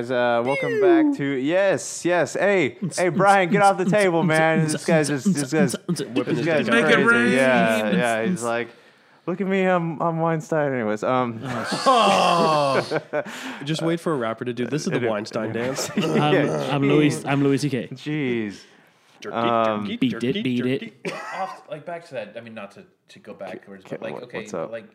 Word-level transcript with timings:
guys. 0.00 0.10
Uh, 0.10 0.42
welcome 0.44 0.80
back 0.80 1.16
to 1.16 1.24
yes, 1.24 2.04
yes. 2.04 2.34
Hey, 2.34 2.78
hey, 2.96 3.08
Brian, 3.10 3.50
get 3.50 3.62
off 3.62 3.78
the 3.78 3.84
table, 3.84 4.22
man. 4.22 4.66
This 4.66 4.84
guy's 4.84 5.08
just 5.08 5.32
this 5.32 5.52
guy's 5.52 5.74
Whipping 5.88 6.14
this 6.14 6.38
his 6.38 6.46
guy's 6.46 6.64
dick 6.66 6.74
Make 6.74 6.84
out. 6.84 6.90
it 6.92 7.06
crazy. 7.06 7.06
rain. 7.24 7.32
Yeah, 7.32 7.90
yeah. 7.90 8.24
He's 8.24 8.42
like, 8.42 8.68
look 9.26 9.40
at 9.40 9.46
me. 9.46 9.62
I'm 9.64 10.00
I'm 10.00 10.18
Weinstein. 10.20 10.72
Anyways, 10.72 11.02
um, 11.02 11.40
Just 13.64 13.82
wait 13.82 14.00
for 14.00 14.12
a 14.12 14.16
rapper 14.16 14.44
to 14.44 14.52
do 14.52 14.66
this 14.66 14.86
is 14.86 14.92
the 14.98 15.06
Weinstein 15.06 15.52
dance. 15.54 15.90
I'm, 15.96 16.50
I'm 16.50 16.82
Louis. 16.82 17.24
I'm 17.26 17.42
Louis 17.42 17.58
C.K. 17.58 17.88
jeez. 17.92 18.60
Jerky, 19.20 19.36
Um, 19.36 19.82
jerky, 19.84 19.96
Beat 19.98 20.10
jerky, 20.12 20.28
it, 20.30 20.42
beat 20.42 20.64
it. 21.04 21.12
Off, 21.34 21.62
like 21.70 21.84
back 21.84 22.06
to 22.06 22.14
that. 22.14 22.36
I 22.38 22.40
mean, 22.40 22.54
not 22.54 22.70
to, 22.72 22.84
to 23.08 23.18
go 23.18 23.34
backwards, 23.34 23.84
but 23.88 24.00
like 24.00 24.14
okay, 24.14 24.38
what's 24.38 24.54
up? 24.54 24.72
like 24.72 24.86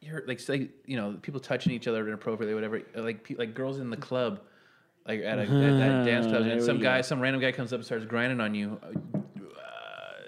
you're 0.00 0.22
like 0.26 0.40
say 0.40 0.68
you 0.86 0.96
know 0.96 1.16
people 1.22 1.40
touching 1.40 1.72
each 1.72 1.86
other 1.86 2.06
inappropriately, 2.06 2.54
whatever. 2.54 2.82
Like 2.94 3.24
pe- 3.24 3.34
like 3.34 3.54
girls 3.54 3.78
in 3.78 3.90
the 3.90 3.96
club, 3.96 4.40
like 5.06 5.20
at 5.20 5.38
a, 5.38 5.42
at, 5.42 5.48
at 5.50 6.04
dance 6.04 6.26
club, 6.26 6.42
and 6.42 6.62
some 6.62 6.80
guy, 6.80 7.00
some 7.02 7.20
random 7.20 7.40
guy 7.40 7.52
comes 7.52 7.72
up 7.72 7.78
and 7.78 7.84
starts 7.86 8.04
grinding 8.06 8.40
on 8.40 8.54
you. 8.54 8.80
Uh, 8.82 9.18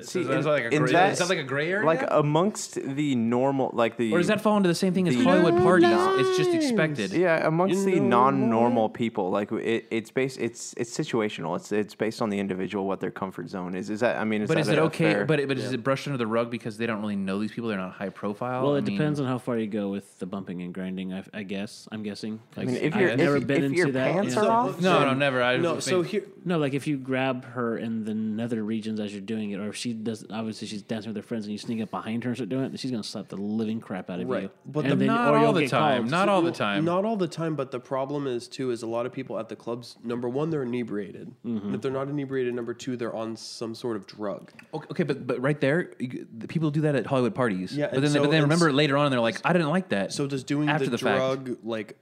See, 0.07 0.21
is 0.21 0.29
that 0.29 0.39
in- 0.39 0.45
like 0.45 0.65
a 0.65 0.69
in 0.75 0.83
gray, 0.83 0.93
that- 0.93 1.13
is 1.13 1.19
that 1.19 1.29
like 1.29 1.39
a 1.39 1.45
gray 1.45 1.71
area? 1.71 1.87
Like 1.87 2.05
amongst 2.11 2.75
the 2.75 3.15
normal, 3.15 3.71
like 3.73 3.97
the 3.97 4.13
or 4.13 4.19
does 4.19 4.29
that 4.29 4.41
fall 4.41 4.57
into 4.57 4.69
the 4.69 4.75
same 4.75 4.93
thing 4.95 5.09
as 5.09 5.15
Hollywood 5.23 5.57
parties? 5.63 5.89
No. 5.89 6.19
It's 6.19 6.37
just 6.37 6.51
expected. 6.55 7.13
Yeah, 7.13 7.47
amongst 7.47 7.77
You 7.79 7.85
the 7.85 8.01
know 8.01 8.31
non-normal 8.31 8.89
people, 8.91 9.31
like 9.31 9.51
it, 9.53 9.87
it's 9.91 10.11
based, 10.11 10.39
it's 10.39 10.75
it's 10.77 10.97
situational. 10.97 11.57
It's 11.57 11.73
it's 11.73 11.95
based 11.95 12.23
on 12.23 12.31
the 12.31 12.39
individual, 12.39 12.87
what 12.87 13.01
their 13.01 13.11
comfort 13.11 13.49
zone 13.49 13.75
is. 13.75 13.91
Is 13.91 14.01
that? 14.01 14.17
I 14.19 14.25
mean, 14.25 14.43
is 14.43 14.49
But 14.49 14.55
that 14.55 14.61
is 14.61 14.69
it 14.69 14.79
okay? 14.79 15.13
fair- 15.13 15.25
But 15.27 15.41
it, 15.41 15.49
but 15.49 15.59
is 15.59 15.73
it 15.73 15.83
brushed 15.83 16.07
under 16.07 16.19
the 16.19 16.27
rug 16.27 16.51
because 16.51 16.77
they 16.79 16.87
don't 16.87 17.01
really 17.01 17.17
know 17.17 17.39
these 17.39 17.53
people? 17.53 17.69
They're 17.69 17.79
not 17.79 17.93
high 17.93 18.09
profile. 18.09 18.63
Well, 18.63 18.75
I 18.75 18.79
it 18.79 18.85
mean- 18.87 18.97
depends 18.99 19.21
on 19.21 19.27
how 19.27 19.39
far 19.39 19.57
you 19.59 19.67
go 19.67 19.89
with 19.89 20.19
the 20.19 20.27
bumping 20.27 20.63
and 20.63 20.73
grinding. 20.75 21.13
I, 21.13 21.25
I 21.35 21.43
guess. 21.43 21.89
I'm 21.93 22.03
guessing. 22.03 22.41
Like, 22.57 22.67
mean, 22.67 22.77
if 22.77 22.95
I've 22.95 23.03
if- 23.11 23.17
never 23.19 23.41
been 23.41 23.59
if 23.59 23.65
into 23.65 23.77
your 23.79 23.91
that. 23.93 24.13
pants 24.13 24.35
yeah. 24.35 24.43
are 24.43 24.51
off, 24.51 24.81
No, 24.81 25.05
no, 25.05 25.15
never. 25.15 25.43
I 25.43 25.57
No, 25.57 25.79
so 25.81 26.03
here, 26.03 26.25
No, 26.45 26.59
like 26.59 26.75
if 26.75 26.87
you 26.87 26.97
grab 26.97 27.45
her 27.45 27.77
in 27.79 28.05
the 28.05 28.15
nether 28.15 28.63
regions 28.63 29.01
as 29.01 29.13
you're 29.13 29.21
doing 29.21 29.51
it, 29.51 29.59
or 29.61 29.69
if 29.69 29.77
she 29.93 29.99
does, 30.03 30.25
obviously 30.31 30.67
she's 30.67 30.83
dancing 30.83 31.11
with 31.11 31.17
her 31.17 31.23
friends, 31.23 31.45
and 31.45 31.53
you 31.53 31.59
sneak 31.59 31.81
up 31.83 31.91
behind 31.91 32.25
her 32.25 32.31
and 32.31 32.37
start 32.37 32.49
doing 32.49 32.65
it, 32.65 32.79
she's 32.81 32.91
gonna 32.91 33.03
slap 33.03 33.29
the 33.29 33.37
living 33.37 33.81
crap 33.81 34.09
out 34.11 34.21
of 34.21 34.29
Right. 34.29 34.45
you. 34.45 34.51
But 34.67 34.87
and 34.87 35.01
the- 35.01 35.07
Not 35.07 35.35
or 35.35 35.39
all 35.39 35.53
the 35.53 35.69
time. 35.69 36.03
called. 36.03 36.11
Not 36.11 36.29
all 36.29 36.43
the 36.43 36.53
time. 36.53 36.85
Not 36.85 37.05
all 37.05 37.17
the 37.17 37.29
time, 37.29 37.55
but 37.57 37.71
the 37.71 37.81
problem 37.81 38.27
is 38.27 38.49
too 38.49 38.71
is 38.71 38.83
a 38.83 38.87
lot 38.87 39.07
of 39.07 39.13
people 39.13 39.39
at 39.39 39.49
the 39.49 39.57
clubs. 39.57 39.97
Number 40.03 40.29
one, 40.29 40.51
they're 40.51 40.63
inebriated. 40.63 41.33
Mm-hmm. 41.47 41.67
And 41.67 41.75
if 41.75 41.81
they're 41.83 41.93
not 41.93 42.09
inebriated, 42.09 42.55
number 42.55 42.75
two, 42.75 42.97
they're 42.97 43.15
on 43.15 43.37
some 43.37 43.75
sort 43.75 43.97
of 43.97 44.07
drug. 44.07 44.51
Okay, 44.75 44.87
okay, 44.91 45.03
but 45.03 45.27
but 45.27 45.41
right 45.41 45.61
there, 45.61 45.91
you- 45.99 46.27
the 46.37 46.49
people 46.49 46.71
do 46.71 46.81
that 46.83 46.95
at 46.95 47.07
Hollywood 47.07 47.35
parties. 47.35 47.77
Yeah, 47.77 47.87
but 47.89 47.97
and 47.97 48.05
then, 48.05 48.11
so 48.13 48.23
but 48.23 48.31
then 48.31 48.43
remember 48.43 48.73
later 48.73 48.97
on, 48.97 49.07
and 49.07 49.13
they're 49.13 49.21
like, 49.21 49.41
I 49.45 49.53
didn't 49.53 49.69
like 49.71 49.91
that. 49.91 50.13
So 50.13 50.27
does 50.27 50.45
doing 50.45 50.69
After 50.69 50.85
the, 50.87 50.93
the 50.93 50.99
fact. 50.99 51.19
drug 51.45 51.59
like 51.65 51.97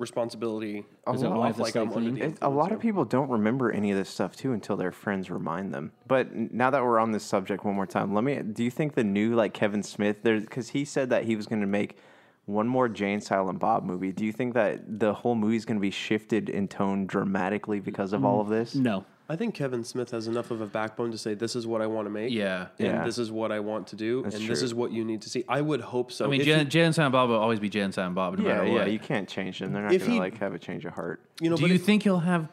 responsibility 0.00 0.84
Is 1.12 1.22
it 1.22 1.26
off 1.26 1.38
life 1.38 1.58
like 1.58 1.74
the 1.74 1.82
I'm 1.82 1.92
under 1.92 2.10
the 2.10 2.22
It, 2.24 2.38
a 2.42 2.48
lot 2.48 2.72
of 2.72 2.80
people 2.80 3.04
don't 3.04 3.28
remember 3.28 3.70
any 3.70 3.90
of 3.92 3.98
this 3.98 4.08
stuff 4.08 4.34
too 4.34 4.52
until 4.52 4.76
their 4.76 4.90
friends 4.90 5.30
remind 5.30 5.72
them. 5.72 5.92
But 6.08 6.34
now 6.34 6.70
that 6.70 6.82
we're 6.82 6.98
on 6.98 7.12
this 7.12 7.24
subject 7.24 7.64
one 7.64 7.74
more 7.74 7.86
time, 7.86 8.14
let 8.14 8.24
me. 8.24 8.40
Do 8.42 8.64
you 8.64 8.70
think 8.70 8.94
the 8.94 9.04
new 9.04 9.34
like 9.34 9.54
Kevin 9.54 9.82
Smith? 9.82 10.22
There, 10.22 10.40
because 10.40 10.70
he 10.70 10.84
said 10.84 11.10
that 11.10 11.24
he 11.24 11.36
was 11.36 11.46
going 11.46 11.60
to 11.60 11.66
make 11.66 11.98
one 12.46 12.66
more 12.66 12.88
Jay 12.88 13.12
and 13.12 13.22
Silent 13.22 13.58
Bob 13.58 13.84
movie. 13.84 14.10
Do 14.10 14.24
you 14.24 14.32
think 14.32 14.54
that 14.54 14.98
the 14.98 15.12
whole 15.12 15.34
movie 15.34 15.56
is 15.56 15.64
going 15.64 15.76
to 15.76 15.82
be 15.82 15.90
shifted 15.90 16.48
in 16.48 16.66
tone 16.66 17.06
dramatically 17.06 17.78
because 17.78 18.12
of 18.12 18.24
all 18.24 18.40
of 18.40 18.48
this? 18.48 18.74
No, 18.74 19.04
I 19.30 19.36
think 19.36 19.54
Kevin 19.54 19.84
Smith 19.84 20.10
has 20.10 20.26
enough 20.26 20.50
of 20.50 20.60
a 20.60 20.66
backbone 20.66 21.12
to 21.12 21.18
say 21.18 21.34
this 21.34 21.54
is 21.54 21.64
what 21.64 21.80
I 21.80 21.86
want 21.86 22.06
to 22.06 22.10
make. 22.10 22.32
Yeah. 22.32 22.66
And 22.80 22.88
Yeah. 22.88 23.04
this 23.04 23.16
is 23.16 23.30
what 23.30 23.52
I 23.52 23.60
want 23.60 23.86
to 23.88 23.96
do, 23.96 24.22
That's 24.22 24.34
and 24.34 24.48
this 24.48 24.60
is 24.60 24.74
what 24.74 24.90
you 24.90 25.04
need 25.04 25.22
to 25.22 25.30
see. 25.30 25.44
I 25.48 25.60
would 25.60 25.80
hope 25.80 26.10
so. 26.10 26.24
I 26.24 26.28
mean, 26.28 26.40
If 26.40 26.46
Jan, 26.48 26.58
he- 26.60 26.64
Jay 26.64 26.80
and 26.80 26.92
Silent 26.92 27.12
Bob 27.12 27.28
will 27.30 27.36
always 27.38 27.60
be 27.60 27.68
Jay 27.68 27.80
and 27.80 27.94
Silent 27.94 28.16
Bob, 28.16 28.36
no 28.38 28.44
Yeah, 28.44 28.54
matter 28.56 28.66
yeah. 28.66 28.72
what. 28.80 28.90
You 28.90 28.98
can't 28.98 29.28
change 29.28 29.60
them. 29.60 29.72
They're 29.72 29.82
not 29.84 29.92
If 29.92 30.00
going 30.00 30.10
to 30.10 30.14
he- 30.14 30.20
like 30.20 30.38
have 30.38 30.52
a 30.52 30.58
change 30.58 30.84
of 30.84 30.94
heart. 30.94 31.20
you 31.40 31.48
know, 31.48 31.56
do 31.56 31.66
you 31.68 31.74
if- 31.76 31.84
think 31.84 32.02
he'll 32.02 32.18
have 32.18 32.48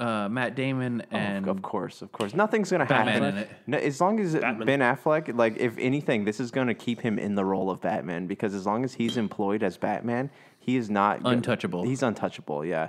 uh, 0.00 0.28
Matt 0.30 0.54
Damon 0.54 1.02
and 1.10 1.48
of 1.48 1.60
course, 1.60 2.02
of 2.02 2.12
course. 2.12 2.32
Nothing's 2.32 2.70
gonna 2.70 2.86
Batman 2.86 3.14
happen. 3.22 3.28
in 3.36 3.36
it. 3.42 3.50
No, 3.66 3.78
as 3.78 4.00
long 4.00 4.20
as 4.20 4.32
Batman. 4.36 4.64
Ben 4.66 4.78
Affleck, 4.78 5.36
like, 5.36 5.56
if 5.58 5.76
anything, 5.76 6.24
this 6.24 6.38
is 6.38 6.52
gonna 6.52 6.72
keep 6.72 7.00
him 7.00 7.18
in 7.18 7.34
the 7.34 7.44
role 7.44 7.68
of 7.68 7.80
Batman 7.80 8.28
because 8.28 8.54
as 8.54 8.64
long 8.64 8.84
as 8.84 8.94
he's 8.94 9.16
employed 9.16 9.64
as 9.64 9.76
Batman, 9.76 10.30
he 10.60 10.76
is 10.76 10.88
not 10.88 11.20
Untouchable. 11.24 11.82
He's 11.84 12.04
untouchable. 12.04 12.64
Yeah, 12.64 12.88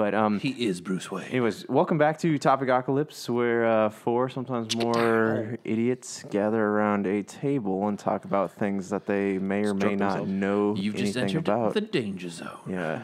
but 0.00 0.14
um, 0.14 0.40
he 0.40 0.52
is 0.66 0.80
Bruce 0.80 1.10
Wayne? 1.10 1.26
anyways, 1.26 1.68
welcome 1.68 1.98
back 1.98 2.18
to 2.20 2.38
Topic 2.38 2.70
Apocalypse, 2.70 3.28
where 3.28 3.66
uh, 3.66 3.90
four, 3.90 4.30
sometimes 4.30 4.74
more 4.74 5.58
idiots 5.62 6.24
gather 6.30 6.58
around 6.58 7.06
a 7.06 7.22
table 7.22 7.86
and 7.86 7.98
talk 7.98 8.24
about 8.24 8.50
things 8.50 8.88
that 8.88 9.04
they 9.04 9.36
may 9.38 9.62
or 9.62 9.74
may 9.74 9.80
Stroke 9.80 9.98
not 9.98 10.08
themselves. 10.12 10.30
know 10.30 10.74
You've 10.74 10.94
just 10.94 11.18
anything 11.18 11.36
entered 11.36 11.48
about. 11.50 11.74
the 11.74 11.82
danger 11.82 12.30
zone. 12.30 12.48
yeah. 12.66 13.02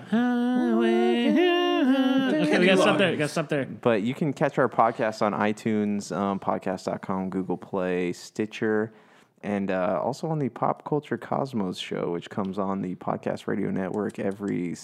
okay, 2.33 2.59
we 2.61 2.65
gotta 2.65 2.81
stop 2.81 2.97
there. 2.97 3.11
We 3.11 3.19
gotta 3.19 3.29
stop 3.29 3.51
there. 3.51 3.67
But 3.67 4.01
you 4.01 4.15
can 4.15 4.33
catch 4.33 4.57
our 4.57 4.71
podcast 4.71 5.21
on 5.21 5.35
iTunes, 5.35 6.17
um, 6.17 6.41
podcast.com, 6.41 7.29
Google 7.29 7.59
Play, 7.59 8.15
Stitcher, 8.15 8.95
and 9.43 9.71
uh, 9.71 10.01
also 10.03 10.29
on 10.29 10.39
the 10.39 10.49
Pop 10.49 10.87
Culture 10.87 11.19
Cosmos 11.19 11.77
show, 11.77 12.13
which 12.13 12.31
comes 12.31 12.59
on 12.59 12.81
the 12.81 12.95
Podcast 12.95 13.47
Radio 13.47 13.71
Network 13.71 14.19
every 14.19 14.75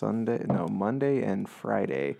Sunday, 0.00 0.44
no, 0.46 0.68
Monday 0.68 1.22
and 1.22 1.48
Friday. 1.48 2.16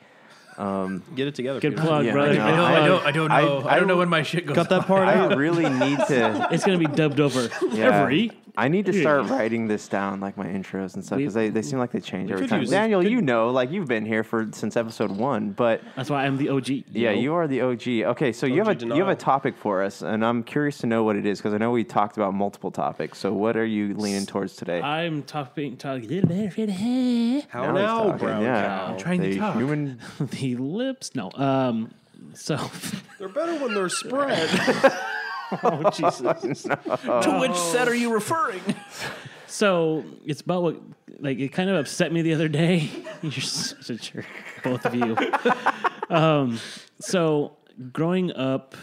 Um, 0.58 1.02
get 1.14 1.28
it 1.28 1.34
together. 1.34 1.60
Good 1.60 1.74
Peter. 1.74 1.86
plug, 1.86 2.06
Yeah, 2.06 2.12
brother. 2.12 2.30
I 2.30 2.34
Good 2.34 2.56
know. 2.56 2.64
I, 2.64 2.70
plug. 2.72 2.86
don't, 2.86 3.06
I 3.06 3.10
don't 3.12 3.28
know. 3.28 3.58
I- 3.68 3.74
I, 3.74 3.78
don't 3.78 3.88
know 3.88 3.96
when 3.98 4.08
my 4.08 4.22
shit 4.22 4.46
goes. 4.46 4.54
Cut 4.54 4.70
that 4.70 4.86
part 4.86 5.06
I 5.06 5.14
out. 5.14 5.36
really 5.36 5.68
need 5.68 5.98
to. 6.08 6.48
It's 6.52 6.64
gonna 6.64 6.78
be 6.78 6.86
dubbed 6.86 7.20
over. 7.20 7.50
Yeah. 7.72 8.00
Every. 8.02 8.32
I 8.58 8.68
need 8.68 8.86
to 8.86 8.92
Yeah. 8.94 9.00
start 9.02 9.28
writing 9.28 9.68
this 9.68 9.86
down, 9.88 10.20
like 10.20 10.36
my 10.38 10.46
intros 10.46 10.94
and 10.94 11.04
stuff, 11.04 11.18
because 11.18 11.34
they, 11.34 11.50
they 11.50 11.60
seem 11.62 11.78
like 11.78 11.90
they 11.92 12.00
change 12.00 12.30
every 12.30 12.44
could 12.44 12.50
time. 12.50 12.60
use- 12.62 12.70
Daniel, 12.70 13.02
could- 13.02 13.10
you 13.12 13.20
know, 13.20 13.50
like 13.50 13.70
you've 13.70 13.86
been 13.88 14.06
here 14.06 14.24
for 14.24 14.48
since 14.52 14.76
episode 14.76 15.10
one, 15.10 15.50
but 15.50 15.82
That's 15.94 16.08
why 16.08 16.24
I'm 16.24 16.36
the 16.38 16.48
OG. 16.48 16.84
Yeah, 16.92 17.12
know? 17.12 17.20
you 17.20 17.34
are 17.34 17.46
the 17.46 17.60
OG. 17.60 18.04
Okay, 18.04 18.32
so 18.32 18.46
you 18.46 18.58
have 18.58 18.68
OG 18.68 18.82
a 18.82 18.86
you 18.86 18.92
have 18.94 19.08
a 19.08 19.14
denial. 19.14 19.16
topic 19.16 19.56
for 19.58 19.82
us, 19.82 20.00
and 20.02 20.24
I'm 20.24 20.42
curious 20.42 20.78
to 20.78 20.86
know 20.86 21.02
what 21.04 21.16
it 21.16 21.26
is 21.26 21.38
because 21.38 21.52
I 21.52 21.58
know 21.58 21.70
we 21.70 21.84
talked 21.84 22.16
about 22.16 22.32
multiple 22.34 22.70
topics. 22.70 23.18
So 23.18 23.32
what 23.32 23.56
are 23.56 23.66
you 23.66 23.94
leaning 23.94 24.24
towards 24.26 24.56
today? 24.56 24.80
I'm 24.80 25.22
talking 25.22 25.76
talking 25.76 26.04
a 26.06 26.08
little 26.08 26.28
bit 26.28 26.52
for 26.52 26.64
the 26.66 27.40
How 27.48 27.64
he's 27.66 27.74
now, 27.74 28.02
talking, 28.04 28.18
brown 28.18 28.42
yeah. 28.42 28.62
cow? 28.66 28.86
I'm 28.92 28.98
trying 28.98 29.20
to 29.22 29.28
The 29.28 29.38
talk. 29.38 29.56
Human. 29.56 29.98
the 30.20 30.56
lips. 30.56 31.14
No. 31.14 31.30
Um. 31.34 31.90
So. 32.34 32.56
They're 33.18 33.28
better 33.28 33.54
when 33.62 33.74
they're 33.74 33.88
spread. 33.90 34.48
oh 35.62 35.90
Jesus. 35.90 36.62
to 36.62 37.38
which 37.40 37.54
set 37.56 37.88
are 37.88 37.94
you 37.94 38.12
referring? 38.12 38.60
So 39.46 40.04
it's 40.24 40.40
about 40.40 40.62
what, 40.62 40.80
like, 41.20 41.38
it 41.38 41.48
kind 41.52 41.70
of 41.70 41.76
upset 41.76 42.12
me 42.12 42.22
the 42.22 42.34
other 42.34 42.48
day. 42.48 42.90
You're 43.22 43.32
such 43.32 43.90
a 43.90 43.96
jerk, 43.96 44.26
both 44.64 44.84
of 44.84 44.94
you. 44.94 45.16
um, 46.14 46.58
so 47.00 47.56
growing 47.92 48.32
up 48.32 48.74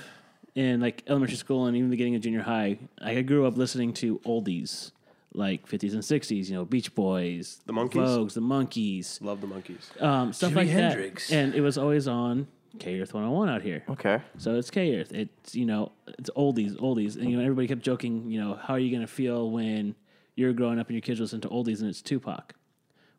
in 0.56 0.80
like 0.80 1.04
elementary 1.08 1.38
school 1.38 1.66
and 1.66 1.76
even 1.76 1.90
beginning 1.90 2.16
of 2.16 2.22
junior 2.22 2.42
high, 2.42 2.78
I 3.02 3.22
grew 3.22 3.46
up 3.46 3.58
listening 3.58 3.94
to 3.96 4.20
oldies 4.20 4.92
like 5.34 5.68
50s 5.68 5.94
and 5.94 6.02
60s. 6.02 6.48
You 6.50 6.56
know, 6.56 6.66
Beach 6.66 6.94
Boys, 6.96 7.60
The 7.66 7.74
Monkees? 7.74 7.94
Vogues, 7.94 8.34
the 8.34 8.42
Monkeys, 8.42 9.20
Love 9.22 9.42
the 9.42 9.48
monkeys. 9.48 9.92
um, 10.00 10.32
stuff 10.32 10.52
Jimi 10.52 10.56
like 10.56 10.68
Hendrix. 10.70 11.30
that. 11.30 11.36
And 11.36 11.56
it 11.56 11.62
was 11.62 11.78
always 11.78 12.08
on 12.08 12.48
K 12.80 13.00
Earth 13.00 13.14
101 13.14 13.50
out 13.50 13.62
here. 13.62 13.84
Okay. 13.90 14.20
So 14.38 14.56
it's 14.56 14.72
K 14.72 15.00
Earth. 15.00 15.12
It's 15.12 15.56
you 15.56 15.66
know 15.66 15.92
it's 16.20 16.30
oldies, 16.32 16.76
oldies, 16.78 17.16
and 17.16 17.30
you 17.30 17.38
know 17.38 17.44
everybody 17.44 17.68
kept 17.68 17.82
joking. 17.82 18.30
You 18.30 18.42
know 18.42 18.56
how 18.56 18.74
are 18.74 18.80
you 18.80 18.92
gonna 18.94 19.08
feel 19.08 19.52
when 19.52 19.96
you're 20.36 20.54
growing 20.54 20.80
up 20.80 20.88
and 20.88 20.96
your 20.96 21.02
kids 21.02 21.20
listen 21.20 21.42
to 21.42 21.50
oldies 21.50 21.82
and 21.82 21.90
it's 21.90 22.02
Tupac? 22.02 22.56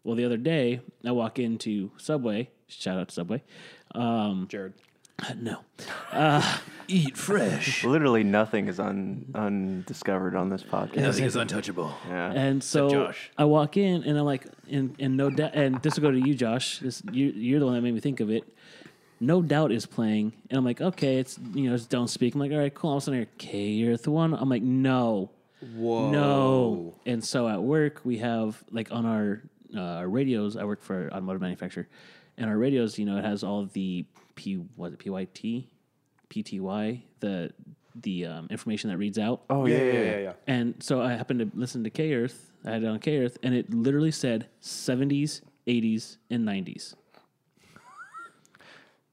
Well, 0.02 0.16
the 0.16 0.24
other 0.24 0.36
day 0.36 0.80
I 1.04 1.12
walk 1.12 1.38
into 1.38 1.90
Subway. 1.96 2.50
Shout 2.68 2.98
out 2.98 3.08
to 3.08 3.14
Subway. 3.14 3.42
Um, 3.94 4.46
Jared. 4.48 4.74
no, 5.36 5.60
Eat 6.88 7.16
fresh. 7.16 7.84
Literally 7.84 8.24
nothing 8.24 8.68
is 8.68 8.80
un, 8.80 9.26
undiscovered 9.34 10.34
on 10.34 10.50
this 10.50 10.62
podcast. 10.62 10.96
Nothing 10.96 11.24
is 11.24 11.36
untouchable. 11.36 11.94
Yeah. 12.08 12.32
and 12.32 12.62
so 12.62 12.90
Josh. 12.90 13.30
I 13.38 13.44
walk 13.44 13.76
in 13.76 14.02
and 14.02 14.18
I'm 14.18 14.24
like, 14.24 14.46
and, 14.70 14.94
and 14.98 15.16
no 15.16 15.30
doubt, 15.30 15.52
and 15.54 15.80
this 15.82 15.96
will 15.96 16.02
go 16.02 16.10
to 16.10 16.18
you, 16.18 16.34
Josh. 16.34 16.80
This 16.80 17.02
you, 17.10 17.26
you're 17.26 17.60
the 17.60 17.66
one 17.66 17.74
that 17.74 17.82
made 17.82 17.94
me 17.94 18.00
think 18.00 18.20
of 18.20 18.30
it. 18.30 18.44
No 19.20 19.42
doubt 19.42 19.72
is 19.72 19.86
playing, 19.86 20.32
and 20.50 20.58
I'm 20.58 20.64
like, 20.64 20.80
okay, 20.80 21.16
it's 21.18 21.38
you 21.54 21.68
know, 21.68 21.74
it's 21.74 21.86
don't 21.86 22.08
speak. 22.08 22.34
I'm 22.34 22.40
like, 22.40 22.52
all 22.52 22.58
right, 22.58 22.74
cool. 22.74 22.90
All 22.90 22.96
of 22.96 23.02
a 23.02 23.04
sudden, 23.04 23.20
I 23.20 23.22
hear 23.22 23.28
K 23.38 23.84
Earth 23.88 24.08
One. 24.08 24.34
I'm 24.34 24.48
like, 24.48 24.62
no. 24.62 25.30
Whoa. 25.76 26.10
No. 26.10 26.94
And 27.06 27.24
so 27.24 27.48
at 27.48 27.62
work, 27.62 28.00
we 28.04 28.18
have 28.18 28.62
like 28.70 28.92
on 28.92 29.06
our 29.06 29.42
uh, 29.74 29.80
our 29.80 30.08
radios. 30.08 30.56
I 30.56 30.64
work 30.64 30.82
for 30.82 31.06
an 31.06 31.12
automotive 31.12 31.40
manufacturer, 31.40 31.88
and 32.36 32.50
our 32.50 32.58
radios, 32.58 32.98
you 32.98 33.06
know, 33.06 33.16
it 33.18 33.24
has 33.24 33.42
all 33.42 33.66
the 33.66 34.04
P 34.34 34.62
was 34.76 34.92
it 34.92 34.98
PYT, 34.98 35.64
PTY, 36.30 37.02
the 37.20 37.52
the 37.94 38.26
um, 38.26 38.48
information 38.50 38.90
that 38.90 38.96
reads 38.96 39.18
out. 39.18 39.42
oh 39.50 39.66
Yeah, 39.66 39.78
yeah, 39.78 39.84
yeah, 39.84 40.02
yeah, 40.02 40.18
yeah. 40.18 40.32
And 40.46 40.74
so 40.82 41.00
I 41.00 41.12
happened 41.12 41.40
to 41.40 41.50
listen 41.54 41.84
to 41.84 41.90
K 41.90 42.14
Earth. 42.14 42.50
I 42.64 42.72
had 42.72 42.82
it 42.82 42.86
on 42.86 42.98
K 42.98 43.18
Earth, 43.18 43.38
and 43.42 43.54
it 43.54 43.72
literally 43.72 44.10
said 44.10 44.48
70s, 44.60 45.42
80s, 45.66 46.16
and 46.30 46.46
90s. 46.46 46.94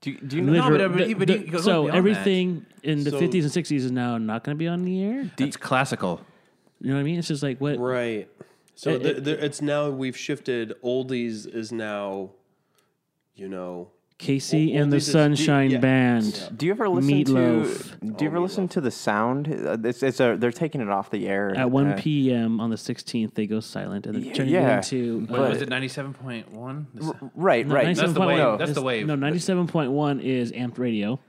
Do, 0.01 0.17
do 0.17 0.35
you 0.37 0.41
know? 0.41 0.53
No, 0.53 0.61
but, 0.63 0.71
Literal- 0.71 0.85
uh, 0.93 0.97
but, 0.97 1.07
the- 1.07 1.13
but 1.13 1.27
the- 1.27 1.39
you 1.51 1.59
so 1.59 1.83
beyond 1.83 1.97
everything 1.97 2.65
in 2.83 3.03
the 3.03 3.11
So- 3.11 3.19
50s 3.19 3.43
and 3.43 3.51
60s 3.51 3.83
is 3.85 3.91
now 3.91 4.17
not 4.17 4.43
going 4.43 4.55
to 4.55 4.59
be 4.59 4.67
on 4.67 4.83
the 4.83 5.03
air. 5.03 5.31
It's 5.37 5.57
classical. 5.57 6.21
You 6.79 6.89
know 6.89 6.95
what 6.95 7.01
I 7.01 7.03
mean? 7.03 7.19
It's 7.19 7.27
just 7.27 7.43
like 7.43 7.61
what 7.61 7.77
Right. 7.77 8.27
So 8.75 8.91
It- 8.91 9.03
the, 9.03 9.21
the, 9.21 9.45
it's 9.45 9.61
now 9.61 9.89
we've 9.91 10.17
shifted. 10.17 10.73
Oldies 10.83 11.45
is 11.47 11.71
now 11.71 12.31
you 13.35 13.47
know, 13.47 13.89
Casey 14.21 14.71
Old- 14.73 14.81
and 14.83 14.91
the 14.93 14.97
oldies 14.97 14.99
is- 14.99 15.11
Sunshine 15.11 15.71
yeah. 15.71 15.77
Band. 15.79 16.51
Do 16.55 16.65
you 16.67 16.71
ever 16.71 16.87
listen 16.87 17.11
Meatloaf. 17.11 17.99
to? 17.99 18.05
Do 18.05 18.23
you 18.23 18.29
ever 18.29 18.39
listen 18.39 18.67
to 18.69 18.79
the 18.81 18.91
sound? 18.91 19.47
Uh, 19.47 19.77
It's, 19.83 20.03
it's 20.03 20.19
a, 20.19 20.37
they're 20.37 20.51
taking 20.51 20.79
it 20.79 20.89
off 20.89 21.09
the 21.09 21.27
air 21.27 21.53
At 21.55 21.71
1 21.71 21.87
uh, 21.87 21.97
p.m. 21.99 22.59
on 22.61 22.69
the 22.69 22.75
16th, 22.75 23.33
they 23.33 23.47
go 23.47 23.59
silent 23.59 24.05
and 24.05 24.15
then 24.15 24.23
Yeah, 24.23 24.33
turn 24.33 24.47
yeah, 24.47 24.77
it 24.77 24.93
into. 24.93 25.25
What, 25.25 25.39
uh, 25.39 25.49
was 25.49 25.61
it 25.61 25.69
ninety 25.69 25.87
seven 25.87 26.13
point 26.13 26.51
one? 26.51 26.87
Right, 27.35 27.65
no, 27.67 27.73
right. 27.75 27.95
That's 27.95 28.13
the 28.13 28.19
97.1 28.19 28.27
wave. 28.51 28.59
That's 28.59 28.73
the 28.73 28.81
wave. 28.81 29.07
No, 29.07 29.15
97.1 29.15 30.21
is 30.21 30.51
amped 30.51 30.77
radio. 30.77 31.19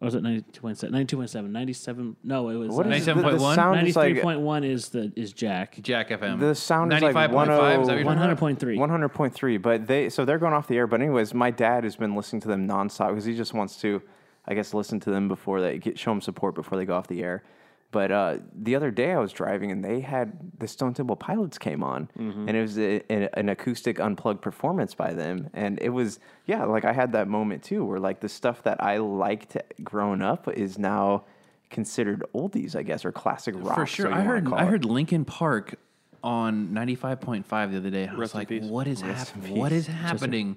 Or 0.00 0.06
was 0.06 0.14
it 0.14 0.22
92.7? 0.22 0.90
92.7. 0.90 1.50
97. 1.50 2.16
No, 2.24 2.48
it 2.48 2.56
was. 2.56 2.70
What 2.70 2.90
is 2.90 3.04
the, 3.04 3.14
the 3.14 3.22
97.1? 3.22 3.54
sound 3.54 3.86
is 3.86 3.96
like 3.96 4.14
93.1 4.14 4.64
is 4.64 4.88
the 4.88 5.12
is 5.14 5.32
Jack. 5.34 5.78
Jack 5.82 6.08
FM. 6.08 6.40
The 6.40 6.54
sound 6.54 6.92
is 6.94 7.02
like 7.02 7.14
95.5. 7.14 7.82
Is 7.82 7.86
that 7.88 7.94
what 7.94 7.98
you're 7.98 8.04
talking 8.04 8.32
about? 8.32 8.38
100.3. 8.38 8.78
100.3 9.10 9.62
but 9.62 9.86
they 9.86 10.08
so 10.08 10.24
they're 10.24 10.38
going 10.38 10.54
off 10.54 10.66
the 10.68 10.76
air 10.76 10.86
but 10.86 11.00
anyways 11.00 11.34
my 11.34 11.50
dad 11.50 11.84
has 11.84 11.96
been 11.96 12.14
listening 12.14 12.40
to 12.40 12.48
them 12.48 12.66
nonstop 12.66 13.08
because 13.08 13.24
he 13.24 13.36
just 13.36 13.52
wants 13.52 13.76
to 13.80 14.00
i 14.46 14.54
guess 14.54 14.72
listen 14.72 14.98
to 15.00 15.10
them 15.10 15.28
before 15.28 15.60
they 15.60 15.78
get 15.78 15.98
show 15.98 16.10
them 16.10 16.20
support 16.20 16.54
before 16.54 16.78
they 16.78 16.84
go 16.84 16.94
off 16.96 17.06
the 17.08 17.22
air 17.22 17.42
but 17.92 18.12
uh, 18.12 18.38
the 18.54 18.74
other 18.76 18.90
day 18.90 19.12
i 19.12 19.18
was 19.18 19.32
driving 19.32 19.70
and 19.72 19.84
they 19.84 20.00
had 20.00 20.32
the 20.58 20.68
stone 20.68 20.94
temple 20.94 21.16
pilots 21.16 21.58
came 21.58 21.82
on 21.82 22.08
Mm-hmm. 22.18 22.48
and 22.48 22.56
it 22.56 22.60
was 22.60 22.78
a, 22.78 23.00
a- 23.12 23.38
an 23.38 23.48
acoustic 23.48 23.98
unplugged 23.98 24.42
performance 24.42 24.94
by 24.94 25.12
them 25.12 25.48
and 25.54 25.78
it 25.80 25.90
was 25.90 26.18
yeah 26.46 26.64
like 26.64 26.84
i 26.84 26.92
had 26.92 27.12
that 27.12 27.28
moment 27.28 27.62
too 27.62 27.84
where 27.84 27.98
like 27.98 28.20
the 28.20 28.28
stuff 28.28 28.62
that 28.62 28.82
i 28.82 28.98
liked 28.98 29.56
growing 29.82 30.22
up 30.22 30.46
is 30.48 30.78
now 30.78 31.24
considered 31.70 32.24
oldies 32.34 32.74
i 32.76 32.82
guess 32.82 33.04
or 33.04 33.12
classic 33.12 33.54
rock 33.58 33.76
For 33.76 33.86
sure. 33.86 34.12
I 34.12 34.20
heard 34.22 34.52
I 34.52 34.64
heard 34.64 34.84
Linkin 34.84 35.24
Park 35.24 35.74
on 36.22 36.72
ninety 36.74 36.94
five 36.96 37.20
point 37.20 37.46
five 37.46 37.70
the 37.72 37.78
other 37.78 37.90
day. 37.90 38.04
and 38.04 38.16
I 38.16 38.18
was 38.18 38.34
like, 38.34 38.48
peace. 38.48 38.64
what 38.64 38.86
is 38.86 39.00
happening? 39.00 39.56
What 39.56 39.72
is 39.72 39.86
happening? 39.86 40.56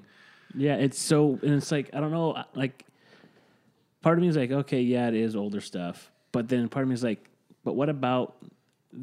Yeah, 0.55 0.75
it's 0.75 0.99
so, 0.99 1.39
and 1.41 1.53
it's 1.55 1.71
like, 1.71 1.89
I 1.93 1.99
don't 2.01 2.11
know, 2.11 2.43
like, 2.53 2.85
part 4.01 4.17
of 4.17 4.21
me 4.21 4.27
is 4.27 4.35
like, 4.37 4.51
okay, 4.51 4.81
yeah, 4.81 5.07
it 5.07 5.15
is 5.15 5.35
older 5.35 5.61
stuff. 5.61 6.11
But 6.33 6.49
then 6.49 6.67
part 6.67 6.83
of 6.83 6.89
me 6.89 6.95
is 6.95 7.03
like, 7.03 7.29
but 7.63 7.75
what 7.75 7.87
about 7.87 8.35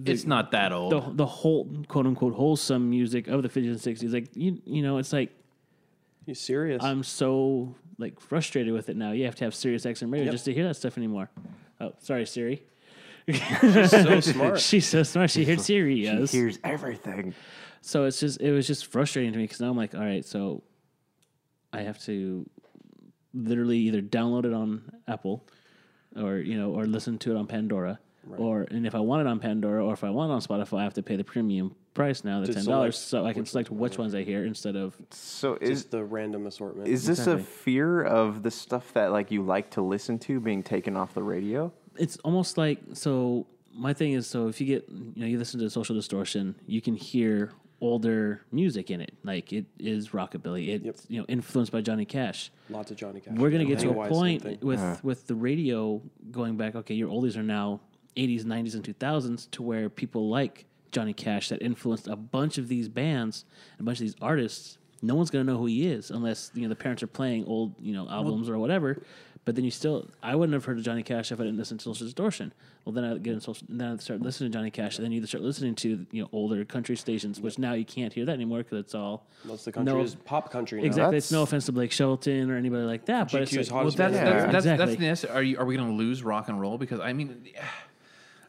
It's 0.04 0.26
not 0.26 0.50
that 0.50 0.72
old. 0.72 0.92
the, 0.92 1.00
the 1.14 1.26
whole 1.26 1.64
quote 1.88 2.06
unquote 2.06 2.34
wholesome 2.34 2.90
music 2.90 3.28
of 3.28 3.42
the 3.42 3.48
50s 3.48 3.68
and 3.68 3.78
60s? 3.78 4.12
Like, 4.12 4.28
you, 4.36 4.60
you 4.66 4.82
know, 4.82 4.98
it's 4.98 5.12
like, 5.14 5.30
you 6.26 6.34
serious? 6.34 6.82
I'm 6.84 7.02
so 7.02 7.74
like 7.98 8.20
frustrated 8.20 8.72
with 8.74 8.88
it 8.90 8.96
now. 8.96 9.12
You 9.12 9.24
have 9.24 9.34
to 9.36 9.44
have 9.44 9.54
Sirius 9.54 9.84
XM 9.86 10.12
radio 10.12 10.26
Yep. 10.26 10.32
just 10.32 10.44
to 10.44 10.52
hear 10.52 10.64
that 10.64 10.74
stuff 10.74 10.98
anymore. 10.98 11.30
Oh, 11.80 11.92
sorry, 12.00 12.26
Siri. 12.26 12.62
She's 13.28 13.90
so 13.90 14.20
smart. 14.32 14.60
She's 14.60 14.86
so 14.86 15.02
smart. 15.02 15.30
She 15.30 15.44
heard 15.44 15.60
Siri. 15.60 15.94
he 15.96 16.02
Yes. 16.02 16.30
hears 16.32 16.58
everything 16.64 17.32
So 17.80 18.04
it's 18.04 18.18
just 18.20 18.40
it 18.40 18.52
was 18.52 18.66
just 18.66 18.86
frustrating 18.86 19.32
to 19.32 19.38
me 19.38 19.44
because 19.44 19.60
now 19.60 19.70
I'm 19.70 19.76
like, 19.76 19.94
all 19.94 20.00
right, 20.00 20.24
so 20.24 20.62
I 21.72 21.82
have 21.82 21.98
to 22.04 22.48
literally 23.32 23.78
either 23.78 24.02
download 24.02 24.44
it 24.44 24.52
on 24.52 24.90
Apple 25.06 25.46
or 26.16 26.38
you 26.38 26.56
know 26.56 26.70
or 26.72 26.86
listen 26.86 27.18
to 27.18 27.32
it 27.32 27.36
on 27.36 27.46
Pandora. 27.46 27.98
Or 28.36 28.62
and 28.70 28.86
if 28.86 28.94
I 28.94 29.00
want 29.00 29.22
it 29.22 29.26
on 29.26 29.40
Pandora 29.40 29.84
or 29.84 29.92
if 29.92 30.04
I 30.04 30.10
want 30.10 30.30
it 30.30 30.34
on 30.34 30.40
Spotify, 30.40 30.80
I 30.80 30.84
have 30.84 30.94
to 30.94 31.02
pay 31.02 31.16
the 31.16 31.24
premium 31.24 31.74
price 31.94 32.22
now, 32.22 32.40
the 32.40 32.46
To 32.46 32.54
ten 32.54 32.64
dollars, 32.64 32.96
so 32.96 33.26
I 33.26 33.32
can 33.32 33.44
select 33.44 33.70
which 33.70 33.98
ones 33.98 34.14
I 34.14 34.22
hear 34.22 34.44
instead 34.44 34.76
of 34.76 34.94
so 35.10 35.56
is 35.60 35.80
Just 35.80 35.90
the 35.90 36.04
random 36.04 36.46
assortment. 36.46 36.86
Is 36.86 37.06
this 37.06 37.20
Exactly. 37.20 37.42
a 37.42 37.44
fear 37.44 38.02
of 38.04 38.42
the 38.44 38.50
stuff 38.50 38.92
that 38.92 39.10
like 39.10 39.32
you 39.32 39.42
like 39.42 39.70
to 39.70 39.82
listen 39.82 40.18
to 40.20 40.38
being 40.38 40.62
taken 40.62 40.96
off 40.96 41.14
the 41.14 41.22
radio? 41.22 41.72
it's 41.96 42.16
almost 42.18 42.56
like 42.56 42.78
so 42.92 43.46
my 43.74 43.92
thing 43.92 44.12
is 44.12 44.24
so 44.26 44.46
if 44.46 44.60
you 44.60 44.66
get 44.66 44.88
you 44.88 45.12
know 45.16 45.26
you 45.26 45.36
listen 45.38 45.58
to 45.58 45.68
social 45.68 45.94
distortion 45.94 46.54
you 46.66 46.80
can 46.80 46.94
hear 46.94 47.50
older 47.80 48.42
music 48.52 48.90
in 48.90 49.00
it 49.00 49.14
like 49.24 49.52
it 49.52 49.64
is 49.78 50.10
rockabilly 50.10 50.68
it's 50.68 50.84
Yep. 50.84 50.96
you 51.08 51.20
know 51.20 51.26
influenced 51.28 51.72
by 51.72 51.80
johnny 51.80 52.04
cash 52.04 52.50
Lots 52.68 52.90
of 52.90 52.96
Johnny 52.96 53.20
Cash. 53.20 53.34
we're 53.36 53.50
going 53.50 53.66
to 53.66 53.68
get 53.68 53.80
to 53.80 53.86
a 53.86 53.88
Pennywise, 53.88 54.08
same 54.10 54.16
point 54.18 54.42
thing. 54.42 54.58
with 54.62 54.78
uh-huh. 54.80 54.96
with 55.02 55.26
the 55.26 55.34
radio 55.34 56.00
going 56.30 56.56
back 56.56 56.74
okay 56.74 56.94
your 56.94 57.08
oldies 57.08 57.36
are 57.36 57.42
now 57.42 57.80
80s 58.16 58.44
90s 58.44 58.74
and 58.74 58.84
2000s 58.84 59.50
to 59.52 59.62
where 59.62 59.88
people 59.88 60.28
like 60.28 60.66
johnny 60.92 61.12
cash 61.14 61.48
that 61.48 61.62
influenced 61.62 62.06
a 62.08 62.16
bunch 62.16 62.58
of 62.58 62.68
these 62.68 62.88
bands 62.88 63.44
a 63.78 63.82
bunch 63.82 63.98
of 63.98 64.02
these 64.02 64.16
artists 64.20 64.76
no 65.02 65.14
one's 65.14 65.30
going 65.30 65.46
to 65.46 65.50
know 65.50 65.58
who 65.58 65.66
he 65.66 65.86
is 65.86 66.10
unless 66.10 66.50
you 66.54 66.62
know 66.62 66.68
the 66.68 66.76
parents 66.76 67.02
are 67.02 67.06
playing 67.06 67.44
old 67.46 67.74
you 67.80 67.94
know 67.94 68.06
albums 68.10 68.50
or 68.50 68.58
whatever 68.58 69.02
but 69.44 69.54
then 69.54 69.64
you 69.64 69.70
still 69.70 70.06
i 70.22 70.34
wouldn't 70.34 70.52
have 70.54 70.64
heard 70.64 70.78
of 70.78 70.84
johnny 70.84 71.02
cash 71.02 71.32
if 71.32 71.40
i 71.40 71.44
didn't 71.44 71.58
listen 71.58 71.78
to 71.78 71.84
social 71.84 72.06
distortion 72.06 72.52
well 72.84 72.92
then 72.92 73.04
i 73.04 73.16
get 73.18 73.32
in 73.32 73.40
social 73.40 73.66
then 73.68 73.92
i 73.92 73.96
start 73.96 74.20
listening 74.20 74.50
to 74.52 74.58
johnny 74.58 74.70
cash 74.70 74.96
and 74.96 75.04
then 75.04 75.12
you 75.12 75.24
start 75.26 75.42
listening 75.42 75.74
to 75.74 76.06
you 76.10 76.22
know 76.22 76.28
older 76.32 76.64
country 76.64 76.96
stations 76.96 77.40
which 77.40 77.58
now 77.58 77.72
you 77.72 77.84
can't 77.84 78.12
hear 78.12 78.24
that 78.24 78.32
anymore 78.32 78.58
because 78.58 78.78
it's 78.78 78.94
all 78.94 79.26
Most 79.44 79.60
of 79.60 79.64
the 79.66 79.72
country 79.72 79.94
no- 79.94 80.00
is 80.02 80.14
pop 80.14 80.50
country 80.50 80.80
now. 80.80 80.86
Exactly. 80.86 81.16
It's 81.16 81.32
no 81.32 81.42
offense 81.42 81.66
to 81.66 81.72
Blake 81.72 81.92
Shelton 81.92 82.50
or 82.50 82.56
anybody 82.56 82.82
like 82.84 83.06
that, 83.06 83.30
but 83.32 83.42
it's 83.42 83.52
GQ's 83.52 83.70
like, 83.70 83.78
hottest 83.80 83.98
Well, 83.98 84.10
that's 84.10 84.16
band 84.22 84.26
that's, 84.28 84.42
ever. 84.44 84.52
that's, 84.52 84.64
Exactly. 84.66 84.86
that's 84.86 84.98
the 85.00 85.06
answer. 85.08 85.32
Are 85.32 85.42
you 85.42 85.58
are 85.58 85.64
we 85.64 85.76
going 85.76 85.88
to 85.88 85.94
lose 85.96 86.22
rock 86.22 86.48
and 86.48 86.60
roll? 86.60 86.78
Because 86.78 87.00
I 87.00 87.12
mean, 87.12 87.48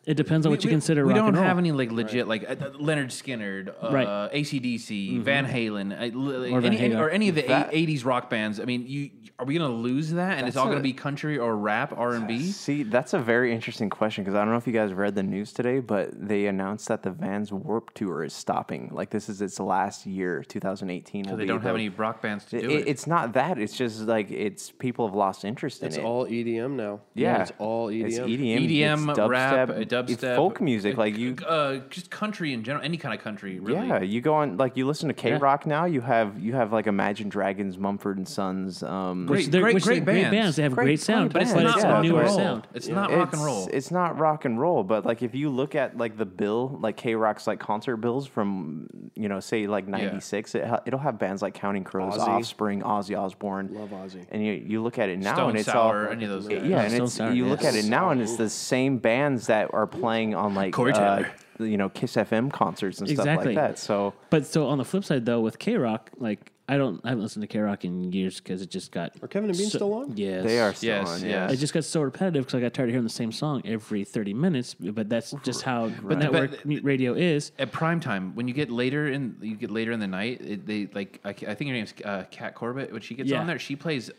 it 0.06 0.16
depends 0.16 0.46
on 0.46 0.52
what 0.52 0.64
you 0.64 0.70
we, 0.70 0.72
consider 0.74 1.06
We 1.06 1.14
rock 1.14 1.18
don't 1.20 1.28
and 1.30 1.38
roll. 1.38 1.46
have 1.46 1.58
any 1.58 1.72
like 1.72 1.92
legit 1.92 2.28
like 2.28 2.44
uh, 2.50 2.56
Lynyrd 2.56 3.08
Skynyrd, 3.12 3.70
uh, 3.82 3.92
Right. 3.94 4.08
ACDC, 4.34 5.22
Van 5.22 5.46
Halen, 5.46 5.92
uh, 5.94 6.18
li- 6.18 6.52
Or 6.52 6.62
Van 6.62 6.74
any, 6.74 6.80
any- 6.86 6.96
or 6.96 7.10
any 7.10 7.30
of 7.30 7.36
the 7.36 7.44
That- 7.44 7.72
80s 7.72 8.04
rock 8.06 8.30
bands. 8.30 8.60
I 8.60 8.66
mean, 8.66 8.86
you 8.88 9.10
are 9.40 9.46
we 9.46 9.58
going 9.58 9.72
to 9.72 9.76
lose 9.76 10.12
that? 10.12 10.38
And 10.38 10.48
it's 10.48 10.56
all 10.56 10.66
going 10.66 10.78
to 10.78 10.84
be 10.84 10.94
country 10.94 11.40
or 11.40 11.58
rap, 11.58 11.94
R 11.98 12.14
and 12.14 12.28
B. 12.28 12.52
See, 12.52 12.84
that's 12.84 13.16
a 13.16 13.20
very 13.20 13.52
interesting 13.52 13.90
question 13.90 14.24
because 14.24 14.36
I 14.36 14.42
don't 14.44 14.52
know 14.52 14.58
if 14.58 14.68
you 14.68 14.74
guys 14.74 14.94
read 14.94 15.16
the 15.16 15.24
news 15.24 15.52
today, 15.52 15.80
but 15.80 16.10
they 16.14 16.46
announced 16.46 16.88
that 16.90 17.02
the 17.02 17.10
Vans 17.10 17.52
Warp 17.52 17.92
Tour 17.96 18.24
is 18.24 18.34
stopping. 18.34 18.90
Like 18.94 19.10
this 19.10 19.30
is 19.30 19.42
its 19.42 19.60
last 19.60 20.06
year, 20.06 20.44
2018. 20.48 21.26
will 21.28 21.38
They 21.38 21.46
don't 21.48 21.62
have 21.64 21.74
any 21.74 21.90
rock 21.90 22.22
bands 22.22 22.46
to 22.46 22.58
It, 22.58 22.62
do 22.62 22.70
it. 22.70 22.88
It's 22.88 23.08
not 23.08 23.34
that. 23.34 23.58
It's 23.58 23.76
just 23.76 24.02
like 24.02 24.30
it's 24.30 24.70
people 24.70 25.08
have 25.08 25.16
lost 25.16 25.44
interest 25.44 25.82
It's 25.82 25.96
in 25.96 26.02
it. 26.02 26.06
It's 26.06 26.08
all 26.08 26.26
EDM 26.28 26.76
now. 26.76 27.00
yeah, 27.16 27.42
It's 27.42 27.52
all 27.58 27.88
EDM. 27.90 28.06
It's 28.06 28.20
EDM, 28.20 28.70
EDM, 28.70 29.10
it's 29.10 29.20
dubstep, 29.20 29.30
rap, 29.30 29.70
uh, 29.94 30.04
it's 30.08 30.22
folk 30.22 30.62
music. 30.62 30.98
Like 30.98 31.18
you, 31.18 31.36
uh, 31.48 31.78
just 31.90 32.10
country 32.10 32.54
in 32.54 32.64
general, 32.64 32.84
any 32.86 32.98
kind 32.98 33.14
of 33.14 33.22
country. 33.22 33.60
Really. 33.60 33.88
Yeah, 33.88 34.02
you 34.02 34.22
go 34.22 34.34
on 34.36 34.58
like 34.58 34.78
you 34.78 34.86
listen 34.88 35.08
to 35.10 35.14
K 35.14 35.34
Rock 35.34 35.66
now. 35.66 35.86
You 35.86 36.02
have 36.02 36.40
you 36.40 36.54
have 36.54 36.72
like 36.72 36.88
Imagine 36.88 37.30
Dragons, 37.30 37.78
Mumford 37.78 38.18
and 38.18 38.28
Sons. 38.28 38.84
Um, 38.84 39.26
Great- 39.26 39.38
which 39.38 39.48
they're, 39.48 39.62
great- 39.62 39.74
which 39.76 39.84
great 39.84 40.06
they're 40.06 40.14
great 40.14 40.22
bands. 40.24 40.32
bands. 40.36 40.56
They 40.58 40.64
have 40.64 40.74
Great- 40.76 40.86
great, 40.86 41.00
sound, 41.02 41.32
great 41.32 41.34
But 41.34 41.42
it's 41.44 41.52
bands, 41.54 41.64
not 41.64 41.76
it's 41.76 41.84
yeah, 41.84 41.90
a 41.90 41.94
rock 41.94 42.04
and 42.04 42.10
newer 42.12 42.24
roll. 42.24 42.36
sound. 42.38 42.68
It's 42.74 42.88
Yeah. 42.88 42.96
not 42.96 43.12
rock 43.12 43.34
and 43.34 43.44
roll. 43.44 43.70
It's 43.72 43.92
not 43.92 44.20
rock 44.20 44.46
and 44.46 44.60
roll, 44.60 44.84
but 44.84 45.06
like 45.06 45.22
if 45.22 45.36
you 45.36 45.50
look 45.50 45.76
at 45.76 45.98
like 45.98 46.18
the 46.18 46.26
bill, 46.26 46.78
like 46.82 46.98
K 46.98 47.16
Rock's 47.16 47.48
like 47.48 47.60
concert 47.60 47.98
bills 47.98 48.28
from 48.28 48.88
you 49.16 49.28
know 49.30 49.40
say 49.40 49.68
like 49.68 49.88
'96, 49.88 50.56
it, 50.56 50.70
it'll 50.86 51.00
have 51.00 51.20
bands 51.20 51.42
like 51.42 51.54
Counting 51.54 51.84
Crows, 51.84 52.16
Ozzy. 52.18 52.28
Offspring, 52.28 52.82
Ozzy 52.82 53.18
Osbourne. 53.18 53.70
Love 53.74 53.90
Ozzy. 53.90 54.26
And 54.32 54.46
you 54.46 54.54
you 54.54 54.82
look 54.82 54.98
at 55.00 55.10
it 55.10 55.20
now 55.20 55.34
Stone 55.36 55.50
and 55.52 55.60
it's 55.60 55.68
Sour, 55.72 56.08
all 56.08 56.12
any 56.14 56.24
of 56.26 56.30
those 56.30 56.48
yeah, 56.50 56.60
guys. 56.60 56.70
yeah, 56.70 56.82
and 56.84 56.94
it's 57.04 57.20
you 57.20 57.46
look 57.46 57.64
at 57.64 57.76
it 57.76 57.86
now 57.86 58.10
and 58.10 58.22
it's 58.22 58.36
the 58.38 58.50
same 58.50 58.98
bands 58.98 59.48
that 59.48 59.74
are 59.74 59.81
playing 59.88 60.36
on 60.36 60.54
like 60.56 60.74
Corey 60.74 60.92
uh, 60.94 61.18
Taylor. 61.18 61.32
you 61.60 61.78
know 61.78 61.90
Kiss 61.90 62.16
FM 62.16 62.52
concerts 62.52 63.00
and 63.00 63.10
stuff 63.10 63.26
like 63.26 63.56
that. 63.56 63.80
So 63.80 64.14
But 64.30 64.46
so 64.46 64.68
on 64.68 64.78
the 64.78 64.86
flip 64.86 65.04
side, 65.04 65.26
though, 65.26 65.42
with 65.42 65.60
K 65.60 65.76
Rock, 65.78 66.10
like 66.18 66.52
I 66.70 66.78
don't, 66.78 67.02
I 67.04 67.10
haven't 67.10 67.24
listened 67.24 67.42
to 67.42 67.48
K 67.48 67.60
Rock 67.60 67.84
in 67.84 68.14
years 68.14 68.40
because 68.40 68.62
it 68.62 68.70
just 68.70 68.92
got. 68.94 69.12
Are 69.22 69.28
Kevin 69.28 69.50
and 69.50 69.58
Bean 69.58 69.70
so- 69.70 69.78
still 69.80 69.94
on? 69.94 70.16
Yes, 70.16 70.46
they 70.46 70.58
are 70.60 70.74
still 70.74 70.88
Yes, 70.90 71.08
on. 71.10 71.16
yes. 71.22 71.24
Yeah. 71.30 71.52
It 71.52 71.58
just 71.58 71.74
got 71.74 71.84
so 71.84 72.02
repetitive 72.02 72.46
because 72.46 72.58
I 72.58 72.62
got 72.62 72.74
tired 72.74 72.88
of 72.88 72.92
hearing 72.94 73.04
the 73.04 73.10
same 73.10 73.34
song 73.34 73.62
every 73.66 74.06
thirty 74.06 74.34
minutes. 74.34 74.76
But 74.80 75.10
that's 75.10 75.32
just 75.44 75.64
how 75.64 75.90
But- 75.90 76.20
network 76.20 76.52
but- 76.64 76.84
radio 76.84 77.14
is. 77.14 77.52
At 77.60 77.72
prime 77.74 78.00
time, 78.00 78.34
when 78.36 78.48
you 78.48 78.54
get 78.54 78.70
later 78.72 79.08
in 79.10 79.36
you 79.42 79.56
get 79.56 79.70
later 79.72 79.92
in 79.92 80.00
the 80.00 80.08
night, 80.08 80.40
it, 80.42 80.66
they 80.66 80.88
like 80.94 81.20
I, 81.26 81.30
I 81.32 81.34
think 81.56 81.70
her 81.70 81.74
name's 81.74 81.94
uh, 82.06 82.24
Kat 82.32 82.56
Corbett. 82.56 82.94
When 82.94 83.02
she 83.02 83.16
gets 83.16 83.30
Yeah. 83.30 83.42
on 83.42 83.48
there, 83.48 83.60
she 83.60 83.76
plays 83.76 84.10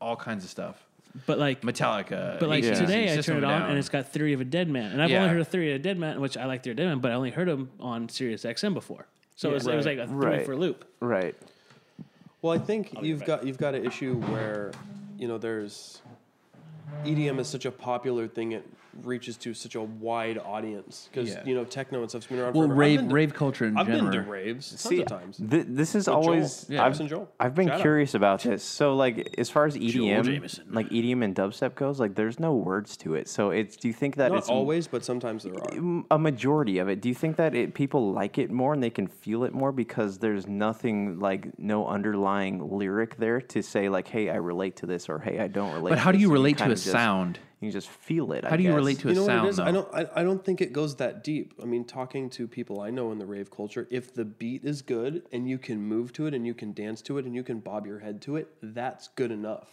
all 0.00 0.16
kinds 0.16 0.44
of 0.44 0.50
stuff. 0.50 0.86
But 1.26 1.38
like, 1.38 1.62
Metallica. 1.62 2.38
but 2.38 2.48
like 2.48 2.64
AC/DC, 2.64 2.78
today, 2.80 3.04
I 3.12 3.16
System 3.16 3.34
turn 3.36 3.42
it 3.42 3.46
of 3.46 3.50
a 3.50 3.54
on 3.54 3.60
Down. 3.62 3.70
and 3.70 3.78
it's 3.78 3.88
got 3.88 4.08
Theory 4.08 4.32
of 4.34 4.40
a 4.40 4.44
Dead 4.44 4.68
Man, 4.68 4.92
and 4.92 5.02
I've 5.02 5.10
Yeah. 5.10 5.18
only 5.18 5.30
heard 5.30 5.40
a 5.40 5.44
Theory 5.44 5.70
of 5.72 5.76
a 5.76 5.82
Dead 5.82 5.98
Man, 5.98 6.20
which 6.20 6.36
I 6.36 6.44
like 6.46 6.62
Theory 6.62 6.72
of 6.72 6.78
a 6.78 6.82
Dead 6.82 6.88
Man, 6.88 6.98
but 7.00 7.10
I 7.10 7.14
only 7.14 7.30
heard 7.30 7.48
them 7.48 7.70
on 7.80 8.08
Sirius 8.08 8.44
XM 8.44 8.74
before. 8.74 9.06
So 9.34 9.50
it, 9.50 9.54
was, 9.54 9.66
it 9.66 9.74
was 9.76 9.86
like 9.86 9.98
a 9.98 10.06
three 10.06 10.16
Right. 10.26 10.46
for 10.46 10.56
loop. 10.56 10.84
right. 11.00 11.34
Well, 12.42 12.52
I 12.52 12.58
think 12.58 12.94
you've 13.02 13.24
got 13.24 13.44
you've 13.46 13.58
got 13.58 13.74
an 13.74 13.84
issue 13.84 14.16
where, 14.16 14.70
you 15.18 15.26
know, 15.26 15.38
there's 15.38 16.00
EDM 17.04 17.40
is 17.40 17.48
such 17.48 17.64
a 17.64 17.70
popular 17.72 18.28
thing; 18.28 18.52
it 18.52 18.64
reaches 19.04 19.36
to 19.38 19.54
such 19.54 19.74
a 19.74 19.82
wide 19.82 20.38
audience 20.38 21.08
because 21.12 21.30
Yeah. 21.30 21.42
you 21.44 21.54
know 21.54 21.64
techno 21.64 22.00
and 22.00 22.08
stuff's 22.10 22.26
been 22.26 22.38
around. 22.38 22.54
well, 22.54 22.66
forever. 22.66 22.72
I've 22.74 22.78
rave 22.78 23.00
to- 23.00 23.14
rave 23.14 23.34
culture 23.34 23.64
in 23.66 23.76
I've 23.76 23.86
general. 23.86 24.10
been 24.10 24.24
to 24.24 24.30
raves 24.30 24.68
tons 24.70 24.80
See, 24.80 25.00
of 25.00 25.06
times. 25.06 25.36
th- 25.38 25.66
this 25.68 25.94
is 25.94 26.06
With 26.06 26.14
Joel. 26.14 26.24
always 26.24 26.66
Yeah, 26.68 26.80
I've, 26.84 26.92
Jameson 26.92 27.08
Joel. 27.08 27.28
I've 27.40 27.54
been 27.54 27.66
Shout 27.68 27.76
out. 27.76 27.80
curious 27.80 28.14
about 28.14 28.42
this. 28.42 28.62
So 28.62 28.94
like 28.96 29.34
as 29.38 29.50
far 29.50 29.66
as 29.66 29.76
EDM, 29.76 30.42
like 30.70 30.88
EDM 30.90 31.22
and 31.22 31.34
dubstep 31.34 31.74
goes, 31.74 32.00
like 32.00 32.14
there's 32.14 32.38
no 32.40 32.54
words 32.54 32.96
to 32.98 33.14
it. 33.14 33.28
So 33.28 33.50
it's 33.50 33.76
do 33.76 33.88
you 33.88 33.94
think 33.94 34.16
that 34.16 34.30
Not 34.32 34.38
it's 34.38 34.48
always, 34.48 34.86
but 34.88 35.04
sometimes 35.04 35.42
there 35.44 35.54
are. 35.54 36.02
a 36.10 36.18
majority 36.18 36.78
of 36.78 36.88
it? 36.88 37.00
Do 37.00 37.08
you 37.08 37.14
think 37.14 37.36
that 37.36 37.54
it 37.54 37.74
people 37.74 38.12
like 38.12 38.38
it 38.38 38.50
more 38.50 38.72
and 38.74 38.82
they 38.82 38.90
can 38.90 39.06
feel 39.06 39.44
it 39.44 39.52
more 39.54 39.72
because 39.72 40.18
there's 40.18 40.46
nothing 40.46 41.18
like 41.18 41.58
no 41.58 41.86
underlying 41.86 42.76
lyric 42.76 43.16
there 43.16 43.40
to 43.40 43.62
say 43.62 43.88
like, 43.88 44.08
hey, 44.08 44.30
I 44.30 44.36
relate 44.36 44.76
to 44.76 44.86
this 44.86 45.08
or 45.08 45.18
hey, 45.18 45.38
I 45.38 45.48
don't 45.48 45.72
relate. 45.74 45.90
But 45.90 45.96
to 45.96 46.00
how 46.00 46.12
do 46.12 46.18
you 46.18 46.28
And 46.28 46.34
relate 46.34 46.52
to 46.58 46.64
kinda 46.64 46.72
a 46.72 46.76
just- 46.76 46.86
sound? 46.90 47.38
You 47.60 47.66
can 47.66 47.70
just 47.72 47.88
feel 47.88 48.32
it. 48.32 48.44
I 48.44 48.50
How 48.50 48.56
do 48.56 48.62
you 48.62 48.68
guess. 48.70 48.76
relate 48.76 48.98
to 49.00 49.08
a 49.08 49.12
you 49.12 49.16
know 49.16 49.26
sound? 49.26 49.40
what 49.40 49.46
it 49.46 49.50
is? 49.50 49.58
I 49.60 49.72
don't. 49.72 49.88
I, 49.94 50.06
I 50.20 50.22
don't 50.22 50.44
think 50.44 50.60
it 50.60 50.72
goes 50.72 50.96
that 50.96 51.24
deep. 51.24 51.54
I 51.62 51.66
mean, 51.66 51.84
talking 51.84 52.30
to 52.30 52.46
people 52.46 52.80
I 52.80 52.90
know 52.90 53.10
in 53.12 53.18
the 53.18 53.26
rave 53.26 53.50
culture, 53.50 53.86
if 53.90 54.14
the 54.14 54.24
beat 54.24 54.64
is 54.64 54.82
good 54.82 55.22
and 55.32 55.48
you 55.48 55.58
can 55.58 55.80
move 55.82 56.12
to 56.14 56.26
it 56.26 56.34
and 56.34 56.46
you 56.46 56.54
can 56.54 56.72
dance 56.72 57.02
to 57.02 57.18
it 57.18 57.24
and 57.24 57.34
you 57.34 57.42
can 57.42 57.58
bob 57.60 57.86
your 57.86 57.98
head 58.00 58.20
to 58.22 58.36
it, 58.36 58.48
that's 58.62 59.08
good 59.08 59.30
enough. 59.32 59.68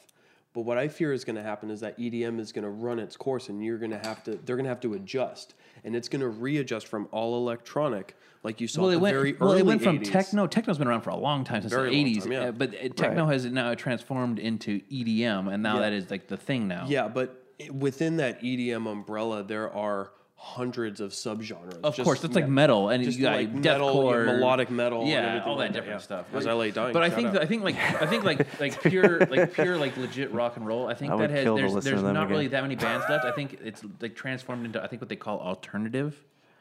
But 0.54 0.62
what 0.62 0.78
I 0.78 0.88
fear 0.88 1.12
is 1.12 1.26
going 1.26 1.36
to 1.36 1.44
happen 1.44 1.70
is 1.70 1.82
that 1.82 2.00
EDM 2.00 2.40
is 2.40 2.54
going 2.54 2.64
to 2.64 2.70
run 2.70 2.98
its 2.98 3.18
course, 3.18 3.50
and 3.50 3.62
you're 3.64 3.78
going 3.78 3.92
to 3.92 3.98
have 4.00 4.24
to. 4.24 4.32
They're 4.46 4.56
going 4.56 4.64
to 4.64 4.70
have 4.70 4.80
to 4.82 4.94
adjust, 4.94 5.54
and 5.84 5.96
it's 5.96 6.08
going 6.08 6.22
to 6.22 6.30
readjust 6.30 6.88
from 6.88 7.10
all 7.12 7.36
electronic, 7.38 8.16
like 8.42 8.62
you 8.62 8.68
saw 8.70 8.84
Well, 8.84 8.90
it 8.92 8.94
the 8.94 9.00
went. 9.00 9.16
very 9.18 9.34
well, 9.34 9.52
early 9.52 9.60
it 9.60 9.66
went 9.66 9.82
from 9.84 10.00
80s. 10.00 10.12
techno. 10.12 10.48
Techno's 10.48 10.78
been 10.78 10.88
around 10.88 11.02
for 11.02 11.10
a 11.10 11.18
long 11.18 11.44
time 11.44 11.62
since 11.62 11.74
Very 11.74 11.90
the 11.90 11.98
eighties. 12.00 12.24
time, 12.24 12.32
yeah. 12.32 12.40
uh, 12.46 12.52
but 12.54 12.70
uh, 12.74 12.88
techno 12.96 13.26
Right. 13.26 13.34
has 13.34 13.46
now 13.48 13.74
transformed 13.76 14.40
into 14.40 14.80
EDM, 14.90 15.54
and 15.54 15.62
now 15.62 15.76
Yeah. 15.76 15.82
that 15.82 15.94
is 15.94 16.10
like 16.10 16.28
the 16.30 16.38
thing 16.38 16.70
now. 16.70 16.86
Yeah, 16.88 17.10
but 17.10 17.30
i- 17.30 17.45
within 17.72 18.18
that 18.18 18.42
EDM 18.42 18.90
umbrella, 18.90 19.44
there 19.44 19.72
are 19.72 20.12
hundreds 20.38 21.00
of 21.00 21.12
subgenres. 21.12 21.80
Of 21.82 21.96
Just- 21.96 22.06
course, 22.06 22.22
that's 22.22 22.36
like 22.36 22.48
metal 22.48 22.90
and 22.90 23.04
Just 23.04 23.18
you 23.18 23.24
got 23.24 23.38
like 23.38 23.54
metal, 23.54 24.12
yeah, 24.12 24.26
melodic 24.26 24.70
metal, 24.70 25.02
and 25.02 25.10
yeah, 25.10 25.18
everything 25.18 25.50
all 25.50 25.56
that 25.58 25.64
like 25.64 25.74
that, 25.74 25.80
different 25.80 26.00
yeah. 26.02 26.04
stuff. 26.04 26.26
How's 26.32 26.46
LA 26.46 26.70
dying? 26.70 26.94
But 26.94 27.04
I 27.04 27.10
think 27.10 27.28
out. 27.30 27.34
that, 27.34 27.42
I 27.42 27.46
think 27.46 27.64
like 27.64 27.76
I 27.78 28.06
think 28.06 28.24
like 28.24 28.60
like 28.60 28.82
pure 28.82 29.20
like 29.20 29.54
pure 29.54 29.78
like 29.78 29.98
legit 29.98 30.32
rock 30.32 30.58
and 30.58 30.68
roll. 30.68 30.88
I 30.88 30.94
think 30.94 31.14
I 31.14 31.18
that 31.18 31.30
has 31.32 31.46
there's 31.46 31.74
listen 31.74 31.96
to 31.96 32.02
there's 32.02 32.04
not 32.04 32.16
again. 32.26 32.30
really 32.30 32.48
that 32.50 32.62
many 32.62 32.76
bands 32.76 33.06
left. 33.10 33.26
I 33.26 33.32
think 33.32 33.60
it's 33.64 33.84
like 34.02 34.16
transformed 34.16 34.66
into 34.66 34.84
I 34.84 34.88
think 34.88 35.02
what 35.02 35.10
they 35.10 35.16
call 35.16 35.40
alternative. 35.40 36.16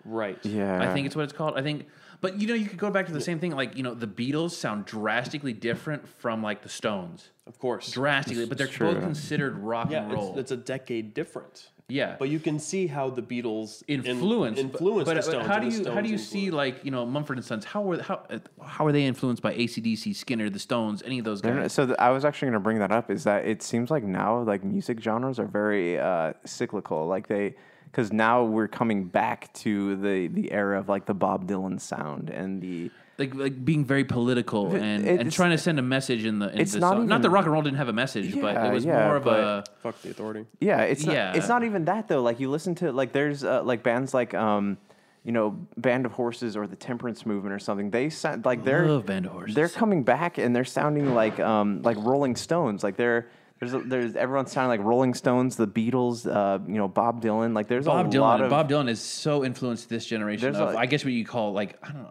right. 0.05 0.39
Yeah, 0.45 0.81
I 0.81 0.93
think 0.95 1.07
it's 1.07 1.17
what 1.17 1.25
it's 1.25 1.33
called. 1.33 1.59
I 1.59 1.63
think, 1.63 1.87
but 2.21 2.41
you 2.41 2.47
know, 2.47 2.55
you 2.55 2.67
could 2.67 2.79
go 2.79 2.91
back 2.91 3.07
to 3.07 3.13
the 3.13 3.21
same 3.21 3.39
thing. 3.39 3.53
Like 3.53 3.77
you 3.77 3.83
know, 3.83 3.95
the 3.95 4.07
Beatles 4.07 4.53
sound 4.53 4.87
drastically 4.87 5.53
different 5.53 6.09
from 6.21 6.43
like 6.43 6.63
the 6.63 6.69
Stones, 6.69 7.31
Of 7.47 7.59
course. 7.59 7.91
drastically, 7.91 8.47
but 8.47 8.57
they're 8.57 8.67
both 8.67 8.75
true. 8.77 9.01
considered 9.01 9.59
rock 9.59 9.91
Yeah, 9.91 10.05
and 10.05 10.13
roll. 10.13 10.31
it's, 10.31 10.39
it's 10.39 10.51
a 10.53 10.57
decade 10.57 11.13
different. 11.13 11.69
yeah, 11.89 12.17
But 12.19 12.31
you 12.31 12.39
can 12.39 12.59
see 12.59 12.87
how 12.87 13.11
the 13.11 13.21
Beatles 13.21 13.83
in- 13.87 14.03
influence 14.05 14.59
influenced 14.59 15.05
but, 15.13 15.23
the 15.23 15.33
but 15.39 15.47
how 15.47 15.59
do 15.59 15.69
you 15.69 15.91
how 15.93 16.01
do 16.01 16.09
you 16.09 16.17
see 16.17 16.51
like 16.51 16.83
you 16.87 16.91
know 16.91 17.05
Mumford 17.05 17.37
and 17.37 17.45
Sons? 17.45 17.67
How 17.67 17.83
were 17.83 18.01
how 18.03 18.23
uh, 18.31 18.39
how 18.65 18.87
are 18.87 18.93
they 18.93 19.05
influenced 19.05 19.43
by 19.43 19.55
ACDC, 19.55 20.13
Skynyrd, 20.17 20.55
the 20.55 20.59
Stones, 20.59 21.03
any 21.03 21.19
of 21.19 21.27
those 21.27 21.43
guys? 21.43 21.55
not- 21.55 21.71
so 21.71 21.85
th- 21.85 21.99
I 21.99 22.09
was 22.11 22.25
actually 22.25 22.47
going 22.47 22.55
to 22.55 22.61
bring 22.61 22.79
that 22.79 22.91
up. 22.93 23.11
Is 23.11 23.25
that 23.25 23.45
it 23.45 23.63
seems 23.63 23.91
like 23.91 24.05
now 24.05 24.41
like 24.41 24.65
music 24.65 25.01
genres 25.01 25.39
are 25.39 25.47
very 25.47 25.99
uh, 25.99 26.33
cyclical. 26.47 27.07
Like 27.07 27.27
they, 27.29 27.57
because 27.85 28.11
now 28.11 28.43
we're 28.45 28.69
coming 28.69 29.05
back 29.05 29.53
to 29.55 29.97
the 29.97 30.29
the 30.29 30.51
era 30.51 30.79
of 30.81 30.89
like 30.89 31.05
the 31.05 31.15
Bob 31.15 31.47
Dylan 31.47 31.79
sound 31.79 32.31
and 32.31 32.63
the. 32.63 32.91
Like 33.19 33.35
like 33.35 33.65
being 33.65 33.85
very 33.85 34.05
political 34.05 34.75
It- 34.75 34.83
and, 34.83 35.07
and 35.07 35.33
trying 35.33 35.51
to 35.51 35.59
send 35.59 35.79
a 35.79 35.83
message 35.83 36.25
in 36.25 36.39
the 36.39 36.53
in 36.53 36.61
It's 36.61 36.73
the 36.73 36.81
not 36.81 36.95
song. 36.97 37.07
not 37.07 37.23
that 37.23 37.31
rock 37.31 37.45
and 37.45 37.53
roll 37.53 37.63
didn't 37.63 37.77
have 37.79 37.89
a 37.89 37.93
message, 37.93 38.39
but 38.41 38.57
it 38.57 38.73
was 38.73 38.85
yeah, 38.85 39.07
more 39.07 39.17
of 39.17 39.25
but- 39.25 39.39
a 39.41 39.65
Fuck 39.83 40.01
the 40.03 40.11
authority. 40.11 40.47
Yeah, 40.61 40.81
it's 40.83 41.05
not, 41.05 41.15
Yeah. 41.15 41.33
it's 41.35 41.49
not 41.49 41.63
even 41.65 41.85
that 41.87 42.09
though. 42.09 42.23
Like 42.23 42.41
you 42.41 42.51
listen 42.51 42.75
to 42.77 42.93
like 42.93 43.13
there's 43.13 43.45
uh, 43.45 43.63
like 43.63 43.83
bands 43.83 44.15
like 44.15 44.35
um, 44.35 44.79
you 45.25 45.33
know, 45.33 45.57
Band 45.79 46.05
of 46.07 46.13
Horses 46.13 46.55
or 46.57 46.67
the 46.67 46.77
Temperance 46.77 47.25
Movement 47.25 47.55
or 47.55 47.59
something. 47.59 47.91
They 47.91 48.11
sound 48.11 48.45
like 48.45 48.63
they're 48.65 48.87
Love 48.87 49.07
Band 49.07 49.27
of 49.27 49.33
Horses. 49.33 49.55
they're 49.55 49.69
coming 49.71 50.03
back 50.03 50.37
and 50.39 50.55
they're 50.55 50.65
sounding 50.65 51.15
like 51.15 51.39
um 51.41 51.83
like 51.83 51.97
Rolling 51.99 52.37
Stones. 52.37 52.83
Like 52.83 52.97
they're 52.97 53.29
there's 53.61 53.73
a, 53.73 53.79
there's 53.79 54.17
everyone's 54.17 54.51
sounding 54.53 54.69
like 54.81 54.87
Rolling 54.87 55.15
Stones, 55.15 55.57
the 55.57 55.67
Beatles, 55.69 56.27
uh, 56.27 56.59
you 56.67 56.75
know, 56.75 56.89
Bob 56.89 57.23
Dylan. 57.23 57.55
Like 57.55 57.69
there's 57.69 57.87
Bob 57.87 58.13
a 58.15 58.19
lot 58.21 58.41
Dylan. 58.41 58.45
of 58.45 58.51
Bob 58.51 58.69
Dylan 58.69 58.89
is 58.91 59.01
so 59.01 59.45
influenced 59.45 59.89
this 59.89 60.05
generation 60.05 60.43
There's 60.53 60.57
of 60.61 60.75
a- 60.75 60.79
I 60.79 60.87
guess 60.87 61.05
what 61.05 61.13
you 61.15 61.25
call 61.25 61.53
like 61.53 61.79
I 61.83 61.93
don't 61.93 62.03
know. 62.03 62.11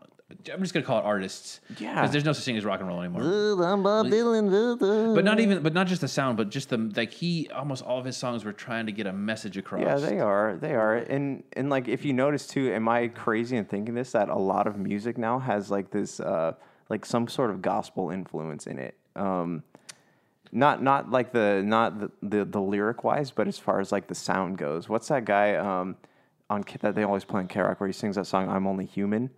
I'm 0.51 0.61
just 0.61 0.73
gonna 0.73 0.85
call 0.85 0.99
it 0.99 1.05
artists. 1.05 1.61
Yeah. 1.79 1.95
because 1.95 2.11
there's 2.11 2.25
no 2.25 2.33
such 2.33 2.45
thing 2.45 2.57
as 2.57 2.65
rock 2.65 2.79
and 2.79 2.89
roll 2.89 3.01
anymore. 3.01 3.21
I'm 3.63 3.83
Bob 3.83 4.07
Dylan. 4.07 5.15
But 5.15 5.25
not 5.25 5.39
even, 5.39 5.63
but 5.63 5.73
not 5.73 5.87
just 5.87 6.01
the 6.01 6.07
sound, 6.07 6.37
but 6.37 6.49
just 6.49 6.69
the 6.69 6.77
like 6.95 7.11
he 7.11 7.49
almost 7.49 7.83
all 7.83 7.99
of 7.99 8.05
his 8.05 8.17
songs 8.17 8.43
were 8.43 8.53
trying 8.53 8.85
to 8.85 8.91
get 8.91 9.07
a 9.07 9.13
message 9.13 9.57
across. 9.57 9.81
Yeah, 9.81 9.95
they 9.97 10.19
are. 10.19 10.55
They 10.55 10.73
are. 10.75 10.95
And 10.95 11.43
and 11.53 11.69
like 11.69 11.87
if 11.87 12.05
you 12.05 12.13
notice 12.13 12.47
too, 12.47 12.73
am 12.73 12.87
I 12.89 13.07
crazy 13.07 13.57
in 13.57 13.65
thinking 13.65 13.95
this 13.95 14.11
that 14.11 14.29
a 14.29 14.37
lot 14.37 14.67
of 14.67 14.77
music 14.77 15.17
now 15.17 15.39
has 15.39 15.69
like 15.71 15.91
this 15.91 16.19
uh 16.19 16.53
like 16.89 17.05
some 17.05 17.27
sort 17.27 17.49
of 17.49 17.61
gospel 17.61 18.09
influence 18.09 18.67
in 18.67 18.79
it. 18.79 18.95
Um 19.15 19.63
not 20.51 20.83
not 20.83 21.09
like 21.09 21.31
the 21.31 21.61
not 21.65 21.99
the 21.99 22.11
the, 22.21 22.45
the 22.45 22.61
lyric 22.61 23.03
wise, 23.03 23.31
but 23.31 23.47
as 23.47 23.57
far 23.57 23.79
as 23.79 23.91
like 23.91 24.07
the 24.07 24.15
sound 24.15 24.57
goes. 24.57 24.87
What's 24.87 25.07
that 25.07 25.25
guy 25.25 25.55
um 25.55 25.95
on 26.49 26.63
that 26.81 26.95
they 26.95 27.03
always 27.03 27.25
play 27.25 27.41
in 27.41 27.47
K 27.47 27.59
Rock 27.59 27.79
where 27.79 27.87
he 27.87 27.93
sings 27.93 28.15
that 28.15 28.27
song 28.27 28.49
I'm 28.49 28.67
only 28.67 28.85
human? 28.85 29.31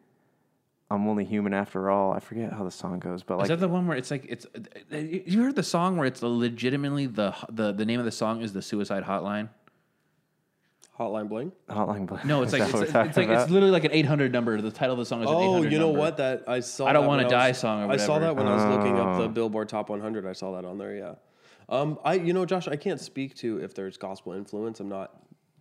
I'm 0.92 1.08
only 1.08 1.25
human 1.25 1.54
after 1.54 1.89
all. 1.89 2.12
I 2.13 2.20
forget 2.20 2.54
how 2.54 2.63
the 2.63 2.70
song 2.72 3.00
goes, 3.00 3.24
but 3.24 3.42
Is 3.42 3.48
that 3.48 3.60
the 3.60 3.68
one 3.68 3.88
where 3.88 3.98
it's 3.98 4.12
like 4.12 4.25
it's? 4.30 4.46
uh, 4.46 4.96
You 4.98 5.42
heard 5.42 5.56
the 5.56 5.63
song 5.63 5.98
where 5.98 6.06
it's 6.06 6.22
legitimately 6.22 7.08
the 7.08 7.34
the 7.50 7.72
the 7.72 7.86
name 7.86 8.00
of 8.00 8.06
the 8.06 8.12
song 8.12 8.42
is 8.42 8.54
the 8.54 8.62
Suicide 8.62 9.04
Hotline. 9.04 9.50
Hotline 11.00 11.27
Bling. 11.27 11.51
Hotline 11.70 12.06
Bling. 12.06 12.22
No, 12.25 12.42
it's 12.44 12.54
like 12.58 12.62
that 12.62 12.70
it's, 12.70 12.82
it's 12.84 12.92
talking 12.92 13.27
like 13.30 13.39
it's 13.39 13.51
literally 13.51 13.72
like 13.72 13.84
an 13.84 13.92
800 13.92 14.32
number. 14.32 14.62
The 14.62 14.72
title 14.72 14.94
of 14.94 15.00
the 15.00 15.06
song 15.06 15.24
is 15.24 15.30
an 15.30 15.36
Oh, 15.36 15.56
800 15.58 15.72
you 15.74 15.80
know 15.80 15.88
number. 15.88 16.00
what? 16.00 16.18
That 16.18 16.44
I 16.48 16.60
saw. 16.62 16.86
I 16.86 16.94
Don't 16.94 17.08
Wanna 17.08 17.27
Die 17.27 17.48
was- 17.50 17.58
song 17.58 17.84
or 17.84 17.92
I 17.92 17.98
saw 17.98 18.20
that 18.20 18.36
when 18.36 18.48
I 18.48 18.54
was 18.56 18.63
looking 18.77 18.98
up 19.00 19.08
Oh. 19.18 19.22
the 19.24 19.27
Billboard 19.27 19.68
Top 19.70 19.89
100. 19.89 20.25
I 20.25 20.34
saw 20.34 20.54
that 20.56 20.65
on 20.65 20.77
there. 20.77 20.96
Yeah. 20.96 21.15
Um, 21.68 21.98
I 22.06 22.13
you 22.13 22.32
know, 22.32 22.46
Josh, 22.46 22.68
I 22.68 22.75
can't 22.75 23.00
speak 23.01 23.36
to 23.38 23.58
if 23.58 23.74
there's 23.74 23.98
gospel 23.98 24.34
influence. 24.34 24.80
I'm 24.80 24.88
not 24.88 25.12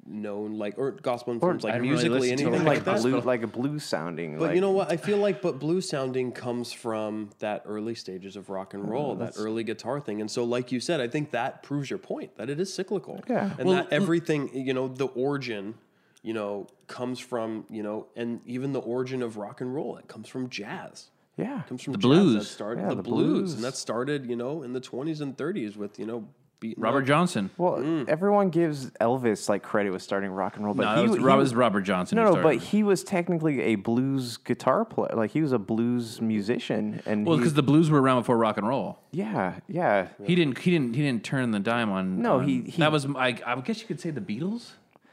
known 0.06 0.58
like 0.58 0.75
or 0.78 0.90
gospel 0.92 1.32
influence 1.32 1.64
I 1.64 1.68
like 1.68 1.75
didn't 1.82 1.90
really 1.90 2.08
musically 2.08 2.32
anything 2.32 2.52
like 2.64 2.76
like 2.78 2.84
that. 2.84 3.00
blue, 3.02 3.20
like 3.20 3.42
a 3.42 3.46
blues 3.46 3.84
sounding. 3.84 4.38
But 4.38 4.49
like, 4.49 4.54
you 4.54 4.61
know 4.61 4.70
what? 4.70 4.90
I 4.92 4.96
feel 4.96 5.16
like, 5.18 5.40
but 5.42 5.58
blues 5.58 5.88
sounding 5.88 6.32
comes 6.32 6.73
from 6.73 7.30
that 7.38 7.62
early 7.66 7.94
stages 7.94 8.37
of 8.37 8.50
rock 8.50 8.75
and 8.75 8.84
oh, 8.84 8.88
roll, 8.90 9.14
that 9.16 9.34
early 9.38 9.64
guitar 9.64 10.00
thing. 10.00 10.20
And 10.20 10.30
so, 10.30 10.44
like 10.44 10.73
you 10.73 10.80
said, 10.80 11.00
I 11.00 11.08
think 11.08 11.30
that 11.30 11.62
proves 11.62 11.88
your 11.90 11.99
point 11.99 12.37
that 12.37 12.50
it 12.50 12.61
is 12.61 12.73
cyclical. 12.73 13.23
Yeah. 13.28 13.50
And 13.58 13.68
Well, 13.68 13.76
that 13.76 13.92
everything, 13.92 14.50
you 14.54 14.75
know, 14.75 14.88
the 14.88 15.06
origin, 15.06 15.75
you 16.23 16.32
know, 16.34 16.66
comes 16.87 17.18
from, 17.18 17.64
you 17.70 17.82
know, 17.82 18.06
and 18.16 18.40
even 18.46 18.73
the 18.73 18.80
origin 18.80 19.23
of 19.23 19.37
rock 19.37 19.61
and 19.61 19.75
roll, 19.75 19.96
it 19.96 20.08
comes 20.08 20.28
from 20.28 20.49
jazz. 20.50 21.11
Yeah. 21.37 21.61
It 21.61 21.66
comes 21.66 21.82
from 21.82 21.92
The 21.94 21.99
jazz 21.99 22.06
blues. 22.06 22.34
That 22.34 22.44
started 22.44 22.80
Yeah, 22.82 22.88
the, 22.90 22.94
the 22.96 23.02
blues. 23.02 23.38
blues. 23.38 23.54
and 23.54 23.64
that 23.64 23.76
started, 23.76 24.26
you 24.28 24.37
know, 24.37 24.62
in 24.62 24.73
the 24.73 24.80
20s 24.80 25.20
and 25.20 25.37
30s 25.37 25.76
with, 25.76 25.99
you 25.99 26.06
know, 26.06 26.18
beating 26.18 26.28
Robert 26.76 27.00
up- 27.00 27.04
Johnson. 27.06 27.50
Well, 27.58 27.75
Mm. 27.75 28.08
everyone 28.08 28.49
gives 28.50 28.90
Elvis 28.92 29.49
like 29.49 29.62
credit 29.62 29.90
with 29.90 30.00
starting 30.02 30.30
rock 30.30 30.56
and 30.56 30.64
roll, 30.64 30.75
but 30.75 30.84
no, 30.84 31.02
he, 31.02 31.08
was, 31.08 31.18
he 31.18 31.23
was 31.25 31.34
was 31.37 31.54
Robert 31.54 31.82
Johnson. 31.82 32.16
no, 32.16 32.32
no, 32.32 32.42
but 32.42 32.56
he 32.56 32.82
was 32.82 33.04
technically 33.04 33.61
a 33.61 33.75
blues 33.75 34.38
guitar 34.38 34.84
player. 34.84 35.12
Like 35.14 35.30
he 35.32 35.42
was 35.42 35.52
a 35.52 35.58
blues 35.58 36.20
musician, 36.23 37.02
and 37.06 37.26
well, 37.26 37.37
because 37.37 37.54
the 37.54 37.62
blues 37.62 37.90
were 37.90 38.00
around 38.00 38.20
before 38.23 38.38
rock 38.38 38.56
and 38.56 38.66
roll. 38.66 38.99
yeah, 39.11 39.54
yeah, 39.68 40.08
He 40.25 40.34
didn't. 40.34 40.58
He 40.58 40.70
didn't. 40.70 40.94
He 40.96 41.02
didn't 41.02 41.23
turn 41.25 41.50
the 41.50 41.61
dime 41.61 41.90
on. 41.90 42.23
No, 42.23 42.38
on- 42.38 42.49
he- 42.49 42.62
he- 42.62 42.80
that 42.80 42.90
was. 42.92 43.06
I, 43.14 43.38
I 43.46 43.61
guess 43.61 43.80
you 43.80 43.87
could 43.87 44.00
say 44.00 44.11
the 44.11 44.20
Beatles. 44.23 44.70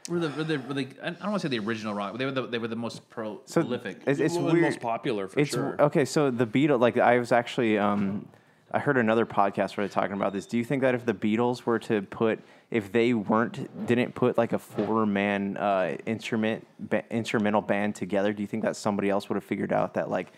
Were 0.08 0.18
the, 0.18 0.30
were 0.30 0.42
the, 0.42 0.58
were 0.58 0.74
the, 0.74 0.88
I 1.00 1.10
don't 1.10 1.20
want 1.30 1.34
to 1.34 1.40
say 1.40 1.48
the 1.48 1.60
original 1.64 1.94
rock. 1.94 2.18
They 2.18 2.24
were 2.24 2.32
the, 2.32 2.46
they 2.48 2.58
were 2.58 2.66
the 2.66 2.74
most 2.74 3.08
pro, 3.08 3.40
So 3.44 3.60
prolific. 3.60 3.98
It's, 4.04 4.18
it's 4.18 4.34
Well, 4.34 4.46
weird. 4.46 4.62
most 4.62 4.80
popular 4.80 5.28
for 5.28 5.38
it's 5.38 5.50
sure. 5.52 5.76
okay. 5.80 6.04
So 6.04 6.28
the 6.32 6.44
Beatles, 6.44 6.80
like 6.80 6.96
I 6.98 7.18
was 7.20 7.30
actually, 7.30 7.78
um, 7.78 8.26
I 8.74 8.78
heard 8.78 8.96
another 8.96 9.26
podcast 9.26 9.76
where 9.76 9.86
they're 9.86 9.92
talking 9.92 10.14
about 10.16 10.32
this. 10.32 10.46
Do 10.46 10.56
you 10.56 10.64
think 10.64 10.80
that 10.82 10.94
if 10.94 11.04
the 11.04 11.12
Beatles 11.14 11.64
were 11.64 11.78
to 11.80 12.00
put, 12.02 12.40
if 12.70 12.90
they 12.90 13.12
weren't, 13.12 13.86
didn't 13.86 14.14
put 14.14 14.38
like 14.38 14.52
a 14.54 14.58
four 14.58 15.04
man 15.04 15.56
uh, 15.58 15.96
instrument 16.06 16.66
ba- 16.78 17.04
instrumental 17.10 17.60
band 17.60 17.94
together, 17.94 18.32
do 18.32 18.40
you 18.42 18.46
think 18.46 18.62
that 18.64 18.74
somebody 18.76 19.10
else 19.10 19.28
would 19.28 19.34
have 19.36 19.44
figured 19.44 19.72
out 19.72 19.94
that 19.94 20.08
like, 20.10 20.32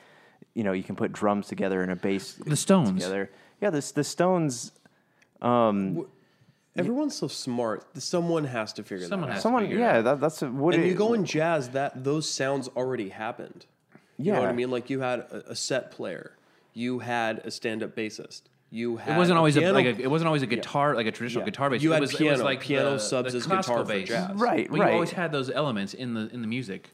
you 0.55 0.65
know, 0.65 0.73
you 0.73 0.83
can 0.83 0.97
put 0.97 1.13
drums 1.13 1.47
together 1.47 1.83
and 1.83 1.93
a 1.93 1.97
bass 1.97 2.35
The 2.35 2.57
Stones. 2.57 2.91
together? 2.91 3.31
Yeah, 3.61 3.71
the 3.71 3.93
the 3.95 4.05
Stones. 4.05 4.73
Um, 5.41 6.07
Everyone's 6.77 7.15
so 7.15 7.29
smart. 7.29 7.85
Someone 8.03 8.43
has 8.45 8.73
to 8.73 8.83
figure 8.83 9.07
Someone 9.07 9.29
that 9.29 9.33
out. 9.33 9.35
has- 9.35 9.43
someone, 9.45 9.63
figure 9.63 9.79
yeah, 9.79 10.01
that, 10.01 10.21
that's 10.21 10.43
a, 10.43 10.51
what 10.51 10.75
and 10.75 10.83
it, 10.83 10.89
you 10.89 10.95
go 10.95 11.13
in 11.15 11.25
jazz 11.25 11.71
that 11.71 12.03
those 12.03 12.29
sounds 12.29 12.67
already 12.77 13.11
happened 13.11 13.67
you 14.17 14.33
know 14.33 14.41
what 14.41 14.49
i 14.49 14.53
mean 14.53 14.71
like 14.71 14.91
you 14.91 15.01
had 15.01 15.19
a, 15.21 15.51
a 15.51 15.57
set 15.57 15.91
player 15.91 16.37
you 16.75 16.99
had 16.99 17.39
a 17.45 17.51
stand-up 17.51 17.95
bassist 17.97 18.43
you 18.71 18.97
had 18.97 19.15
it 19.15 19.19
wasn't 19.19 19.39
always 19.39 19.57
a, 19.57 19.61
piano, 19.61 19.75
like 19.75 19.87
a, 19.87 20.03
it 20.03 20.11
wasn't 20.11 20.27
always 20.27 20.43
a 20.43 20.47
guitar 20.47 20.97
like 20.97 21.07
a 21.07 21.13
traditional 21.13 21.43
Yeah. 21.43 21.51
guitar 21.51 21.71
bass. 21.71 21.81
You 21.83 21.93
it 21.93 21.95
had 21.95 22.01
was, 22.01 22.13
it 22.13 22.19
piano. 22.19 22.33
was 22.33 22.43
like 22.43 22.61
Piano 22.61 22.93
the, 22.95 22.99
subs 22.99 23.33
the 23.33 23.39
as 23.39 23.45
guitar 23.47 23.63
classical 23.63 23.85
for 23.85 23.93
bass. 23.93 24.09
jazz. 24.09 24.31
Right, 24.35 24.69
But 24.69 24.81
right. 24.81 24.89
you 24.89 24.95
always 24.95 25.13
had 25.13 25.31
those 25.31 25.49
elements 25.49 25.95
in 25.95 26.15
the 26.15 26.29
in 26.35 26.41
the 26.41 26.49
music. 26.49 26.91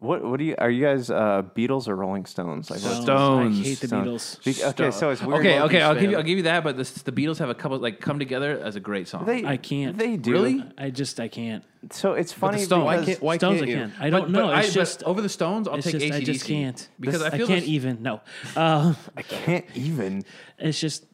What 0.00 0.24
what 0.24 0.38
do 0.38 0.44
you 0.44 0.54
are 0.56 0.70
you 0.70 0.82
guys 0.82 1.10
uh, 1.10 1.42
Beatles 1.54 1.86
or 1.86 1.94
Rolling 1.94 2.24
Stones? 2.24 2.70
Like 2.70 2.80
what- 2.80 3.02
Stones. 3.02 3.60
I 3.60 3.62
hate 3.62 3.80
the 3.80 3.86
Stones. 3.88 4.36
Beatles. 4.42 4.44
Be- 4.58 4.64
okay, 4.64 4.90
so 4.90 5.10
it's 5.10 5.20
weird. 5.22 5.40
Okay, 5.40 5.60
okay, 5.60 5.82
I'll 5.82 5.94
give 5.94 6.10
you 6.10 6.16
I'll 6.16 6.22
give 6.22 6.38
you 6.38 6.44
that. 6.44 6.64
But 6.64 6.78
the, 6.78 7.02
the 7.04 7.12
Beatles 7.12 7.36
have 7.38 7.50
a 7.50 7.54
couple 7.54 7.76
like 7.78 8.00
come 8.00 8.18
together 8.18 8.58
as 8.58 8.76
a 8.76 8.80
great 8.80 9.08
song. 9.08 9.26
They, 9.26 9.44
I 9.44 9.58
can't. 9.58 9.98
They 9.98 10.16
do. 10.16 10.32
Really? 10.32 10.64
I 10.78 10.88
just 10.88 11.20
I 11.20 11.28
can't. 11.28 11.62
So 11.90 12.14
it's 12.14 12.32
funny 12.32 12.58
the 12.60 12.64
Stones- 12.64 12.84
why 12.86 13.04
can't 13.04 13.22
why 13.22 13.36
Stones 13.36 13.60
can't 13.60 13.70
I 13.70 13.74
can't. 13.74 13.92
I 14.00 14.08
don't 14.10 14.30
know. 14.30 14.46
but 14.48 14.58
It's 14.64 14.68
I- 14.70 14.72
just 14.72 15.02
over 15.02 15.20
the 15.20 15.28
Stones. 15.28 15.68
I'll 15.68 15.76
take 15.82 15.92
just 15.98 16.06
ACDC 16.06 16.14
I 16.14 16.20
just 16.24 16.44
can't 16.46 16.88
because 16.98 17.20
This- 17.22 17.32
I 17.34 17.36
feel 17.36 17.46
can't 17.46 17.60
this- 17.60 17.68
even 17.68 18.02
no. 18.02 18.22
Uh, 18.56 18.94
I 19.18 19.20
can't 19.22 19.66
even. 19.74 20.24
it's 20.58 20.80
just 20.80 21.04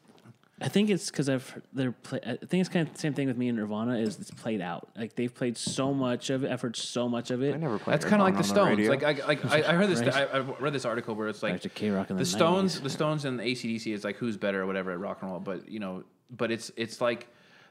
I 0.61 0.69
think 0.69 0.89
it's 0.89 1.11
because 1.11 1.29
I've 1.29 1.61
they're 1.75 1.93
play, 1.93 2.19
I 2.25 2.37
think 2.37 2.61
it's 2.61 2.69
kind 2.71 2.87
of 2.89 2.95
the 2.95 2.99
same 2.99 3.13
thing 3.13 3.27
with 3.27 3.37
me 3.37 3.49
and 3.49 3.59
Nirvana 3.59 3.99
is 3.99 4.19
it's 4.19 4.31
played 4.31 4.63
out 4.63 4.89
like 4.97 5.15
they've 5.15 5.35
played 5.35 5.59
so 5.59 5.93
much 5.93 6.31
of 6.31 6.45
it, 6.45 6.51
I've 6.51 6.63
heard 6.63 6.77
so 6.77 7.09
much 7.09 7.31
of 7.31 7.43
it. 7.43 7.55
I 7.55 7.59
never 7.59 7.79
played. 7.79 7.93
That's 7.93 8.07
kind 8.07 8.23
of 8.23 8.27
like 8.27 8.39
the 8.39 8.45
Stones. 8.45 8.71
radio. 8.71 8.91
Like 8.91 9.03
I, 9.03 9.27
like 9.27 9.45
I, 9.45 9.59
I 9.59 9.75
heard 9.75 9.91
this. 9.91 10.01
I, 10.17 10.25
I 10.25 10.39
read 10.39 10.73
this 10.73 10.87
article 10.87 11.15
where 11.15 11.29
it's 11.29 11.43
like 11.43 11.75
K-Rock 11.75 12.09
the 12.09 12.15
the 12.15 12.25
Stones, 12.25 12.81
90s. 12.81 12.83
the 12.83 12.91
Stones 12.91 13.25
and 13.27 13.39
the 13.39 13.45
ACDC 13.45 13.93
is 13.93 14.03
like 14.05 14.17
who's 14.17 14.39
better 14.39 14.63
or 14.63 14.67
whatever 14.67 14.93
at 14.93 14.99
rock 14.99 15.19
and 15.21 15.31
roll. 15.31 15.41
But 15.41 15.69
you 15.69 15.79
know, 15.79 16.05
but 16.31 16.51
it's 16.51 16.71
it's 16.77 17.03
like 17.03 17.29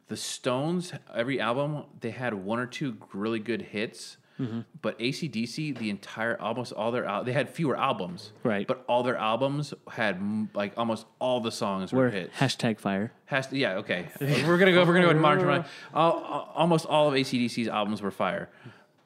The 0.07 0.17
Stones, 0.17 0.93
every 1.13 1.39
album, 1.39 1.85
they 2.01 2.11
had 2.11 2.35
one 2.35 2.59
or 2.59 2.67
two 2.67 2.97
really 3.13 3.39
good 3.39 3.63
hits. 3.63 4.17
Mm-hmm. 4.39 4.61
But 4.81 4.99
ACDC, 4.99 5.77
the 5.77 5.89
entire, 5.89 6.39
almost 6.41 6.73
all 6.73 6.91
their, 6.91 7.05
al- 7.05 7.23
they 7.23 7.31
had 7.31 7.49
fewer 7.49 7.77
albums. 7.77 8.33
Right. 8.43 8.67
But 8.67 8.83
all 8.87 9.01
their 9.03 9.15
albums 9.15 9.73
had 9.89 10.19
mm, 10.19 10.49
like 10.53 10.73
almost 10.77 11.05
all 11.19 11.39
the 11.39 11.51
songs 11.51 11.93
were 11.93 12.03
We're 12.03 12.09
hits. 12.09 12.35
hashtag 12.37 12.79
fire. 12.79 13.13
Has 13.25 13.47
yeah, 13.51 13.75
okay. 13.75 14.09
we're 14.19 14.57
gonna 14.57 14.73
go. 14.73 14.83
We're 14.85 14.93
gonna 14.95 15.13
go 15.13 15.19
March. 15.19 15.41
March. 15.41 15.65
All, 15.93 16.51
almost 16.53 16.85
all 16.85 17.07
of 17.07 17.13
ACDC's 17.13 17.67
albums 17.67 18.01
were 18.01 18.11
fire. 18.11 18.49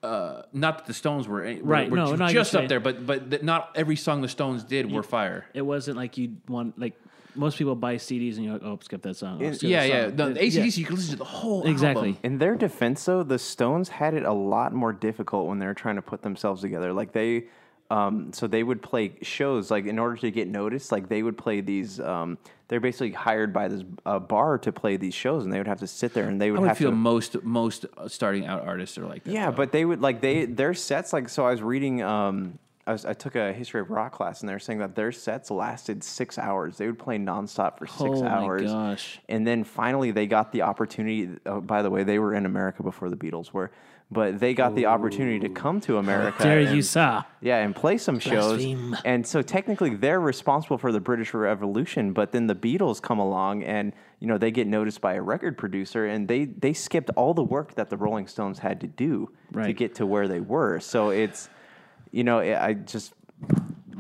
Uh, 0.02 0.44
not 0.54 0.78
that 0.80 0.88
the 0.88 0.94
Stones 0.94 1.28
were 1.28 1.42
were, 1.42 1.58
Right, 1.62 1.90
were 1.92 1.98
no, 1.98 2.08
ju- 2.12 2.18
no, 2.18 2.28
just 2.30 2.56
up 2.56 2.68
there, 2.68 2.80
but 2.80 3.06
but 3.06 3.44
not 3.44 3.72
every 3.76 3.96
song 3.98 4.22
the 4.22 4.28
Stones 4.30 4.64
did 4.64 4.92
were 4.92 5.04
fire. 5.04 5.46
It 5.54 5.62
wasn't 5.62 5.98
like 5.98 6.18
you 6.18 6.38
want 6.48 6.80
like 6.80 6.96
most 7.40 7.58
people 7.58 7.76
buy 7.76 7.96
CDs 7.96 8.36
and 8.36 8.44
you're 8.46 8.54
like, 8.54 8.64
oh, 8.64 8.78
skip 8.82 9.02
that 9.04 9.16
song. 9.16 9.44
Oh, 9.44 9.52
skip 9.54 9.70
Yeah, 9.70 9.80
that 9.82 9.90
yeah. 9.90 10.08
song. 10.08 10.16
The, 10.16 10.28
It- 10.30 10.34
the 10.54 10.60
ACDC, 10.62 10.78
you 10.78 10.86
can 10.86 10.96
listen 10.96 11.12
to 11.12 11.18
the 11.18 11.24
whole 11.24 11.66
Exactly. 11.66 12.10
album. 12.10 12.20
In 12.24 12.38
their 12.38 12.56
defense, 12.56 13.04
though, 13.06 13.24
the 13.24 13.40
Stones 13.40 13.90
had 13.90 14.14
it 14.14 14.24
a 14.24 14.34
lot 14.34 14.74
more 14.74 14.94
difficult 14.94 15.48
when 15.48 15.60
they 15.60 15.66
were 15.66 15.74
trying 15.74 15.96
to 15.96 16.02
put 16.02 16.22
themselves 16.22 16.62
together. 16.62 16.92
Like 16.94 17.14
they, 17.14 17.46
um, 17.90 18.32
so 18.34 18.46
they 18.46 18.62
would 18.64 18.82
play 18.84 19.14
shows 19.22 19.72
like 19.72 19.86
in 19.86 19.98
order 19.98 20.16
to 20.18 20.30
get 20.32 20.48
noticed. 20.48 20.92
Like 20.92 21.10
they 21.10 21.24
would 21.24 21.38
play 21.38 21.62
these. 21.62 22.00
Um, 22.00 22.38
they're 22.68 22.80
basically 22.80 23.14
hired 23.14 23.52
by 23.52 23.68
this 23.68 23.84
uh, 24.06 24.20
bar 24.20 24.60
to 24.60 24.72
play 24.72 24.96
these 24.96 25.16
shows, 25.16 25.44
and 25.44 25.52
they 25.52 25.58
would 25.58 25.66
have 25.68 25.80
to 25.80 25.88
sit 25.88 26.14
there 26.14 26.28
and 26.28 26.40
they 26.40 26.52
would 26.52 26.58
I 26.60 26.62
would 26.62 26.68
have 26.68 26.78
feel 26.78 26.92
to. 26.92 26.96
most 26.96 27.42
most 27.44 27.88
uh, 27.98 28.08
starting 28.08 28.46
out 28.46 28.64
artists 28.68 28.96
are 29.00 29.08
like 29.08 29.24
that. 29.24 29.32
Yeah, 29.34 29.50
though. 29.50 29.58
but 29.58 29.72
they 29.72 29.86
would 29.86 30.02
like 30.02 30.22
they 30.22 30.46
their 30.46 30.76
sets 30.76 31.14
like 31.14 31.30
so. 31.30 31.48
I 31.48 31.52
was 31.52 31.64
reading. 31.64 32.04
Um, 32.04 32.60
I, 32.90 32.92
was, 32.94 33.06
I 33.06 33.14
took 33.14 33.36
a 33.36 33.54
history 33.54 33.82
of 33.82 33.92
rock 33.92 34.14
class, 34.14 34.42
and 34.42 34.50
they 34.50 34.54
were 34.54 34.60
saying 34.60 34.80
that 34.80 34.96
their 34.96 35.12
sets 35.12 35.52
lasted 35.52 36.04
six 36.04 36.40
hours. 36.40 36.78
They 36.78 36.88
would 36.88 36.98
play 36.98 37.20
nonstop 37.20 37.78
for 37.78 37.86
six 37.86 38.02
Oh 38.20 38.26
hours. 38.26 38.64
gosh. 38.64 39.20
And 39.30 39.46
then 39.46 39.64
finally, 39.64 40.10
they 40.10 40.26
got 40.26 40.52
the 40.52 40.64
opportunity. 40.64 41.30
Oh, 41.46 41.62
by 41.62 41.84
the 41.84 41.92
way, 41.92 42.04
they 42.04 42.18
were 42.18 42.34
in 42.34 42.48
America 42.48 42.82
before 42.82 43.12
the 43.12 43.16
Beatles 43.16 43.54
were, 43.54 43.70
but 44.10 44.40
they 44.40 44.56
got 44.56 44.74
the 44.74 44.88
opportunity 44.88 45.40
to 45.42 45.50
come 45.50 45.80
to 45.82 45.98
America. 46.00 46.42
There 46.42 46.62
and- 46.62 46.76
you 46.76 46.82
saw. 46.82 47.24
yeah, 47.42 47.58
and 47.58 47.76
play 47.76 48.00
some 48.00 48.18
shows. 48.18 48.66
And 49.06 49.26
so 49.28 49.44
technically 49.44 49.96
they're 49.96 50.20
responsible 50.20 50.80
for 50.80 50.92
the 50.92 51.00
British 51.00 51.32
Revolution, 51.36 52.12
but 52.14 52.32
then 52.32 52.48
the 52.48 52.56
Beatles 52.56 53.00
come 53.00 53.20
along 53.20 53.62
and 53.64 53.94
you 54.20 54.28
know 54.28 54.40
they 54.40 54.50
get 54.50 54.66
noticed 54.66 55.00
by 55.00 55.14
a 55.14 55.22
record 55.22 55.60
producer 55.60 56.08
and 56.08 56.28
they 56.28 56.46
they 56.46 56.74
skipped 56.74 57.12
all 57.16 57.36
the 57.36 57.44
work 57.44 57.76
that 57.76 57.92
the 57.92 57.98
Rolling 57.98 58.26
Stones 58.26 58.58
had 58.58 58.82
to 58.82 58.88
do 58.88 59.30
to 59.54 59.74
get 59.74 59.94
to 59.96 60.08
where 60.08 60.28
they 60.28 60.40
were. 60.40 60.80
So 60.80 61.10
it's 61.12 61.50
you 62.12 62.24
know, 62.24 62.40
I 62.40 62.68
I 62.68 62.74
just 62.74 63.14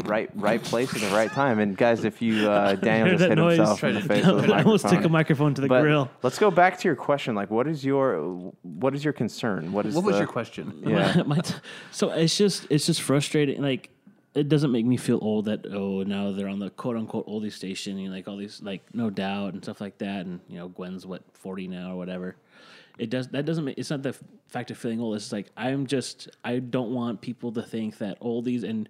right 0.05 0.29
right 0.33 0.63
place 0.63 0.93
at 0.93 1.01
the 1.01 1.15
right 1.15 1.31
time. 1.31 1.59
And 1.59 1.75
guys, 1.77 2.03
if 2.05 2.21
you 2.21 2.49
uh, 2.49 2.75
Daniel 2.89 3.17
just 3.17 3.29
hit 3.29 3.35
noise. 3.35 3.57
himself 3.57 3.83
in 3.83 3.95
the 3.95 4.01
face 4.01 4.25
with 4.25 4.47
the 4.47 4.53
I 4.53 4.63
almost 4.63 4.83
took 4.87 4.91
a 5.03 5.09
microphone. 5.09 5.11
microphone 5.11 5.53
to 5.55 5.61
the 5.61 5.67
But 5.67 5.81
grill. 5.81 6.09
let's 6.23 6.39
go 6.39 6.49
back 6.51 6.79
to 6.79 6.87
your 6.87 6.95
question. 6.95 7.35
Like, 7.35 7.51
what 7.51 7.67
is 7.67 7.83
your 7.85 8.53
what 8.63 8.95
is 8.95 9.03
your 9.03 9.13
concern? 9.13 9.71
What 9.71 9.85
is 9.85 9.95
what 9.95 10.03
was 10.05 10.17
your 10.17 10.27
question? 10.27 10.81
Yeah. 10.85 11.21
My 11.25 11.39
t- 11.39 11.55
so 11.91 12.09
it's 12.11 12.37
just 12.37 12.65
it's 12.69 12.85
just 12.85 13.01
frustrating. 13.01 13.61
Like 13.61 13.89
it 14.35 14.47
doesn't 14.47 14.71
make 14.71 14.85
me 14.85 14.95
feel 14.97 15.19
old 15.21 15.45
that 15.45 15.65
oh 15.71 16.03
now 16.03 16.31
they're 16.31 16.47
on 16.47 16.59
the 16.59 16.69
quote 16.69 16.95
unquote 16.95 17.27
oldie 17.27 17.51
station 17.51 17.97
and 17.97 18.11
like 18.11 18.27
all 18.27 18.37
these 18.37 18.61
like 18.61 18.83
no 18.93 19.09
doubt 19.09 19.53
and 19.53 19.63
stuff 19.63 19.81
like 19.81 19.97
that 19.97 20.25
and 20.25 20.39
you 20.47 20.57
know 20.57 20.67
Gwen's 20.69 21.05
what 21.05 21.23
forty 21.33 21.67
now 21.67 21.93
or 21.93 21.95
whatever. 21.97 22.35
It 22.97 23.09
does 23.09 23.27
that 23.29 23.45
doesn't 23.45 23.65
make 23.65 23.77
it's 23.77 23.89
not 23.89 24.03
the 24.03 24.09
f- 24.09 24.21
fact 24.47 24.71
of 24.71 24.77
feeling 24.77 24.99
old. 25.01 25.15
It's 25.15 25.31
like 25.31 25.47
I'm 25.57 25.87
just 25.87 26.29
I 26.43 26.59
don't 26.59 26.93
want 26.93 27.21
people 27.21 27.51
to 27.53 27.61
think 27.63 27.97
that 27.99 28.19
oldies 28.21 28.63
and 28.63 28.87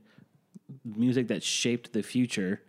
music 0.84 1.28
that 1.30 1.44
shaped 1.44 1.94
the 1.94 2.02
future 2.04 2.62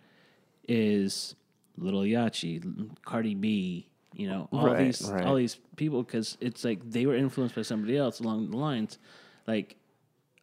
is 0.69 1.35
Little 1.77 2.03
Yachty, 2.03 2.91
Cardi 3.05 3.35
B, 3.35 3.89
you 4.15 4.29
know, 4.29 4.49
all 4.53 4.67
Right, 4.67 4.79
these 4.87 5.03
right. 5.11 5.25
all 5.25 5.35
these 5.37 5.57
people 5.77 6.03
because 6.03 6.37
it's 6.41 6.63
like 6.65 6.79
they 6.89 7.07
were 7.07 7.17
influenced 7.17 7.55
by 7.57 7.63
somebody 7.63 7.97
else 7.97 8.21
along 8.21 8.51
the 8.51 8.57
lines. 8.57 8.99
Like, 9.47 9.77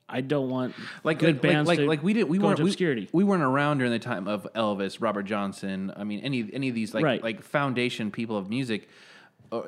I 0.10 0.22
don't 0.22 0.50
want 0.50 0.74
like 1.04 1.20
good 1.20 1.36
like, 1.36 1.42
bands 1.42 1.68
like, 1.68 1.80
to 1.80 1.86
like 1.86 2.02
we 2.02 2.14
did 2.14 2.30
we 2.30 2.40
weren't 2.40 2.60
we, 2.60 3.10
we 3.12 3.24
weren't 3.24 3.44
around 3.44 3.80
during 3.80 3.92
the 3.92 4.00
time 4.00 4.28
of 4.28 4.48
Elvis, 4.56 5.02
Robert 5.02 5.24
Johnson. 5.24 5.92
I 5.96 6.04
mean, 6.06 6.22
any 6.22 6.50
any 6.54 6.70
of 6.70 6.76
these 6.76 6.94
like 6.94 7.04
Right. 7.04 7.22
like 7.22 7.44
foundation 7.44 8.12
people 8.12 8.38
of 8.38 8.50
music. 8.50 8.90
Uh, 9.50 9.62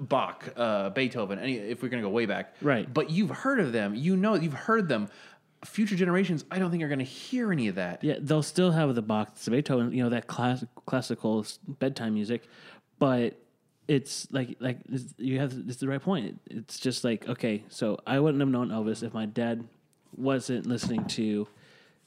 Bach, 0.00 0.48
uh, 0.56 0.90
Beethoven. 0.90 1.38
Any, 1.38 1.54
if 1.54 1.82
we're 1.82 1.88
gonna 1.88 2.02
go 2.02 2.08
way 2.08 2.26
back, 2.26 2.56
Right. 2.60 2.92
But 2.92 3.10
you've 3.10 3.30
heard 3.30 3.60
of 3.60 3.72
them. 3.72 3.94
You 3.94 4.16
know, 4.16 4.34
you've 4.34 4.54
heard 4.54 4.88
them. 4.88 5.08
Future 5.64 5.94
generations, 5.94 6.44
I 6.50 6.58
don't 6.58 6.70
think 6.72 6.82
are 6.82 6.88
gonna 6.88 7.04
hear 7.04 7.52
any 7.52 7.68
of 7.68 7.76
that. 7.76 8.02
yeah, 8.02 8.16
they'll 8.18 8.42
still 8.42 8.72
have 8.72 8.94
the 8.96 9.02
Bach, 9.02 9.36
the 9.36 9.50
Beethoven, 9.52 9.92
you 9.92 10.02
know, 10.02 10.08
that 10.08 10.26
class, 10.26 10.64
classical 10.86 11.46
bedtime 11.68 12.14
music, 12.14 12.48
but 12.98 13.38
it's 13.86 14.26
like 14.32 14.56
like 14.58 14.78
it's, 14.90 15.14
you 15.18 15.38
have 15.38 15.52
it's 15.68 15.76
the 15.76 15.88
right 15.88 16.00
point. 16.02 16.40
It's 16.46 16.80
just 16.80 17.04
like 17.04 17.28
okay, 17.28 17.64
so 17.68 17.98
I 18.06 18.18
wouldn't 18.20 18.40
have 18.40 18.48
known 18.48 18.70
Elvis 18.70 19.02
if 19.02 19.12
my 19.12 19.26
dad 19.26 19.64
wasn't 20.16 20.66
listening 20.66 21.04
to 21.06 21.46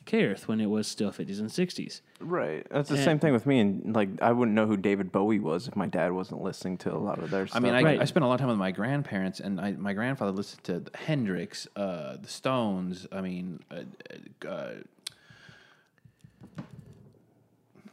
K 0.06 0.26
Earth 0.26 0.48
when 0.48 0.60
it 0.60 0.66
was 0.70 0.88
still 0.88 1.12
fifties 1.12 1.40
and 1.40 1.52
sixties. 1.52 2.02
Right. 2.20 2.68
That's 2.70 2.90
the 2.90 2.96
And- 2.96 3.04
same 3.04 3.20
thing 3.20 3.32
with 3.34 3.46
me. 3.46 3.60
And 3.60 3.96
like, 3.96 4.10
I 4.22 4.32
wouldn't 4.34 4.54
know 4.56 4.66
who 4.68 4.76
David 4.78 5.12
Bowie 5.12 5.40
was 5.40 5.68
if 5.68 5.76
my 5.76 5.88
dad 5.88 6.12
wasn't 6.12 6.42
listening 6.42 6.78
to 6.80 6.94
a 6.94 6.98
lot 6.98 7.20
of 7.20 7.30
their 7.32 7.48
stuff. 7.48 7.58
I 7.58 7.60
mean, 7.62 7.74
I, 7.74 7.82
Right. 7.84 8.02
I 8.02 8.06
spent 8.06 8.24
a 8.26 8.28
lot 8.28 8.34
of 8.36 8.40
time 8.42 8.50
with 8.50 8.58
my 8.58 8.72
grandparents, 8.72 9.40
and 9.40 9.62
I, 9.62 9.72
my 9.74 9.94
grandfather 9.94 10.32
listened 10.32 10.64
to 10.66 10.84
Hendrix, 10.96 11.68
uh, 11.78 12.18
the 12.18 12.28
Stones. 12.28 13.08
I 13.12 13.22
mean, 13.22 13.62
uh, 13.72 14.48
uh, 14.48 14.72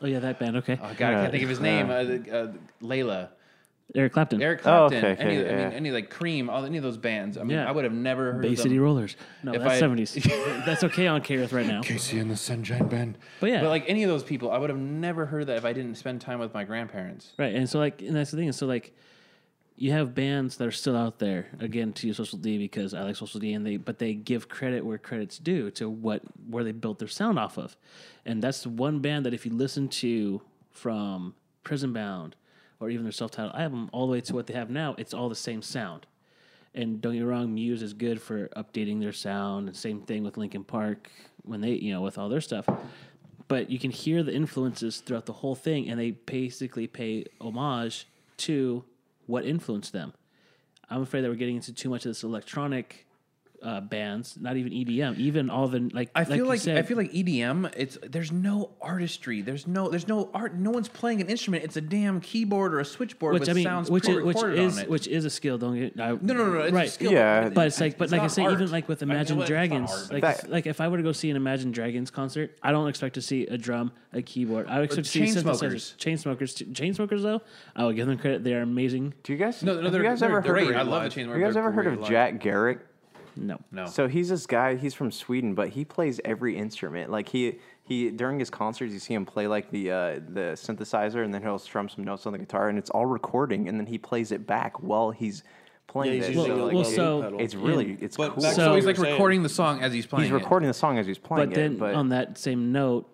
Oh 0.03 0.07
yeah, 0.07 0.19
that 0.21 0.39
band. 0.39 0.57
Okay, 0.57 0.79
oh 0.83 0.95
God, 0.97 1.13
I 1.15 1.21
can't 1.21 1.31
think 1.33 1.43
of 1.43 1.49
his 1.51 1.61
name. 1.61 1.89
yeah. 1.89 1.95
Uh, 2.33 2.37
uh, 2.37 2.53
Layla, 2.83 3.29
Eric 3.95 4.13
Clapton, 4.13 4.41
Eric 4.43 4.61
Oh, 4.61 4.89
Clapton. 4.89 4.99
okay, 5.05 5.23
any, 5.23 5.39
okay, 5.39 5.49
I 5.49 5.59
yeah. 5.59 5.65
mean, 5.69 5.77
any 5.77 5.91
like 5.91 6.11
Cream, 6.11 6.49
all 6.49 6.65
any 6.65 6.77
of 6.77 6.83
those 6.83 6.97
bands. 6.97 7.37
I 7.37 7.43
mean, 7.43 7.57
Yeah. 7.57 7.69
I 7.69 7.73
would 7.73 7.85
have 7.85 7.93
never 7.93 8.33
heard 8.35 8.43
Bay 8.43 8.49
of 8.51 8.57
them. 8.57 8.63
City 8.63 8.79
Rollers. 8.79 9.17
No, 9.43 9.53
If 9.53 9.63
that's 9.63 9.73
I- 9.75 9.79
seventies. 9.81 10.15
that's 10.67 10.85
okay 10.85 11.07
on 11.09 11.23
K 11.23 11.39
Earth 11.39 11.53
right 11.53 11.67
now. 11.67 11.83
KC 11.83 12.21
and 12.21 12.31
the 12.31 12.37
Sunshine 12.37 12.87
Band. 12.89 13.19
But 13.41 13.51
yeah, 13.51 13.61
But 13.63 13.71
like 13.71 13.85
any 13.89 14.03
of 14.05 14.09
those 14.11 14.23
people, 14.23 14.51
I 14.53 14.59
would 14.59 14.71
have 14.71 14.79
never 14.79 15.27
heard 15.27 15.47
that 15.49 15.57
if 15.57 15.65
I 15.65 15.73
didn't 15.73 15.97
spend 15.97 16.21
time 16.21 16.39
with 16.39 16.55
my 16.55 16.65
grandparents. 16.65 17.33
Right, 17.39 17.55
and 17.55 17.69
so 17.69 17.79
like, 17.79 18.01
and 18.03 18.15
that's 18.15 18.31
the 18.31 18.37
thing. 18.37 18.49
is 18.49 18.57
So 18.57 18.67
like, 18.67 18.95
you 19.77 19.93
have 19.93 20.15
bands 20.15 20.59
that 20.59 20.67
are 20.69 20.71
still 20.73 20.95
out 20.97 21.19
there 21.21 21.47
again 21.59 21.93
to 21.95 22.07
use 22.07 22.19
Social 22.19 22.39
D 22.39 22.59
because 22.59 22.93
I 22.93 23.03
like 23.03 23.17
Social 23.17 23.41
D, 23.41 23.55
and 23.55 23.67
they 23.67 23.77
but 23.79 23.99
they 23.99 24.13
give 24.15 24.49
credit 24.49 24.85
where 24.85 24.99
credit's 24.99 25.39
due 25.39 25.71
to 25.73 25.89
what 25.89 26.21
where 26.49 26.63
they 26.63 26.73
built 26.73 26.99
their 26.99 27.09
sound 27.09 27.39
off 27.39 27.57
of, 27.57 27.77
and 28.27 28.43
that's 28.43 28.63
the 28.63 28.69
one 28.69 28.99
band 29.01 29.25
that 29.27 29.33
if 29.35 29.47
you 29.47 29.53
listen 29.53 29.89
to 29.89 30.43
from 30.71 31.35
Prison 31.65 31.93
Bound 31.95 32.37
or 32.81 32.91
even 32.91 33.05
their 33.05 33.13
self-titled 33.13 33.55
album 33.55 33.89
all 33.93 34.07
the 34.07 34.13
way 34.13 34.21
to 34.23 34.35
what 34.35 34.47
they 34.47 34.55
have 34.55 34.71
now, 34.71 34.95
it's 34.99 35.15
all 35.15 35.29
the 35.29 35.35
same 35.35 35.63
sound. 35.63 36.07
And 36.75 37.01
don't 37.01 37.13
get 37.13 37.21
me 37.21 37.25
wrong, 37.25 37.55
Muse 37.55 37.83
is 37.83 37.93
good 37.93 38.21
for 38.23 38.49
updating 38.57 39.01
their 39.01 39.13
sound, 39.13 39.69
and 39.69 39.77
same 39.77 40.03
thing 40.03 40.23
with 40.23 40.37
Linkin 40.37 40.65
Park 40.65 41.11
when 41.43 41.61
they 41.61 41.73
you 41.73 41.93
know 41.93 42.01
with 42.01 42.19
all 42.19 42.29
their 42.29 42.41
stuff 42.41 42.69
but 43.51 43.69
you 43.69 43.81
can 43.81 43.91
hear 43.91 44.23
the 44.23 44.33
influences 44.33 45.01
throughout 45.01 45.27
the 45.27 45.33
whole 45.33 45.57
thing, 45.57 45.91
and 45.91 45.99
they 45.99 46.13
basically 46.13 46.87
pay 46.87 47.25
homage 47.41 48.07
to 48.37 48.85
what 49.27 49.45
influenced 49.45 49.93
them. 49.93 50.13
I'm 50.89 51.03
afraid 51.03 51.23
that 51.23 51.31
we're 51.31 51.35
getting 51.35 51.57
into 51.57 51.73
too 51.73 51.91
much 51.91 52.07
of 52.07 52.11
this 52.11 52.23
electronic 52.23 53.09
uh, 53.63 53.81
bands, 53.81 54.37
not 54.41 54.57
even 54.57 54.73
EDM, 54.73 55.19
even 55.19 55.51
all 55.51 55.69
the 55.69 55.91
like. 55.93 56.11
I 56.15 56.25
feel 56.25 56.37
you 56.37 56.45
like, 56.47 56.61
said, 56.61 56.79
I 56.79 56.83
feel 56.83 56.97
like 56.97 57.13
EDM. 57.13 57.73
It's 57.77 57.99
there's 58.03 58.33
no 58.33 58.71
artistry. 58.81 59.43
There's 59.43 59.67
no 59.67 59.89
there's 59.89 60.09
no 60.09 60.31
art. 60.33 60.55
No 60.55 60.71
one's 60.71 60.89
playing 60.89 61.21
an 61.21 61.29
instrument. 61.29 61.65
It's 61.65 61.77
a 61.77 61.81
damn 61.81 62.21
keyboard 62.21 62.73
or 62.75 62.81
a 62.81 62.85
switchboard 62.85 63.35
which 63.35 63.41
with 63.41 63.51
I 63.51 63.53
mean, 63.53 63.65
sounds 63.65 63.91
which 63.91 64.09
is, 64.09 64.23
which 64.23 64.37
is 64.43 64.79
on 64.79 64.85
it. 64.85 64.91
which 64.91 65.07
is 65.09 65.25
a 65.25 65.31
skill. 65.31 65.59
Don't 65.59 65.79
get 65.79 66.01
I, 66.01 66.11
no, 66.13 66.17
no, 66.21 66.35
no, 66.35 66.53
no. 66.53 66.61
It's 66.61 66.73
right. 66.73 66.89
A 66.89 66.91
skill, 66.91 67.13
Yeah. 67.13 67.49
But 67.51 67.67
it's 67.67 67.81
like, 67.81 67.99
but 67.99 68.11
like 68.11 68.23
I 68.23 68.27
say, 68.29 68.45
art. 68.45 68.53
even 68.55 68.71
like 68.71 68.89
with 68.89 69.03
I 69.03 69.07
mean, 69.07 69.17
Imagine 69.17 69.37
well, 69.37 69.43
it's 69.45 69.51
not 69.51 69.55
Dragons, 69.57 69.91
art, 69.91 70.13
like 70.13 70.23
That- 70.23 70.51
like 70.51 70.67
if 70.67 70.81
I 70.81 70.89
were 70.89 70.97
to 70.97 71.03
go 71.03 71.13
see 71.13 71.31
an 71.31 71.37
Imagine 71.37 71.71
Dragons 71.73 72.11
concert, 72.11 72.57
I 72.63 72.73
don't 72.73 72.89
expect 72.89 73.15
to 73.17 73.23
see 73.23 73.47
a 73.47 73.59
drum, 73.59 73.93
a 74.13 74.23
keyboard. 74.23 74.69
I 74.69 74.77
would 74.77 74.85
expect 74.87 75.07
to 75.07 75.13
see 75.13 75.21
synthesizers. 75.23 75.97
Chain 75.99 76.17
smokers, 76.17 76.55
chain 76.73 76.95
smokers 76.95 77.23
though, 77.23 77.43
I 77.77 77.85
will 77.85 77.93
give 77.93 78.07
them 78.07 78.19
credit. 78.19 78.43
They 78.43 78.55
are 78.55 78.63
amazing. 78.63 79.15
do 79.23 79.33
you 79.33 79.39
guys? 79.39 79.63
No, 79.63 79.75
no, 79.75 79.83
have 79.83 79.93
they're- 79.93 80.03
you 80.03 80.09
guys 80.09 80.23
ever 80.23 80.41
heard? 80.41 80.51
great. 80.51 80.75
I 80.75 80.79
love 80.83 80.87
the 80.87 80.91
live. 80.91 81.13
chain. 81.13 81.29
have 81.29 81.37
you 81.39 81.45
guys 81.45 81.57
ever 81.57 81.71
heard 81.73 81.87
of 81.87 82.05
Jack 82.09 82.41
Garratt? 82.41 82.81
No, 83.37 83.59
No. 83.73 83.87
So 83.87 84.09
he's 84.09 84.29
this 84.29 84.47
guy. 84.47 84.77
He's 84.77 84.95
from 84.95 85.11
Sweden, 85.11 85.55
but 85.55 85.71
he 85.71 85.85
plays 85.85 86.21
every 86.25 86.57
instrument. 86.57 87.11
Like 87.11 87.29
he 87.29 87.59
he 87.85 88.11
during 88.11 88.39
his 88.39 88.51
concerts, 88.51 88.93
you 88.93 88.99
see 88.99 89.15
him 89.15 89.27
play 89.27 89.47
like 89.47 89.71
the 89.71 89.91
uh, 89.91 89.97
the 90.29 90.53
synthesizer, 90.55 91.25
and 91.25 91.33
then 91.33 91.43
he'll 91.43 91.59
strum 91.59 91.89
some 91.89 92.05
notes 92.05 92.27
on 92.27 92.33
the 92.33 92.39
guitar, 92.39 92.69
and 92.69 92.79
it's 92.79 92.91
all 92.91 93.07
recording, 93.07 93.69
and 93.69 93.79
then 93.79 93.87
he 93.87 93.99
plays 93.99 94.33
it 94.33 94.47
back 94.47 94.81
while 94.83 95.11
he's 95.11 95.43
playing. 95.87 96.21
Yeah, 96.21 96.29
he's 96.29 96.37
it. 96.37 96.39
using 96.39 96.57
Well- 96.57 96.65
like 96.67 96.75
well, 96.75 96.85
so- 96.85 97.37
it's 97.39 97.55
really 97.55 97.97
it's 98.01 98.17
But 98.17 98.35
cool. 98.35 98.43
So- 98.43 98.51
so 98.53 98.75
he's 98.75 98.87
like 98.87 98.99
recording 98.99 99.43
the 99.43 99.49
song 99.49 99.83
as 99.83 99.93
he's 99.93 100.07
playing. 100.07 100.25
he's 100.25 100.33
it. 100.33 100.35
recording 100.35 100.69
the 100.69 100.75
song 100.75 100.99
as 100.99 101.07
he's 101.07 101.19
playing 101.19 101.49
But 101.51 101.55
then 101.55 101.73
it. 101.73 101.79
But 101.79 101.95
on 101.95 102.11
that 102.11 102.39
same 102.39 102.71
note, 102.73 103.09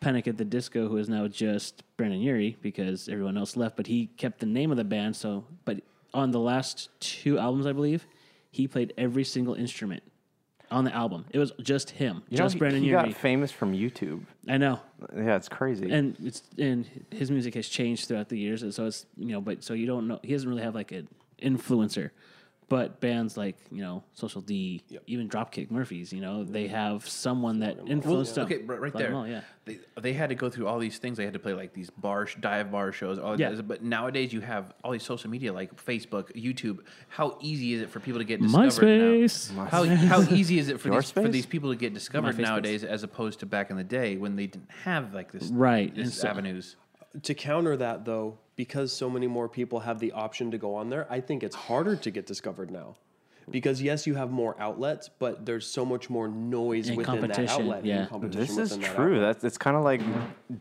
Panic 0.00 0.26
at 0.28 0.36
the 0.36 0.44
Disco, 0.44 0.88
who 0.88 0.96
is 0.96 1.08
now 1.08 1.26
just 1.28 1.82
Brendon 1.96 2.20
Urie 2.20 2.56
because 2.60 3.08
everyone 3.08 3.36
else 3.38 3.56
left, 3.56 3.76
but 3.76 3.86
he 3.86 4.06
kept 4.16 4.40
the 4.40 4.46
name 4.46 4.70
of 4.70 4.76
the 4.76 4.84
band. 4.84 5.14
So, 5.16 5.44
but 5.64 5.80
on 6.14 6.30
the 6.32 6.40
last 6.40 6.90
two 7.00 7.38
albums, 7.38 7.66
I 7.66 7.72
believe, 7.72 8.06
he 8.52 8.68
played 8.68 8.92
every 8.96 9.24
single 9.24 9.54
instrument 9.54 10.02
on 10.70 10.84
the 10.84 10.94
album. 10.94 11.24
It 11.30 11.38
was 11.38 11.52
just 11.60 11.90
him, 11.90 12.22
You 12.28 12.38
just 12.38 12.54
he, 12.54 12.58
Brendon 12.58 12.82
he 12.82 12.90
got 12.90 13.12
famous 13.14 13.50
from 13.50 13.72
YouTube. 13.72 14.22
I 14.48 14.58
know, 14.58 14.78
Yeah, 15.16 15.36
it's 15.36 15.48
crazy. 15.48 15.90
and 15.90 16.16
it's 16.22 16.42
and 16.58 16.86
his 17.10 17.30
music 17.30 17.54
has 17.54 17.66
changed 17.68 18.06
throughout 18.08 18.28
the 18.28 18.38
years, 18.38 18.62
and 18.62 18.72
so 18.72 18.86
it's 18.86 19.04
you 19.16 19.32
know, 19.32 19.40
but 19.40 19.64
so 19.64 19.74
you 19.74 19.86
don't 19.86 20.06
know 20.06 20.20
he 20.22 20.32
doesn't 20.32 20.48
really 20.48 20.62
have 20.62 20.74
like 20.74 20.92
an 20.92 21.08
influencer, 21.42 22.10
but 22.72 23.00
bands 23.00 23.36
like 23.36 23.56
you 23.70 23.82
know 23.82 24.02
Social 24.14 24.40
D, 24.40 24.82
even 25.06 25.28
Dropkick 25.28 25.70
Murphys, 25.70 26.10
you 26.10 26.22
know, 26.22 26.42
they 26.42 26.64
mm-hmm. 26.64 26.74
have 26.74 27.06
someone 27.06 27.58
that 27.58 27.76
influenced 27.86 28.34
them. 28.34 28.46
Okay, 28.46 28.62
right, 28.64 28.80
right 28.80 28.92
there. 28.94 29.14
all, 29.14 29.28
yeah. 29.28 29.42
They, 29.66 29.78
they 30.00 30.14
had 30.14 30.30
to 30.30 30.34
go 30.34 30.48
through 30.48 30.68
all 30.68 30.78
these 30.78 30.96
things. 30.96 31.18
They 31.18 31.24
had 31.24 31.34
to 31.34 31.38
play 31.38 31.52
like 31.52 31.74
these 31.74 31.90
bar 31.90 32.26
sh- 32.26 32.36
dive 32.40 32.72
bar 32.72 32.90
shows. 32.90 33.18
All 33.18 33.38
Yeah. 33.38 33.50
this, 33.50 33.60
but 33.60 33.82
nowadays 33.82 34.32
you 34.32 34.40
have 34.40 34.72
all 34.82 34.90
these 34.90 35.02
social 35.02 35.28
media 35.28 35.52
like 35.52 35.76
Facebook, 35.84 36.34
YouTube. 36.34 36.78
How 37.08 37.36
easy 37.42 37.74
is 37.74 37.82
it 37.82 37.90
for 37.90 38.00
people 38.00 38.20
to 38.20 38.24
get 38.24 38.40
discovered 38.40 38.70
MySpace. 38.72 39.54
now? 39.54 39.64
How 39.66 39.84
how 39.84 40.22
easy 40.34 40.58
is 40.58 40.70
it 40.70 40.80
for 40.80 40.88
Your 40.88 41.02
these, 41.02 41.10
for 41.10 41.28
these 41.28 41.46
people 41.46 41.68
to 41.68 41.76
get 41.76 41.92
discovered 41.92 42.36
MySpace. 42.36 42.40
nowadays 42.40 42.84
as 42.84 43.02
opposed 43.02 43.40
to 43.40 43.46
back 43.46 43.70
in 43.70 43.76
the 43.76 43.84
day 43.84 44.16
when 44.16 44.34
they 44.34 44.46
didn't 44.46 44.70
have 44.84 45.12
like 45.12 45.30
this 45.30 45.48
Right, 45.48 45.94
this 45.94 46.04
and 46.04 46.14
so- 46.14 46.28
avenues. 46.28 46.76
to 47.22 47.34
counter 47.34 47.76
that 47.76 48.06
though, 48.06 48.38
because 48.56 48.92
so 48.92 49.08
many 49.08 49.26
more 49.26 49.48
people 49.48 49.80
have 49.80 49.98
the 49.98 50.12
option 50.12 50.50
to 50.50 50.58
go 50.58 50.74
on 50.74 50.90
there, 50.90 51.06
I 51.10 51.20
think 51.20 51.42
it's 51.42 51.56
harder 51.56 51.96
to 51.96 52.10
get 52.10 52.26
discovered 52.26 52.70
now. 52.70 52.96
Because 53.50 53.82
yes, 53.82 54.06
you 54.06 54.14
have 54.14 54.30
more 54.30 54.54
outlets, 54.60 55.10
but 55.18 55.44
there's 55.44 55.66
so 55.66 55.84
much 55.84 56.08
more 56.08 56.28
noise 56.28 56.86
And 56.88 56.96
within 56.96 57.14
that 57.22 57.32
competition, 57.32 57.62
outlet. 57.62 57.84
yeah. 57.84 58.06
Competition 58.06 58.40
This 58.40 58.50
is 58.50 58.78
within 58.78 58.80
that 58.82 58.94
true. 58.94 59.18
That's 59.20 59.42
it's 59.42 59.58
kind 59.58 59.76
of 59.76 59.82
like 59.82 60.00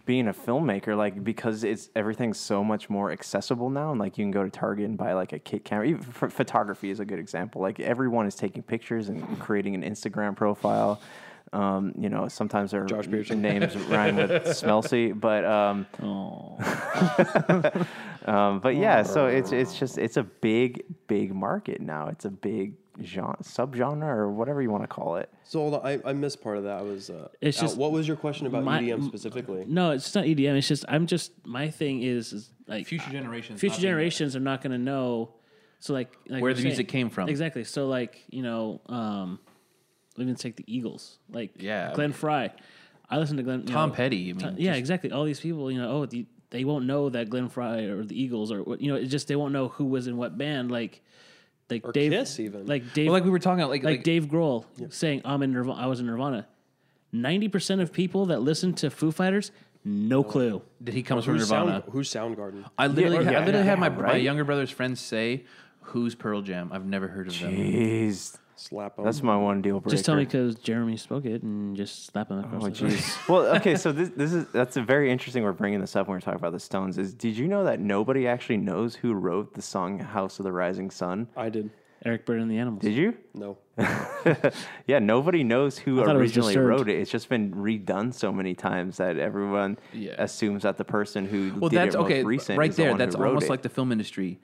being 0.05 0.27
a 0.27 0.33
filmmaker, 0.33 0.97
like 0.97 1.23
because 1.23 1.63
it's 1.63 1.91
everything's 1.95 2.39
so 2.39 2.63
much 2.63 2.89
more 2.89 3.11
accessible 3.11 3.69
now, 3.69 3.91
and 3.91 3.99
like 3.99 4.17
you 4.17 4.23
can 4.23 4.31
go 4.31 4.43
to 4.43 4.49
Target 4.49 4.85
and 4.85 4.97
buy 4.97 5.13
like 5.13 5.31
a 5.31 5.37
kit 5.37 5.63
camera. 5.63 5.85
Even 5.85 6.01
ph- 6.03 6.31
photography 6.31 6.89
is 6.89 6.99
a 6.99 7.05
good 7.05 7.19
example. 7.19 7.61
Like 7.61 7.79
everyone 7.79 8.25
is 8.25 8.33
taking 8.33 8.63
pictures 8.63 9.09
and 9.09 9.39
creating 9.39 9.75
an 9.75 9.83
Instagram 9.83 10.35
profile. 10.35 10.99
Um, 11.53 11.93
you 11.99 12.07
know, 12.07 12.29
sometimes 12.29 12.71
their 12.71 12.85
Josh 12.85 13.09
Pearson. 13.09 13.41
names 13.41 13.75
rhyme 13.89 14.15
with 14.15 14.31
Smelsy, 14.45 15.11
but 15.19 15.43
um, 15.43 15.85
um, 18.25 18.59
but 18.59 18.75
yeah, 18.75 19.03
so 19.03 19.27
it's 19.27 19.51
it's 19.51 19.77
just 19.77 19.97
it's 19.97 20.17
a 20.17 20.23
big 20.23 20.83
big 21.07 21.33
market 21.33 21.81
now. 21.81 22.07
It's 22.07 22.25
a 22.25 22.29
big 22.29 22.75
genre, 23.03 23.37
subgenre 23.43 24.03
or 24.03 24.31
whatever 24.31 24.61
you 24.61 24.69
want 24.71 24.83
to 24.83 24.87
call 24.87 25.17
it. 25.17 25.29
So 25.43 25.59
hold 25.59 25.75
on, 25.75 25.85
I, 25.85 25.99
I 26.05 26.13
missed 26.13 26.41
part 26.41 26.57
of 26.57 26.63
that. 26.63 26.79
I 26.79 26.81
was. 26.83 27.09
Uh, 27.09 27.27
It's 27.41 27.57
out. 27.57 27.61
just- 27.63 27.77
what 27.77 27.91
was 27.91 28.07
your 28.07 28.17
question 28.17 28.47
about 28.47 28.63
my- 28.63 28.81
EDM 28.81 29.05
specifically? 29.05 29.65
no, 29.67 29.91
it's 29.91 30.13
not 30.15 30.25
EDM. 30.25 30.55
It's 30.57 30.67
just 30.67 30.85
I'm 30.87 31.07
just 31.07 31.31
my 31.45 31.69
thing 31.69 32.01
is, 32.03 32.31
is 32.33 32.49
like 32.67 32.87
Future 32.87 33.11
generations. 33.11 33.59
future 33.59 33.81
generations 33.81 34.35
are 34.35 34.39
not 34.41 34.61
going 34.61 34.71
to 34.71 34.77
know. 34.77 35.33
So 35.79 35.93
like, 35.93 36.11
like 36.29 36.43
Where 36.43 36.51
we're 36.51 36.53
the 36.53 36.63
music 36.63 36.87
came 36.87 37.09
from. 37.09 37.27
Exactly. 37.27 37.63
So 37.63 37.87
like 37.87 38.23
you 38.29 38.43
know, 38.43 38.81
um, 38.87 39.39
even 40.17 40.35
take 40.35 40.55
the 40.57 40.63
Eagles, 40.67 41.17
like 41.29 41.51
Yeah. 41.61 41.91
Glenn 41.93 42.11
Frey. 42.13 42.51
I 43.09 43.17
listen 43.17 43.37
to 43.37 43.43
Glenn. 43.43 43.61
you 43.61 43.67
Tom 43.67 43.89
know, 43.89 43.95
Petty. 43.95 44.29
I 44.29 44.33
mean, 44.33 44.37
Tom- 44.39 44.55
yeah, 44.57 44.73
exactly. 44.75 45.11
All 45.11 45.23
these 45.25 45.39
people, 45.39 45.69
you 45.71 45.79
know, 45.79 45.89
oh, 45.91 46.05
the, 46.05 46.25
they 46.49 46.63
won't 46.63 46.85
know 46.85 47.09
that 47.09 47.29
Glenn 47.29 47.49
Frey 47.49 47.85
or 47.87 48.03
the 48.03 48.19
Eagles 48.21 48.51
or 48.51 48.63
what, 48.63 48.81
you 48.81 48.91
know, 48.91 48.97
it 48.97 49.05
just 49.07 49.27
they 49.27 49.35
won't 49.35 49.53
know 49.53 49.67
who 49.69 49.85
was 49.85 50.07
in 50.07 50.17
what 50.17 50.37
band. 50.37 50.71
Like, 50.71 51.01
like 51.69 51.85
Or 51.87 51.91
Dave, 51.91 52.11
Kiss 52.11 52.39
even. 52.39 52.65
like 52.67 52.93
Dave, 52.93 53.07
Well, 53.07 53.13
like 53.13 53.23
we 53.23 53.29
were 53.29 53.39
talking, 53.39 53.61
like 53.63 53.83
like, 53.83 53.97
like, 53.97 54.03
Dave 54.03 54.25
Grohl 54.27 54.65
saying 54.93 55.21
I'm 55.25 55.41
in 55.43 55.51
Nirvana, 55.53 55.81
I 55.81 55.85
was 55.87 55.99
in 55.99 56.05
Nirvana. 56.07 56.47
Ninety 57.13 57.47
percent 57.49 57.81
of 57.81 57.91
people 57.91 58.27
that 58.27 58.41
listen 58.41 58.73
to 58.75 58.89
Foo 58.89 59.11
Fighters, 59.11 59.51
no 59.83 60.23
clue. 60.23 60.61
that 60.81 60.93
he 60.93 61.03
comes 61.03 61.25
from 61.25 61.37
Who's, 61.37 61.49
Nirvana. 61.49 61.81
Sound, 61.81 61.83
who's 61.91 62.09
Soundgarden? 62.13 62.65
I 62.77 62.87
literally, 62.87 63.25
Yeah, 63.25 63.39
I 63.41 63.45
literally 63.45 63.65
had 63.67 63.79
my, 63.79 63.87
yeah, 63.87 63.95
my 63.95 64.01
right? 64.03 64.21
younger 64.21 64.43
brother's 64.45 64.71
friends 64.71 65.01
say, 65.01 65.43
"Who's 65.81 66.15
Pearl 66.15 66.41
Jam?" 66.41 66.69
I've 66.71 66.85
never 66.85 67.07
heard 67.09 67.27
of 67.27 67.37
them. 67.39 67.51
Jeez, 67.53 68.37
Slap 68.61 68.97
'em. 68.99 69.05
that's 69.05 69.23
my 69.23 69.35
one 69.35 69.61
deal 69.61 69.79
breaker. 69.79 69.95
Just 69.95 70.05
tell 70.05 70.15
me 70.15 70.25
because 70.25 70.55
Jeremy 70.55 70.97
spoke 70.97 71.25
it 71.25 71.41
and 71.43 71.75
just 71.75 72.05
slap 72.05 72.29
him 72.29 72.39
across 72.39 72.63
Oh 72.63 72.69
the 72.69 72.89
face. 72.89 73.15
jeez. 73.17 73.29
well, 73.29 73.55
okay, 73.57 73.75
so 73.75 73.91
this 73.91 74.09
this 74.09 74.33
is 74.33 74.45
that's 74.51 74.77
a 74.77 74.81
very 74.83 75.11
interesting. 75.11 75.43
We're 75.43 75.51
bringing 75.53 75.81
this 75.81 75.95
up 75.95 76.07
when 76.07 76.15
we're 76.15 76.21
talking 76.21 76.39
about 76.39 76.51
the 76.53 76.59
Stones. 76.59 76.97
Is 76.97 77.13
did 77.13 77.37
you 77.37 77.47
know 77.47 77.63
that 77.63 77.79
nobody 77.79 78.27
actually 78.27 78.57
knows 78.57 78.95
who 78.95 79.13
wrote 79.13 79.53
the 79.53 79.61
song 79.61 79.99
"House 79.99 80.39
of 80.39 80.43
the 80.43 80.51
Rising 80.51 80.91
Sun"? 80.91 81.27
I 81.35 81.49
did. 81.49 81.69
Eric 82.03 82.25
Bird 82.25 82.39
and 82.39 82.49
the 82.49 82.57
Animals. 82.57 82.81
Did 82.81 82.93
you? 82.95 83.15
No. 83.35 83.59
yeah, 84.87 84.97
nobody 84.99 85.43
knows 85.43 85.77
who 85.77 86.01
I 86.01 86.05
thought 86.05 86.15
it 86.15 86.19
was 86.19 86.31
originally 86.31 86.53
Disturbed. 86.53 86.67
wrote 86.69 86.89
it. 86.89 86.99
It's 86.99 87.11
just 87.11 87.29
been 87.29 87.53
redone 87.53 88.11
so 88.13 88.31
many 88.31 88.55
times 88.55 88.97
that 88.97 89.17
everyone 89.17 89.77
Yeah. 89.93 90.15
assumes 90.17 90.63
that 90.63 90.77
the 90.77 90.83
person 90.83 91.27
who 91.27 91.51
Well, 91.59 91.69
did 91.69 91.77
that's 91.77 91.95
it 91.95 91.99
most 91.99 92.05
okay. 92.05 92.23
recent 92.23 92.57
right 92.57 92.69
is 92.71 92.75
the 92.75 92.83
there, 92.83 92.91
one 92.91 92.97
that's 92.97 93.15
who 93.15 93.21
wrote 93.21 93.27
almost 93.29 93.45
it. 93.47 93.49
like 93.51 93.61
the 93.61 93.69
film 93.69 93.91
industry. 93.91 94.39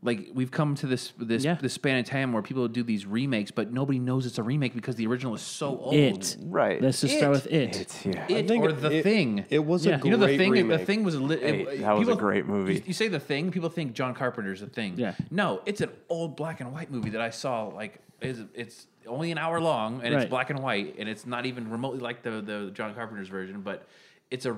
Like 0.00 0.30
we've 0.32 0.50
come 0.52 0.76
to 0.76 0.86
this 0.86 1.12
this 1.18 1.44
Yeah. 1.44 1.54
this 1.54 1.72
span 1.72 1.98
of 1.98 2.04
time 2.06 2.32
where 2.32 2.40
people 2.40 2.68
do 2.68 2.84
these 2.84 3.04
remakes, 3.04 3.50
but 3.50 3.72
nobody 3.72 3.98
knows 3.98 4.26
it's 4.26 4.38
a 4.38 4.44
remake 4.44 4.72
because 4.74 4.94
the 4.94 5.06
original 5.08 5.34
is 5.34 5.40
so 5.42 5.76
old. 5.76 5.92
It. 5.94 6.36
right. 6.44 6.80
Let's 6.80 7.00
just 7.00 7.16
start 7.16 7.32
with 7.32 7.46
it. 7.48 7.80
It's, 7.80 8.06
yeah. 8.06 8.24
It 8.28 8.46
think 8.46 8.62
or 8.64 8.70
the 8.70 8.98
it- 8.98 9.02
thing. 9.02 9.44
It 9.50 9.58
was 9.64 9.84
Yeah. 9.84 9.94
a 9.94 9.96
You 9.96 10.02
great 10.02 10.10
you 10.12 10.16
know 10.16 10.26
the 10.26 10.36
thing. 10.38 10.50
remake. 10.52 10.78
The 10.78 10.86
thing 10.86 11.02
was 11.02 11.20
lit. 11.20 11.42
Hey, 11.42 11.62
it- 11.62 11.80
that 11.80 11.98
was 11.98 12.06
a 12.08 12.14
great 12.14 12.46
movie. 12.46 12.74
You, 12.74 12.82
you 12.86 12.92
say 12.94 13.08
the 13.08 13.18
thing, 13.18 13.50
people 13.50 13.70
think 13.70 13.92
John 13.92 14.14
Carpenter's 14.14 14.60
the 14.60 14.68
thing. 14.68 14.94
Yeah. 14.96 15.14
No, 15.32 15.62
it's 15.66 15.80
an 15.80 15.90
old 16.08 16.36
black 16.36 16.60
and 16.60 16.72
white 16.72 16.92
movie 16.92 17.10
that 17.10 17.20
I 17.20 17.30
saw. 17.30 17.64
Like, 17.64 17.98
is 18.20 18.42
it's 18.54 18.86
only 19.06 19.32
an 19.32 19.38
hour 19.38 19.60
long 19.60 20.00
and 20.04 20.14
Right. 20.14 20.22
it's 20.22 20.30
black 20.30 20.50
and 20.50 20.60
white, 20.62 20.94
and 20.98 21.08
it's 21.08 21.26
not 21.26 21.44
even 21.44 21.70
remotely 21.70 21.98
like 21.98 22.22
the 22.22 22.40
the 22.40 22.70
John 22.72 22.94
Carpenter's 22.94 23.28
version, 23.28 23.62
but. 23.62 23.88
It's 24.30 24.44
a 24.44 24.56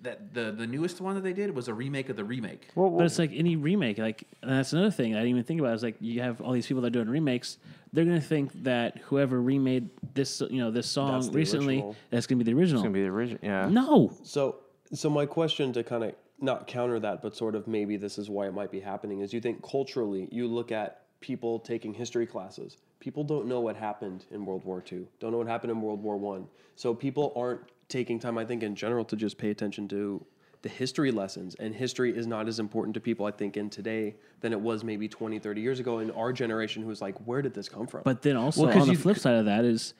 that 0.00 0.32
the 0.32 0.50
the 0.50 0.66
newest 0.66 1.00
one 1.00 1.14
that 1.14 1.20
they 1.22 1.34
did 1.34 1.54
was 1.54 1.68
a 1.68 1.74
remake 1.74 2.08
of 2.08 2.16
the 2.16 2.24
remake. 2.24 2.68
Well, 2.74 2.88
But 2.90 3.04
it's 3.04 3.18
like 3.18 3.32
any 3.34 3.54
remake. 3.56 3.98
Like 3.98 4.24
and 4.42 4.50
that's 4.50 4.72
another 4.72 4.90
thing 4.90 5.14
I 5.14 5.18
didn't 5.18 5.30
even 5.30 5.44
think 5.44 5.60
about. 5.60 5.74
Is 5.74 5.82
like 5.82 5.96
you 6.00 6.22
have 6.22 6.40
all 6.40 6.52
these 6.52 6.66
people 6.66 6.80
that 6.82 6.88
are 6.88 6.90
doing 6.90 7.08
remakes. 7.10 7.58
They're 7.92 8.06
gonna 8.06 8.20
think 8.20 8.50
that 8.62 8.96
whoever 8.98 9.42
remade 9.42 9.90
this, 10.14 10.40
you 10.48 10.58
know, 10.58 10.70
this 10.70 10.88
song 10.88 11.12
That's 11.12 11.26
the 11.28 11.32
recently, 11.32 11.74
original. 11.76 11.96
that's 12.08 12.26
gonna 12.26 12.38
be 12.42 12.50
the 12.50 12.56
original. 12.58 12.80
it's 12.80 12.84
gonna 12.84 12.94
be 12.94 13.02
the 13.02 13.08
original. 13.08 13.40
Yeah. 13.42 13.68
no, 13.68 14.10
So, 14.22 14.56
so 14.92 15.10
my 15.10 15.26
question 15.26 15.72
to 15.74 15.82
kind 15.82 16.04
of 16.04 16.14
not 16.40 16.66
counter 16.66 16.98
that, 17.00 17.20
but 17.20 17.36
sort 17.36 17.54
of 17.54 17.66
maybe 17.66 17.96
this 17.98 18.16
is 18.16 18.30
why 18.30 18.46
it 18.46 18.54
might 18.54 18.70
be 18.70 18.80
happening 18.80 19.20
is 19.20 19.32
you 19.34 19.40
think 19.40 19.62
culturally, 19.68 20.28
you 20.30 20.46
look 20.46 20.72
at 20.72 21.02
people 21.20 21.58
taking 21.58 21.92
history 21.92 22.26
classes. 22.26 22.78
People 23.00 23.24
don't 23.24 23.46
know 23.46 23.60
what 23.60 23.76
happened 23.76 24.24
in 24.30 24.46
World 24.46 24.64
War 24.64 24.82
II. 24.90 25.06
Don't 25.18 25.32
know 25.32 25.38
what 25.38 25.46
happened 25.48 25.70
in 25.72 25.82
World 25.82 26.02
War 26.02 26.16
One. 26.16 26.46
So 26.76 26.94
people 26.94 27.32
aren't 27.36 27.60
taking 27.90 28.18
time, 28.18 28.38
I 28.38 28.44
think, 28.46 28.62
in 28.62 28.74
general, 28.74 29.04
to 29.06 29.16
just 29.16 29.36
pay 29.36 29.50
attention 29.50 29.86
to 29.88 30.24
the 30.62 30.68
history 30.68 31.10
lessons. 31.10 31.54
And 31.56 31.74
history 31.74 32.16
is 32.16 32.26
not 32.26 32.48
as 32.48 32.58
important 32.58 32.94
to 32.94 33.00
people, 33.00 33.26
I 33.26 33.30
think, 33.30 33.56
in 33.56 33.68
today 33.70 34.14
than 34.40 34.52
it 34.52 34.60
was 34.60 34.84
maybe 34.84 35.08
20, 35.08 35.38
30 35.38 35.60
years 35.60 35.80
ago 35.80 35.98
in 35.98 36.10
our 36.12 36.32
generation 36.32 36.82
who 36.82 36.88
was 36.88 37.02
like, 37.02 37.16
where 37.26 37.42
did 37.42 37.54
this 37.54 37.68
come 37.68 37.86
from? 37.86 38.02
But 38.04 38.22
then 38.22 38.36
also 38.36 38.64
Well, 38.64 38.72
'cause 38.72 38.88
on 38.88 38.94
the 38.94 39.00
flip 39.00 39.18
side 39.18 39.36
of 39.36 39.44
that 39.46 39.64
is, 39.64 39.94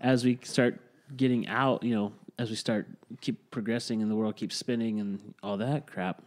as 0.00 0.24
we 0.24 0.38
start 0.42 0.80
getting 1.16 1.46
out, 1.48 1.82
you 1.82 1.94
know, 1.94 2.12
as 2.38 2.50
we 2.50 2.56
start 2.56 2.86
keep 3.20 3.50
progressing 3.50 4.02
and 4.02 4.10
the 4.10 4.14
world 4.16 4.36
keeps 4.36 4.56
spinning 4.56 4.98
and 5.00 5.34
all 5.42 5.56
that 5.58 5.86
crap, 5.86 6.22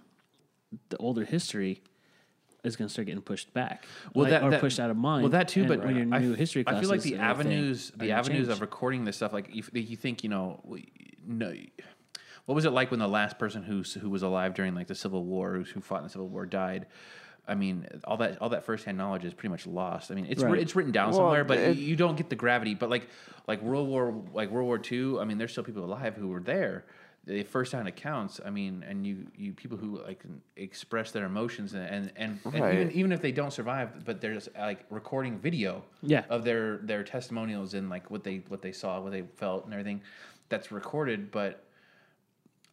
the 0.90 0.98
older 0.98 1.26
history 1.26 1.82
is 2.64 2.76
going 2.76 2.88
to 2.88 2.92
start 2.92 3.06
getting 3.08 3.22
pushed 3.22 3.54
back. 3.54 3.86
well, 4.14 4.24
like, 4.24 4.32
that, 4.32 4.44
or 4.44 4.52
that- 4.52 4.62
pushed 4.62 4.80
out 4.80 4.90
of 4.90 4.98
mind. 4.98 5.24
Well, 5.24 5.32
that 5.32 5.48
too, 5.50 5.62
and 5.62 5.70
but 5.70 5.84
when 5.86 5.96
your 5.96 6.14
I, 6.16 6.20
new 6.20 6.32
f- 6.34 6.38
history 6.38 6.64
I 6.66 6.80
feel 6.80 6.90
like 6.90 7.02
the 7.02 7.18
avenues, 7.18 7.92
the 7.96 8.12
avenues 8.12 8.48
change. 8.48 8.54
of 8.56 8.62
recording 8.62 9.06
this 9.06 9.18
stuff, 9.18 9.34
like 9.34 9.54
you, 9.54 9.64
you 9.74 9.98
think, 9.98 10.24
you 10.24 10.30
know, 10.30 10.62
no. 11.28 11.54
What 12.46 12.56
was 12.56 12.66
it 12.66 12.72
like 12.72 12.92
when 12.92 13.00
the 13.00 13.08
last 13.08 13.38
person 13.40 13.64
who 13.64 13.84
who 14.00 14.10
was 14.10 14.22
alive 14.24 14.54
during 14.54 14.76
like 14.76 14.88
the 14.88 14.96
Civil 14.96 15.24
War, 15.24 15.54
who 15.60 15.82
fought 15.82 15.98
in 16.00 16.04
the 16.04 16.10
Civil 16.10 16.28
War, 16.28 16.46
died? 16.46 16.88
I 17.48 17.56
mean, 17.56 17.86
all 18.06 18.18
that 18.18 18.42
all 18.42 18.50
that 18.50 18.66
firsthand 18.66 18.98
knowledge 18.98 19.24
is 19.26 19.34
pretty 19.34 19.50
much 19.52 19.66
lost. 19.68 20.12
I 20.12 20.16
mean, 20.16 20.28
it's 20.30 20.44
Right. 20.44 20.60
it's 20.60 20.76
written 20.76 20.92
down 20.92 21.10
Well, 21.12 21.20
somewhere, 21.20 21.44
but 21.46 21.58
it- 21.58 21.78
you, 21.78 21.86
you 21.88 21.96
don't 21.96 22.16
get 22.18 22.30
the 22.30 22.36
gravity. 22.36 22.74
But 22.76 22.90
like 22.90 23.08
like 23.48 23.62
World 23.62 23.88
War 23.88 24.24
like 24.34 24.50
World 24.50 24.66
War 24.68 24.80
II, 24.92 25.20
I 25.20 25.26
mean, 25.26 25.38
there's 25.38 25.52
still 25.52 25.64
people 25.64 25.84
alive 25.86 26.16
who 26.18 26.28
were 26.30 26.42
there. 26.42 26.86
The 27.26 27.44
first 27.44 27.72
hand 27.72 27.88
accounts. 27.88 28.42
I 28.46 28.50
mean, 28.50 28.84
and 28.88 29.08
you 29.08 29.28
you 29.36 29.54
people 29.54 29.78
who 29.78 30.02
like 30.02 30.20
can 30.20 30.42
express 30.58 31.12
their 31.12 31.26
emotions 31.26 31.74
and 31.74 31.86
and, 31.86 32.12
and, 32.18 32.40
and 32.54 32.56
even 32.56 32.92
even 32.92 33.12
if 33.14 33.22
they 33.22 33.32
don't 33.32 33.54
survive, 33.54 34.04
but 34.04 34.20
there's 34.20 34.50
like 34.60 34.86
recording 34.90 35.40
video 35.40 35.84
Yeah. 36.02 36.26
of 36.30 36.44
their 36.44 36.78
their 36.78 37.02
testimonials 37.04 37.76
and 37.76 37.90
like 37.90 38.12
what 38.12 38.26
they 38.26 38.44
what 38.50 38.62
they 38.62 38.74
saw, 38.74 39.00
what 39.00 39.14
they 39.14 39.22
felt, 39.38 39.64
and 39.64 39.74
everything 39.74 40.02
that's 40.50 40.70
recorded. 40.70 41.32
But 41.32 41.64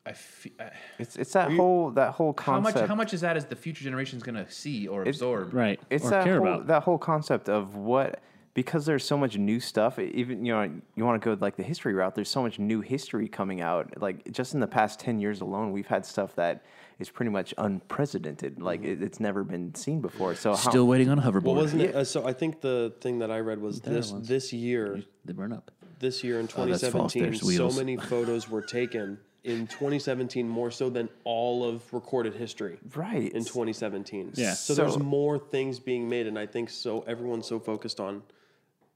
I 0.05 0.15
feel. 0.15 0.53
It's 0.99 1.15
it's 1.15 1.33
that 1.35 1.53
whole 1.53 1.93
that 1.93 2.15
whole 2.15 2.33
concept. 2.33 2.75
How 2.75 2.81
much? 2.81 2.89
How 2.89 2.95
much 2.97 3.15
is 3.15 3.21
that? 3.21 3.37
Is 3.37 3.45
the 3.45 3.55
future 3.55 3.85
generations 3.85 4.25
going 4.25 4.35
to 4.45 4.51
see 4.51 4.89
or 4.89 5.03
absorb? 5.05 5.55
right 5.55 5.79
it's 5.91 6.07
or 6.07 6.11
that 6.11 6.25
care 6.25 6.39
whole, 6.39 6.55
about. 6.55 6.67
that 6.67 6.83
whole 6.83 6.99
concept 6.99 7.49
of 7.49 7.77
what 7.77 8.21
because 8.55 8.85
there's 8.85 9.05
so 9.05 9.17
much 9.17 9.37
new 9.39 9.61
stuff 9.61 9.99
even 9.99 10.45
you 10.45 10.53
know 10.53 10.63
you 10.97 11.05
want 11.05 11.21
to 11.21 11.25
go 11.25 11.39
like 11.41 11.57
the 11.57 11.63
history 11.63 11.95
route 11.95 12.15
there's 12.15 12.29
so 12.29 12.43
much 12.43 12.59
new 12.59 12.81
history 12.81 13.29
coming 13.29 13.61
out 13.61 13.93
like 14.01 14.31
just 14.33 14.55
in 14.55 14.61
the 14.61 14.67
past 14.67 14.99
10 14.99 15.21
years 15.21 15.41
alone 15.41 15.71
we've 15.73 15.87
had 15.87 16.05
stuff 16.05 16.35
that 16.35 16.65
is 16.99 17.09
pretty 17.09 17.31
much 17.31 17.55
unprecedented 17.59 18.61
like 18.61 18.83
it, 18.85 19.03
it's 19.03 19.21
never 19.21 19.45
been 19.45 19.75
seen 19.75 20.01
before 20.01 20.35
so 20.35 20.51
how, 20.51 20.57
Still 20.57 20.87
waiting 20.87 21.09
on 21.09 21.19
a 21.19 21.23
hoverboard. 21.23 21.43
well, 21.45 21.55
wasn't 21.55 21.83
it? 21.83 21.95
Uh, 21.95 22.05
so 22.05 22.27
I 22.27 22.33
think 22.33 22.61
the 22.61 22.93
thing 23.01 23.21
that 23.21 23.31
I 23.31 23.39
read 23.41 23.61
was 23.61 23.81
There 23.81 23.95
this 23.95 24.13
was. 24.13 24.27
this 24.29 24.53
year. 24.53 25.03
they 25.25 25.33
burn 25.33 25.53
up. 25.53 25.71
this 25.99 26.23
year 26.25 26.41
in 26.41 26.49
Oh, 26.57 26.67
that's 26.67 26.83
false. 26.89 27.13
2017, 27.13 27.23
There's 27.23 27.57
so 27.57 27.79
many 27.79 27.97
photos 27.97 28.49
were 28.51 28.63
taken 28.63 29.19
in 29.45 29.67
2017 29.69 30.47
more 30.47 30.71
so 30.71 30.91
than 30.91 31.09
all 31.25 31.65
of 31.65 31.83
recorded 31.95 32.35
history 32.35 32.79
right 32.95 33.33
in 33.33 33.45
2017. 33.45 34.33
Yeah. 34.35 34.53
So, 34.53 34.75
there's 34.75 34.99
more 34.99 35.39
things 35.39 35.79
being 35.79 36.09
made, 36.11 36.27
and 36.27 36.39
I 36.39 36.47
think 36.47 36.69
so. 36.69 37.01
Everyone's 37.07 37.47
so 37.47 37.59
focused 37.59 38.01
on 38.01 38.23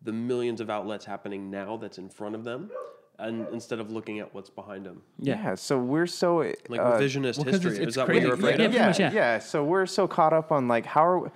the 0.05 0.13
millions 0.13 0.61
of 0.61 0.71
outlets 0.71 1.05
happening 1.05 1.51
now 1.51 1.77
that's 1.77 1.99
in 1.99 2.09
front 2.09 2.35
of 2.35 2.45
them, 2.45 2.71
and 3.19 3.47
instead 3.53 3.79
of 3.81 3.91
looking 3.91 4.19
at 4.21 4.33
what's 4.35 4.51
behind 4.51 4.85
them. 4.85 5.03
Yeah. 5.19 5.41
Yeah. 5.43 5.55
So 5.55 5.79
we're 5.79 6.07
so 6.07 6.39
Like 6.69 6.81
uh, 6.81 6.99
revisionist 6.99 7.37
well, 7.39 7.45
'cause 7.47 7.55
history. 7.55 7.73
it's- 7.75 7.89
Is 7.89 7.95
that 7.97 8.07
crazy. 8.07 8.21
what 8.21 8.27
you're 8.27 8.35
afraid 8.35 8.59
Yeah, 8.61 8.67
of? 8.67 8.73
pretty 8.73 8.87
much, 8.87 9.01
yeah. 9.01 9.13
yeah. 9.13 9.39
So 9.39 9.65
we're 9.65 9.87
so 9.87 10.07
caught 10.07 10.33
up 10.33 10.53
on 10.53 10.69
like 10.69 10.85
how 10.87 11.07
are 11.07 11.33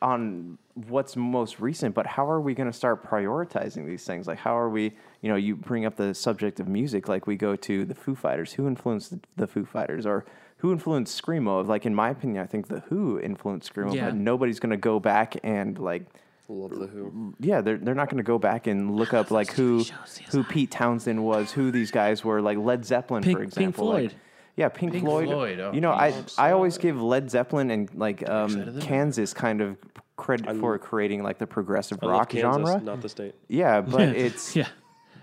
on 0.00 0.58
what's 0.88 1.16
most 1.16 1.60
recent, 1.60 1.94
but 1.94 2.06
how 2.06 2.28
are 2.28 2.40
we 2.40 2.54
going 2.54 2.66
to 2.68 2.72
start 2.76 3.04
prioritizing 3.08 3.86
these 3.86 4.04
things? 4.04 4.26
Like 4.26 4.38
how 4.38 4.58
are 4.58 4.68
we? 4.68 4.92
You 5.20 5.28
know, 5.30 5.36
you 5.36 5.54
bring 5.54 5.84
up 5.86 5.96
the 5.96 6.12
subject 6.14 6.58
of 6.60 6.66
music. 6.68 7.08
Like 7.08 7.26
we 7.26 7.36
go 7.36 7.54
to 7.56 7.84
the 7.84 7.94
Foo 7.94 8.14
Fighters. 8.16 8.52
Who 8.54 8.66
influenced 8.66 9.10
the, 9.12 9.20
the 9.36 9.46
Foo 9.46 9.64
Fighters, 9.64 10.04
or 10.04 10.24
who 10.58 10.72
influenced 10.72 11.22
screamo? 11.22 11.64
Like 11.66 11.86
in 11.86 11.94
my 11.94 12.10
opinion, 12.10 12.42
I 12.42 12.46
think 12.46 12.66
the 12.68 12.80
Who 12.88 13.20
influenced 13.20 13.72
screamo. 13.72 13.94
Yeah. 13.94 14.06
But 14.06 14.16
nobody's 14.16 14.58
going 14.60 14.70
to 14.70 14.76
go 14.76 14.98
back 15.00 15.36
and 15.44 15.78
like. 15.78 16.02
Love 16.48 16.78
the 16.78 16.86
Who. 16.86 17.34
Yeah, 17.40 17.60
they're 17.60 17.78
they're 17.78 17.94
not 17.94 18.08
going 18.10 18.18
to 18.22 18.26
go 18.26 18.38
back 18.38 18.66
and 18.66 18.94
look 18.96 19.14
up 19.14 19.30
like 19.30 19.52
who 19.52 19.84
who 20.30 20.44
Pete 20.44 20.70
Townshend 20.70 21.24
was, 21.24 21.52
who 21.52 21.70
these 21.70 21.90
guys 21.90 22.24
were, 22.24 22.42
like 22.42 22.58
Led 22.58 22.84
Zeppelin, 22.84 23.22
Pink- 23.22 23.36
for 23.38 23.40
Pink 23.44 23.52
example. 23.52 23.86
like- 23.86 24.10
Floyd. 24.10 24.14
yeah, 24.56 24.68
Pink, 24.68 24.92
Pink 24.92 25.04
Floyd. 25.04 25.28
Floyd, 25.28 25.60
oh, 25.60 25.72
you 25.72 25.80
know, 25.80 25.92
I 25.92 26.10
geez. 26.10 26.34
I 26.36 26.52
always 26.52 26.76
give 26.78 27.00
Led 27.00 27.30
Zeppelin 27.30 27.70
and 27.70 27.94
like 27.94 28.28
um, 28.28 28.80
Kansas 28.80 29.32
kind 29.32 29.60
of 29.60 29.76
credit 30.16 30.56
for 30.58 30.76
creating 30.78 31.22
like 31.22 31.38
the 31.38 31.46
progressive 31.46 31.98
I 32.02 32.06
love 32.06 32.12
rock 32.16 32.28
Kansas, 32.30 32.68
genre. 32.68 32.80
not 32.82 33.00
the 33.00 33.08
state. 33.08 33.34
Yeah, 33.48 33.80
but 33.80 34.10
it's 34.10 34.54
yeah. 34.54 34.68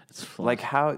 It's 0.10 0.24
fun. 0.24 0.46
like 0.48 0.62
how 0.62 0.98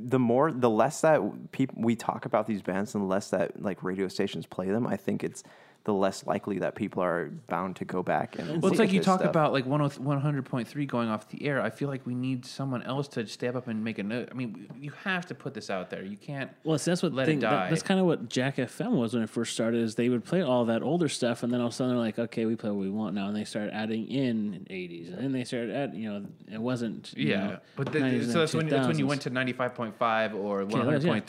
the 0.00 0.18
more 0.18 0.52
the 0.52 0.70
less 0.70 1.00
that 1.00 1.20
people 1.52 1.76
we 1.82 1.96
talk 1.96 2.24
about 2.24 2.46
these 2.46 2.62
bands 2.62 2.94
and 2.94 3.02
the 3.02 3.08
less 3.08 3.30
that 3.30 3.60
like 3.62 3.82
radio 3.82 4.06
stations 4.08 4.44
play 4.46 4.68
them, 4.68 4.86
I 4.86 4.96
think 4.96 5.24
it's 5.24 5.42
the 5.88 5.94
less 5.94 6.26
likely 6.26 6.58
that 6.58 6.74
people 6.74 7.02
are 7.02 7.30
bound 7.46 7.74
to 7.76 7.84
go 7.86 8.02
back 8.02 8.38
and. 8.38 8.46
Well, 8.46 8.56
look 8.58 8.72
it's 8.72 8.78
like 8.78 8.90
at 8.90 8.94
you 8.94 9.00
talk 9.00 9.20
stuff. 9.20 9.30
about 9.30 9.54
like 9.54 9.64
10 9.64 9.72
100.3 9.72 10.86
going 10.86 11.08
off 11.08 11.30
the 11.30 11.46
air. 11.46 11.62
I 11.62 11.70
feel 11.70 11.88
like 11.88 12.04
we 12.06 12.14
need 12.14 12.44
someone 12.44 12.82
else 12.82 13.08
to 13.08 13.26
step 13.26 13.56
up 13.56 13.68
and 13.68 13.82
make 13.82 13.98
a 13.98 14.02
note. 14.02 14.28
I 14.30 14.34
mean, 14.34 14.68
you 14.78 14.92
have 15.04 15.24
to 15.26 15.34
put 15.34 15.54
this 15.54 15.70
out 15.70 15.88
there. 15.88 16.04
You 16.04 16.18
can't. 16.18 16.50
Well, 16.62 16.76
see, 16.76 16.90
that's 16.90 17.02
what 17.02 17.14
Let 17.14 17.22
it 17.26 17.30
thing, 17.32 17.38
that- 17.40 17.50
die. 17.50 17.70
that's 17.70 17.82
kind 17.82 17.98
of 17.98 18.04
what 18.04 18.28
Jack 18.28 18.56
FM 18.56 18.90
was 18.98 19.14
when 19.14 19.22
it 19.22 19.30
first 19.30 19.54
started. 19.54 19.80
Is 19.82 19.94
they 19.94 20.10
would 20.10 20.26
play 20.26 20.42
all 20.42 20.66
that 20.66 20.82
older 20.82 21.08
stuff, 21.08 21.42
and 21.42 21.50
then 21.50 21.62
all 21.62 21.68
of 21.68 21.72
a 21.72 21.76
sudden 21.76 21.94
they're 21.94 22.04
like, 22.04 22.18
"Okay, 22.18 22.44
we 22.44 22.54
play 22.54 22.68
what 22.68 22.78
we 22.80 22.90
want 22.90 23.14
now," 23.14 23.28
and 23.28 23.34
they 23.34 23.44
started 23.44 23.72
adding 23.74 24.06
in 24.08 24.66
'80s, 24.68 25.08
and 25.14 25.18
then 25.24 25.32
they 25.32 25.44
started 25.44 25.74
adding, 25.74 25.98
you 25.98 26.12
know, 26.12 26.26
it 26.52 26.60
wasn't, 26.60 27.14
you 27.16 27.28
Yeah, 27.30 27.46
know, 27.46 27.58
but 27.76 27.90
the, 27.92 28.00
90s 28.00 28.30
so 28.30 28.40
that's 28.40 28.52
when 28.52 28.68
that's 28.68 28.86
when 28.86 28.98
you 28.98 29.06
went 29.06 29.22
to 29.22 29.30
95.5 29.30 30.34
or 30.34 30.66
that 30.66 30.86
was- 30.86 31.04
yeah. 31.04 31.20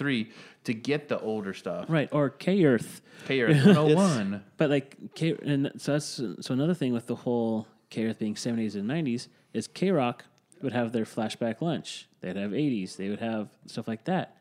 100.3 0.63 0.63
to 0.65 0.73
get 0.73 1.09
the 1.09 1.19
older 1.19 1.53
stuff. 1.53 1.85
right 1.89 2.09
or 2.11 2.29
K 2.29 2.63
Earth, 2.65 3.01
K 3.27 3.41
Earth 3.41 3.65
101. 3.65 4.43
but 4.57 4.69
like 4.69 4.95
K, 5.15 5.35
and 5.43 5.71
so 5.77 5.93
that's 5.93 6.05
so 6.05 6.53
another 6.53 6.73
thing 6.73 6.93
with 6.93 7.07
the 7.07 7.15
whole 7.15 7.67
K 7.89 8.07
Earth 8.07 8.19
being 8.19 8.35
'70s 8.35 8.75
and 8.75 8.89
'90s 8.89 9.27
is 9.53 9.67
K 9.67 9.91
Rock 9.91 10.25
would 10.61 10.73
have 10.73 10.91
their 10.91 11.05
flashback 11.05 11.61
lunch. 11.61 12.07
They'd 12.21 12.35
have 12.35 12.51
'80s. 12.51 12.97
They 12.97 13.09
would 13.09 13.19
have 13.19 13.49
stuff 13.65 13.87
like 13.87 14.05
that. 14.05 14.35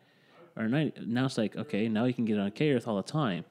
Or 0.57 0.66
90, 0.66 1.02
now 1.07 1.26
it's 1.26 1.38
like 1.38 1.57
okay, 1.57 1.88
now 1.88 2.04
you 2.04 2.14
can 2.14 2.24
get 2.24 2.38
on 2.38 2.50
K 2.50 2.72
Earth 2.72 2.88
all 2.88 2.96
the 2.96 3.02
time. 3.02 3.44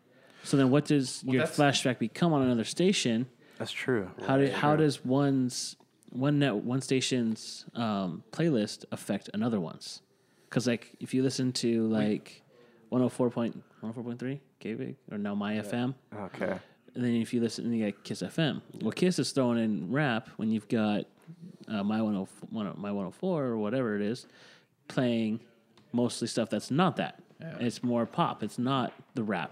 So 0.43 0.57
then, 0.57 0.69
what 0.69 0.85
does 0.85 1.23
your 1.23 1.43
flashback 1.43 1.99
become 1.99 2.33
on 2.33 2.41
another 2.41 2.63
station? 2.63 3.27
That's 3.57 3.71
true. 3.71 4.09
How 4.25 4.37
did 4.37 4.53
how 4.53 4.75
does 4.75 5.03
one's 5.03 5.75
one 6.09 6.39
net 6.39 6.55
one 6.55 6.81
station's 6.81 7.65
um, 7.75 8.23
playlist 8.31 8.85
affect 8.91 9.29
another 9.33 9.59
one's? 9.59 10.01
Because 10.49 10.67
like 10.67 10.95
if 10.99 11.13
you 11.13 11.23
listen 11.23 11.51
to 11.53 11.87
like 11.87 12.43
104.104.3 12.91 14.39
KBig 14.61 14.95
or 15.11 15.17
now 15.17 15.35
My 15.35 15.55
FM, 15.55 15.93
Okay. 16.15 16.57
and 16.95 17.03
then 17.03 17.13
if 17.15 17.33
you 17.33 17.41
listen, 17.41 17.71
you 17.71 17.85
got 17.91 18.03
Kiss 18.03 18.21
FM. 18.21 18.61
Well, 18.81 18.91
Kiss 18.91 19.19
is 19.19 19.31
throwing 19.31 19.57
in 19.63 19.91
rap 19.91 20.29
when 20.37 20.49
you've 20.49 20.67
got 20.67 21.05
uh, 21.67 21.83
my 21.83 22.01
104, 22.01 22.73
my 22.77 22.91
104 22.91 23.43
or 23.43 23.57
whatever 23.57 23.95
it 23.95 24.01
is, 24.01 24.25
playing 24.87 25.39
mostly 25.91 26.27
stuff 26.27 26.49
that's 26.49 26.71
not 26.71 26.95
that. 26.97 27.19
Yeah. 27.39 27.57
It's 27.59 27.83
more 27.83 28.05
pop. 28.05 28.41
It's 28.43 28.57
not 28.57 28.93
the 29.13 29.23
rap. 29.23 29.51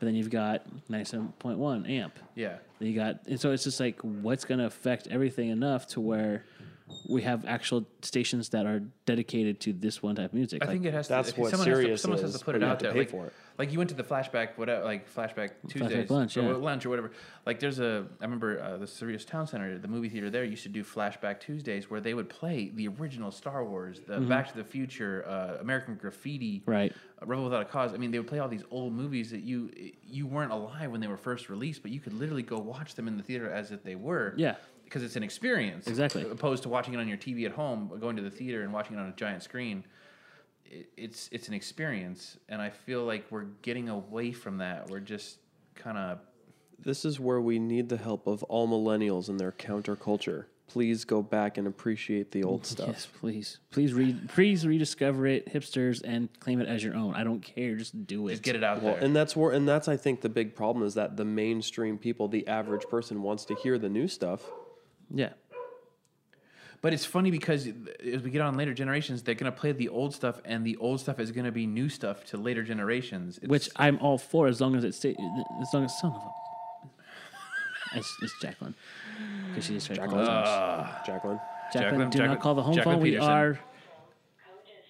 But 0.00 0.06
then 0.06 0.14
you've 0.16 0.30
got 0.30 0.64
97.1 0.90 1.88
amp. 1.88 2.18
Yeah. 2.34 2.56
Then 2.80 2.88
you 2.88 2.94
got, 2.96 3.20
and 3.28 3.38
so 3.38 3.52
it's 3.52 3.62
just 3.62 3.78
like, 3.78 4.00
what's 4.00 4.44
going 4.44 4.58
to 4.58 4.66
affect 4.66 5.06
everything 5.06 5.50
enough 5.50 5.86
to 5.88 6.00
where 6.00 6.44
we 7.08 7.22
have 7.22 7.44
actual 7.46 7.86
stations 8.02 8.48
that 8.50 8.66
are 8.66 8.80
dedicated 9.06 9.60
to 9.60 9.72
this 9.72 10.02
one 10.02 10.14
type 10.16 10.26
of 10.30 10.34
music. 10.34 10.62
I 10.62 10.66
Like, 10.66 10.74
think 10.74 10.86
it 10.86 10.94
has 10.94 11.06
to. 11.08 11.12
That's 11.14 11.28
if 11.30 11.38
what 11.38 11.50
someone 11.50 11.68
has 11.68 11.78
to, 11.86 11.98
someone 11.98 12.20
has 12.20 12.38
to 12.38 12.44
put 12.44 12.54
it 12.54 12.62
out 12.62 12.78
to 12.80 12.84
there. 12.84 12.92
pay 12.92 12.98
like, 13.00 13.10
for 13.10 13.26
it. 13.26 13.32
like 13.58 13.72
you 13.72 13.78
went 13.78 13.90
to 13.90 13.96
the 13.96 14.02
flashback, 14.04 14.56
whatever, 14.56 14.84
like 14.84 15.12
flashback 15.12 15.50
Tuesdays, 15.68 16.10
lunch, 16.10 16.36
or 16.36 16.42
yeah. 16.42 16.52
lunch 16.54 16.86
or 16.86 16.90
whatever. 16.90 17.10
Like 17.44 17.58
there's 17.60 17.78
a, 17.80 18.06
I 18.20 18.24
remember 18.24 18.60
uh, 18.62 18.76
the 18.76 18.86
Cerritos 18.86 19.26
Towne 19.26 19.46
Center, 19.46 19.76
the 19.78 19.88
movie 19.88 20.08
theater 20.08 20.30
there 20.30 20.44
used 20.44 20.62
to 20.62 20.68
do 20.68 20.84
flashback 20.84 21.40
Tuesdays 21.40 21.90
where 21.90 22.00
they 22.00 22.14
would 22.14 22.28
play 22.28 22.70
the 22.74 22.88
original 22.88 23.30
Star 23.30 23.64
Wars, 23.64 24.00
the 24.06 24.20
Back 24.20 24.48
to 24.50 24.56
the 24.56 24.64
Future, 24.64 25.24
uh, 25.26 25.60
American 25.60 25.96
Graffiti, 25.96 26.60
Mm-hmm. 26.60 26.70
Right. 26.70 26.92
uh, 27.20 27.26
Rebel 27.26 27.44
Without 27.44 27.62
a 27.62 27.64
Cause. 27.66 27.92
I 27.94 27.96
mean, 27.96 28.10
they 28.10 28.18
would 28.18 28.26
play 28.28 28.38
all 28.38 28.48
these 28.48 28.64
old 28.70 28.92
movies 28.92 29.30
that 29.30 29.40
you 29.42 29.70
you 30.06 30.26
weren't 30.26 30.52
alive 30.52 30.90
when 30.90 31.00
they 31.00 31.06
were 31.08 31.16
first 31.16 31.48
released, 31.48 31.82
but 31.82 31.90
you 31.90 32.00
could 32.00 32.12
literally 32.12 32.42
go 32.42 32.58
watch 32.58 32.94
them 32.94 33.08
in 33.08 33.16
the 33.16 33.22
theater 33.22 33.50
as 33.50 33.70
if 33.72 33.82
they 33.82 33.94
were. 33.94 34.34
Yeah. 34.36 34.56
Because 34.92 35.02
it's 35.04 35.16
an 35.16 35.22
experience. 35.22 35.86
Exactly. 35.86 36.20
Opposed 36.30 36.64
to 36.64 36.68
watching 36.68 36.92
it 36.92 36.98
on 36.98 37.08
your 37.08 37.16
TV 37.16 37.46
at 37.46 37.52
home, 37.52 37.90
going 37.98 38.14
to 38.16 38.20
the 38.22 38.30
theater 38.30 38.60
and 38.60 38.74
watching 38.74 38.94
it 38.94 39.00
on 39.00 39.08
a 39.08 39.12
giant 39.16 39.42
screen 39.42 39.84
it- 40.66 40.90
it's 40.98 41.28
it's 41.32 41.48
an 41.48 41.54
experience, 41.54 42.36
and 42.48 42.60
I 42.60 42.68
feel 42.70 43.04
like 43.04 43.24
we're 43.30 43.46
getting 43.62 43.88
away 43.88 44.32
from 44.32 44.58
that. 44.58 44.90
We're 44.90 45.00
just 45.00 45.38
kind 45.74 45.96
of 45.96 46.18
This 46.78 47.04
is 47.06 47.18
where 47.18 47.40
we 47.40 47.58
need 47.58 47.88
the 47.88 47.96
help 47.96 48.26
of 48.26 48.42
all 48.44 48.68
millennials 48.68 49.28
and 49.30 49.38
their 49.40 49.52
counterculture. 49.52 50.46
Please 50.66 51.04
go 51.04 51.22
back 51.22 51.56
and 51.58 51.66
appreciate 51.66 52.30
the 52.32 52.42
old 52.42 52.64
stuff. 52.74 52.88
Yes, 52.88 53.06
please, 53.20 53.58
please 53.70 53.92
read, 53.94 54.28
please 54.30 54.66
rediscover 54.66 55.26
it, 55.26 55.52
hipsters, 55.52 56.00
and 56.04 56.28
claim 56.40 56.60
it 56.60 56.68
as 56.68 56.82
your 56.84 56.94
own. 56.94 57.14
I 57.14 57.22
don't 57.24 57.40
care, 57.42 57.76
just 57.76 58.06
do 58.06 58.28
it. 58.28 58.32
just 58.32 58.42
get 58.42 58.56
it 58.56 58.64
out 58.64 58.82
Well, 58.82 58.94
there. 58.94 59.04
and 59.04 59.14
that's 59.16 59.34
where, 59.36 59.52
and 59.52 59.66
that's 59.68 59.88
I 59.88 59.96
think 59.96 60.20
the 60.22 60.28
big 60.28 60.54
problem 60.54 60.84
is 60.86 60.94
that 60.94 61.16
the 61.16 61.24
mainstream 61.24 61.96
people, 61.98 62.28
the 62.28 62.46
average 62.48 62.84
person, 62.88 63.22
wants 63.22 63.44
to 63.46 63.54
hear 63.54 63.78
the 63.78 63.88
new 63.90 64.08
stuff. 64.08 64.50
Yeah, 65.14 65.30
but 66.80 66.92
it's 66.92 67.04
funny 67.04 67.30
because 67.30 67.66
as 67.66 68.22
we 68.22 68.30
get 68.30 68.40
on 68.40 68.56
later 68.56 68.74
generations, 68.74 69.22
they're 69.22 69.34
going 69.34 69.52
to 69.52 69.56
play 69.58 69.72
the 69.72 69.88
old 69.88 70.14
stuff, 70.14 70.40
and 70.44 70.64
the 70.66 70.76
old 70.78 71.00
stuff 71.00 71.20
is 71.20 71.30
going 71.30 71.44
to 71.44 71.52
be 71.52 71.66
new 71.66 71.88
stuff 71.88 72.24
to 72.26 72.36
later 72.36 72.62
generations. 72.64 73.38
It's, 73.38 73.48
which 73.48 73.68
I'm 73.76 73.98
all 74.00 74.18
for 74.18 74.46
as 74.48 74.60
long 74.60 74.74
as 74.76 74.84
it 74.84 74.94
stays. 74.94 75.16
As 75.60 75.68
long 75.72 75.84
as 75.84 75.98
son 75.98 76.12
of 76.12 76.22
a. 76.22 76.30
It's, 77.94 78.16
it's 78.22 78.32
Jacqueline 78.40 78.74
because 79.48 79.66
she 79.66 79.74
just 79.74 79.86
tried 79.86 79.98
calling. 80.08 80.26
us. 80.26 81.06
Jacqueline, 81.06 81.38
Jacqueline, 81.70 81.72
Jacqueline- 81.72 82.10
do 82.10 82.18
Jacqueline- 82.18 82.30
not 82.30 82.40
call 82.40 82.54
the 82.54 82.62
home 82.62 82.74
Jacqueline 82.74 82.96
phone. 82.96 83.02
We 83.02 83.18
are. 83.18 83.60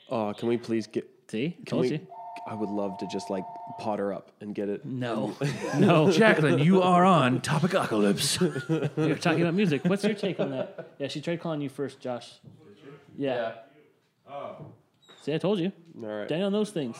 oh, 0.08 0.32
can 0.38 0.48
we 0.48 0.56
please 0.56 0.86
get? 0.86 1.08
See, 1.26 1.50
Can 1.50 1.64
told 1.64 1.82
we? 1.82 1.88
you. 1.92 2.06
I 2.46 2.54
would 2.54 2.70
love 2.70 2.98
to 2.98 3.06
just 3.06 3.30
like 3.30 3.44
potter 3.78 4.12
up 4.12 4.30
and 4.40 4.54
get 4.54 4.68
it. 4.68 4.84
No, 4.84 5.34
no. 5.78 6.10
Jacqueline, 6.12 6.58
you 6.58 6.82
are 6.82 7.04
on 7.04 7.40
Topicocalypse. 7.40 8.96
we 8.96 9.06
were 9.08 9.14
talking 9.14 9.42
about 9.42 9.54
music. 9.54 9.84
What's 9.84 10.04
your 10.04 10.14
take 10.14 10.40
on 10.40 10.50
that? 10.50 10.90
Yeah, 10.98 11.08
she 11.08 11.20
tried 11.20 11.40
calling 11.40 11.60
you 11.60 11.68
first, 11.68 12.00
Josh. 12.00 12.32
Yeah. 13.16 13.52
Oh. 14.28 14.66
See, 15.22 15.32
I 15.34 15.38
told 15.38 15.60
you. 15.60 15.72
All 16.02 16.08
right. 16.08 16.28
Daniel 16.28 16.50
knows 16.50 16.70
things. 16.70 16.96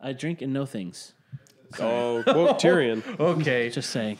I 0.00 0.12
drink 0.12 0.42
and 0.42 0.52
know 0.52 0.66
things. 0.66 1.12
Oh, 1.78 2.22
quote 2.24 2.58
Tyrion. 2.60 3.02
okay, 3.18 3.70
Just 3.70 3.90
saying. 3.90 4.18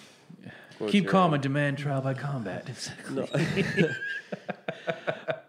Quote 0.78 0.90
keep 0.90 1.04
Tyrion. 1.04 1.08
calm 1.08 1.34
and 1.34 1.42
demand 1.42 1.78
trial 1.78 2.00
by 2.00 2.14
combat. 2.14 2.68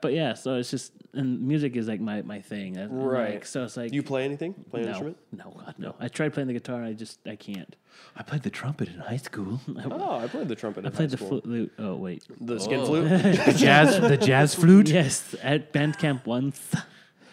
But 0.01 0.13
yeah, 0.13 0.35
so 0.35 0.55
it's 0.55 0.69
just 0.69 0.91
and 1.13 1.41
music 1.41 1.75
is 1.75 1.87
like 1.87 1.99
my 1.99 2.21
my 2.21 2.39
thing. 2.39 2.73
That's- 2.73 2.91
and, 2.91 3.09
Right. 3.09 3.33
Like, 3.35 3.45
so 3.45 3.63
it's 3.63 3.75
like 3.75 3.91
You 3.91 4.03
play 4.03 4.23
anything? 4.23 4.53
Play 4.69 4.81
an 4.81 4.85
no, 4.85 4.89
instrument? 4.91 5.17
no, 5.31 5.43
God, 5.57 5.75
no. 5.79 5.95
I 5.99 6.09
tried 6.09 6.33
playing 6.33 6.45
the 6.47 6.53
guitar. 6.53 6.77
and 6.77 6.85
I 6.85 6.93
just 6.93 7.19
I 7.27 7.35
can't. 7.35 7.75
I 8.15 8.21
played 8.21 8.43
the 8.43 8.51
trumpet 8.51 8.87
in 8.89 8.99
high 8.99 9.17
school. 9.17 9.59
Oh, 9.89 10.19
I 10.19 10.27
played 10.27 10.47
the 10.47 10.55
trumpet. 10.55 10.85
I 10.85 10.89
played 10.89 11.09
high 11.09 11.15
the 11.17 11.25
school. 11.25 11.41
flute. 11.41 11.71
Oh 11.79 11.95
wait. 11.95 12.23
The 12.39 12.59
skin 12.59 12.81
Oh. 12.81 12.85
flute. 12.85 13.09
the 13.09 13.53
jazz, 13.57 13.99
the 13.99 14.17
jazz 14.17 14.53
flute. 14.53 14.89
Yes, 14.89 15.33
at 15.41 15.71
band 15.73 15.97
camp 15.97 16.27
once. 16.27 16.61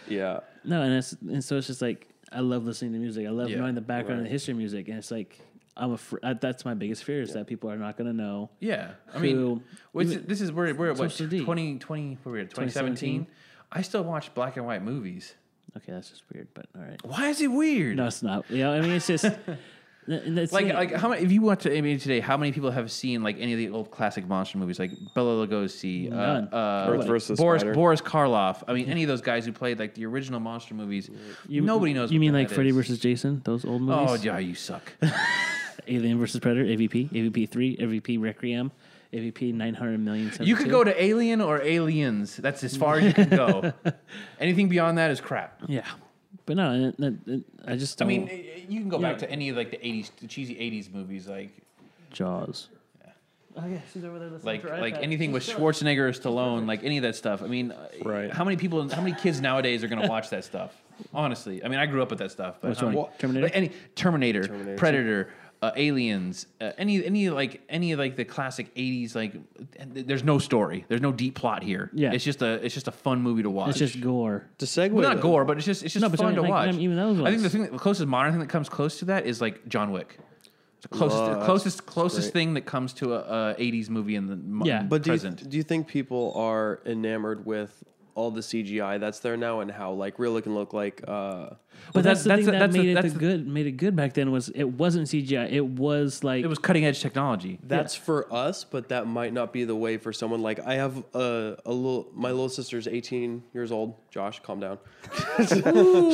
yeah. 0.08 0.40
No, 0.64 0.80
and 0.80 0.94
it's 0.94 1.12
and 1.12 1.44
so 1.44 1.58
it's 1.58 1.66
just 1.66 1.82
like 1.82 2.08
I 2.32 2.40
love 2.40 2.64
listening 2.64 2.92
to 2.94 2.98
music. 2.98 3.26
I 3.26 3.30
love 3.30 3.50
Yeah, 3.50 3.58
knowing 3.58 3.74
the 3.74 3.82
background 3.82 4.20
and 4.20 4.26
the 4.26 4.30
history 4.32 4.52
of 4.52 4.58
music, 4.58 4.88
and 4.88 4.96
it's 4.96 5.10
like 5.10 5.38
I'm 5.76 5.92
afraid 5.92 6.40
that's 6.40 6.64
my 6.64 6.74
biggest 6.74 7.04
fear 7.04 7.22
is 7.22 7.32
that 7.32 7.46
people 7.46 7.70
are 7.70 7.78
not 7.78 7.96
going 7.96 8.08
to 8.08 8.16
know. 8.16 8.50
Yeah, 8.60 8.90
I 9.14 9.18
mean, 9.18 9.36
Who- 9.36 9.62
what's 9.92 10.10
it- 10.10 10.28
this 10.28 10.40
is 10.40 10.52
we're 10.52 10.72
we're 10.74 10.90
at 10.90 10.98
what 10.98 11.10
Social 11.10 11.28
D. 11.28 11.44
20, 11.44 11.78
20 11.78 12.18
where 12.24 12.32
we 12.34 12.40
at 12.42 12.50
2017. 12.50 13.20
2017. 13.24 13.26
I 13.72 13.80
still 13.82 14.04
watch 14.04 14.34
black 14.34 14.56
and 14.58 14.66
white 14.66 14.82
movies. 14.82 15.34
Okay, 15.74 15.92
that's 15.92 16.10
just 16.10 16.24
weird, 16.32 16.48
but 16.52 16.66
all 16.76 16.82
right. 16.82 17.00
Why 17.04 17.28
is 17.28 17.40
it 17.40 17.46
weird? 17.48 17.96
No, 17.96 18.06
it's 18.06 18.22
not. 18.22 18.50
You 18.50 18.58
know, 18.58 18.72
I 18.74 18.82
mean, 18.82 18.90
it's 18.90 19.06
just 19.06 19.24
and 20.06 20.36
that's 20.36 20.52
like 20.52 20.66
it. 20.66 20.74
like 20.74 20.92
how 20.92 21.08
many? 21.08 21.22
If 21.22 21.32
you 21.32 21.40
watch 21.40 21.66
I 21.66 21.80
mean 21.80 21.98
today, 21.98 22.20
how 22.20 22.36
many 22.36 22.52
people 22.52 22.70
have 22.70 22.90
seen 22.92 23.22
like 23.22 23.36
any 23.40 23.52
of 23.54 23.58
the 23.58 23.70
old 23.70 23.90
classic 23.90 24.26
monster 24.28 24.58
movies 24.58 24.78
like 24.78 24.90
Bela 25.14 25.46
Lugosi, 25.46 26.12
uh, 26.12 26.14
None. 26.16 26.48
uh, 26.52 26.86
Earth 26.90 27.06
versus 27.06 27.38
Boris 27.38 27.62
Spider. 27.62 27.72
Boris 27.74 28.02
Karloff? 28.02 28.62
I 28.68 28.74
mean, 28.74 28.90
any 28.90 29.04
of 29.04 29.08
those 29.08 29.22
guys 29.22 29.46
who 29.46 29.52
played 29.52 29.78
like 29.78 29.94
the 29.94 30.04
original 30.04 30.40
monster 30.40 30.74
movies. 30.74 31.08
nobody 31.48 31.94
knows. 31.94 32.12
You 32.12 32.18
what 32.18 32.20
mean 32.20 32.32
the 32.32 32.38
like 32.40 32.48
heck 32.48 32.54
Freddy 32.56 32.68
is. 32.70 32.76
versus 32.76 32.98
Jason? 32.98 33.40
Those 33.44 33.64
old 33.64 33.80
movies. 33.80 34.06
Oh 34.10 34.14
yeah, 34.22 34.38
you 34.38 34.54
suck. 34.54 34.92
Alien 35.88 36.18
versus 36.18 36.40
Predator, 36.40 36.64
AVP, 36.66 37.10
AVP 37.10 37.48
three, 37.48 37.76
AVP 37.76 38.20
Requiem, 38.20 38.70
AVP 39.12 39.52
nine 39.54 39.74
hundred 39.74 40.00
million. 40.00 40.30
You 40.40 40.56
could 40.56 40.70
go 40.70 40.82
to 40.84 41.02
Alien 41.02 41.40
or 41.40 41.60
Aliens. 41.62 42.36
That's 42.36 42.64
as 42.64 42.76
far 42.76 42.96
as 42.96 43.04
you 43.04 43.12
can 43.14 43.28
go. 43.28 43.72
Anything 44.40 44.68
beyond 44.68 44.98
that 44.98 45.10
is 45.10 45.20
crap. 45.20 45.60
yeah, 45.68 45.86
but 46.46 46.56
no, 46.56 46.72
it, 46.88 46.94
it, 47.04 47.14
it- 47.26 47.44
I 47.66 47.76
just 47.76 48.00
I 48.00 48.04
don't. 48.04 48.08
mean, 48.08 48.28
eh, 48.28 48.60
you 48.68 48.80
can 48.80 48.88
go 48.88 48.98
back 48.98 49.18
to 49.18 49.30
any 49.30 49.48
of 49.50 49.56
like 49.56 49.70
the 49.70 49.76
'80s, 49.78 50.10
the 50.20 50.26
cheesy 50.26 50.54
'80s 50.56 50.92
movies, 50.92 51.28
like 51.28 51.50
Jaws. 52.10 52.68
Oh 53.54 53.66
yeah, 53.66 53.80
she's 53.92 54.02
over 54.02 54.18
there 54.18 54.30
like 54.42 54.64
like 54.64 54.94
anything 55.02 55.30
with 55.30 55.42
Schwarzenegger 55.46 56.08
or 56.08 56.12
Stallone, 56.12 56.66
like 56.66 56.82
any 56.84 56.96
of 56.96 57.02
that 57.02 57.14
stuff. 57.16 57.42
I 57.42 57.46
mean, 57.48 57.70
uh, 57.70 57.88
Right. 58.02 58.32
How 58.32 58.44
many 58.44 58.56
people, 58.56 58.88
how 58.88 59.02
many 59.02 59.14
kids 59.14 59.40
nowadays 59.42 59.84
are 59.84 59.88
going 59.88 60.00
to 60.00 60.08
watch 60.08 60.30
that 60.30 60.42
stuff? 60.44 60.74
Honestly, 61.12 61.62
I 61.62 61.68
mean, 61.68 61.78
I 61.78 61.84
grew 61.84 62.00
up 62.02 62.08
with 62.10 62.18
that 62.20 62.30
stuff. 62.30 62.56
But 62.62 62.70
Which 62.70 62.82
one? 62.82 62.94
many- 62.94 63.08
Terminator? 63.18 63.50
any 63.54 63.70
Terminator, 63.94 64.44
Terminator. 64.46 64.76
Predator, 64.78 65.30
uh, 65.62 65.70
Aliens, 65.76 66.46
uh, 66.60 66.72
any 66.76 67.04
any 67.06 67.30
like 67.30 67.62
any 67.68 67.92
of 67.92 67.98
like 68.00 68.16
the 68.16 68.24
classic 68.24 68.74
'80s. 68.74 69.14
Like, 69.14 69.34
there's 69.86 70.24
no 70.24 70.38
story, 70.38 70.84
there's 70.88 71.00
no 71.00 71.12
deep 71.12 71.36
plot 71.36 71.62
here. 71.62 71.88
Yeah. 71.94 72.12
it's 72.12 72.24
just 72.24 72.42
a 72.42 72.54
it's 72.64 72.74
just 72.74 72.88
a 72.88 72.92
fun 72.92 73.22
movie 73.22 73.44
to 73.44 73.50
watch. 73.50 73.70
It's 73.70 73.78
just 73.78 74.00
gore. 74.00 74.48
To 74.58 74.66
segue, 74.66 74.90
Well, 74.90 75.08
not 75.08 75.16
though- 75.18 75.22
gore, 75.22 75.44
but 75.44 75.56
it's 75.58 75.66
just 75.66 75.84
it's 75.84 75.94
just 75.94 76.02
No, 76.02 76.08
but 76.08 76.18
fun 76.18 76.32
I 76.32 76.34
to 76.34 76.42
like, 76.42 76.50
watch. 76.50 76.68
I 76.68 76.72
mean, 76.72 76.80
even 76.80 76.96
those 76.96 77.20
I 77.20 77.30
think 77.30 77.36
the 77.38 77.42
ones. 77.42 77.52
thing, 77.52 77.62
that, 77.62 77.72
the 77.72 77.78
closest 77.78 78.08
modern 78.08 78.32
thing 78.32 78.40
that 78.40 78.48
comes 78.48 78.68
close 78.68 78.98
to 78.98 79.04
that 79.06 79.24
is 79.24 79.40
like 79.40 79.68
John 79.68 79.92
Wick. 79.92 80.18
The 80.82 80.88
closest, 80.88 81.20
Well, 81.22 81.34
that's 81.34 81.46
closest, 81.46 81.86
closest 81.86 82.22
great. 82.22 82.32
thing 82.32 82.54
that 82.54 82.62
comes 82.66 82.92
to 82.94 83.14
a, 83.14 83.50
a 83.52 83.54
'80s 83.54 83.88
movie 83.88 84.16
in 84.16 84.26
the 84.26 84.34
mo- 84.34 84.66
Yeah. 84.66 84.82
But 84.82 85.04
do 85.04 85.10
you, 85.10 85.12
present. 85.12 85.48
do 85.48 85.56
you 85.56 85.62
think 85.62 85.86
people 85.86 86.32
are 86.34 86.80
enamored 86.84 87.46
with 87.46 87.84
all 88.14 88.30
the 88.30 88.40
CGI 88.40 88.98
that's 89.00 89.20
there 89.20 89.36
now 89.36 89.60
and 89.60 89.70
how 89.70 89.92
like 89.92 90.18
real 90.18 90.36
it 90.36 90.42
can 90.42 90.54
look 90.54 90.72
like? 90.72 91.02
Uh, 91.06 91.50
But 91.94 92.04
that- 92.04 92.22
that's 92.22 92.22
the 92.24 92.28
that's 92.28 92.38
thing 92.38 92.46
the- 92.46 92.52
that 92.52 92.58
that's 92.58 92.72
the- 92.74 92.78
made 92.78 92.88
it 92.90 92.94
that's 92.94 93.06
the 93.08 93.12
the- 93.14 93.18
good 93.18 93.46
made 93.48 93.66
it 93.66 93.72
good 93.72 93.96
back 93.96 94.12
then 94.14 94.30
was 94.30 94.50
it 94.50 94.64
wasn't 94.64 95.08
CGI. 95.08 95.50
It 95.50 95.64
was 95.66 96.22
like 96.22 96.44
it 96.44 96.48
was 96.48 96.58
cutting 96.58 96.84
edge 96.84 97.00
technology. 97.00 97.58
that's 97.62 97.94
for 97.94 98.32
us, 98.32 98.64
but 98.64 98.88
that 98.90 99.06
might 99.06 99.32
not 99.32 99.52
be 99.52 99.64
the 99.64 99.74
way 99.76 99.96
for 99.96 100.12
someone 100.12 100.42
like 100.42 100.60
I 100.60 100.74
have 100.74 101.02
a, 101.14 101.56
a 101.64 101.72
little. 101.72 102.08
My 102.14 102.30
little 102.30 102.48
sister's 102.50 102.86
18 102.86 103.42
years 103.54 103.72
old. 103.72 103.94
Josh, 104.10 104.40
calm 104.40 104.60
down. 104.60 104.78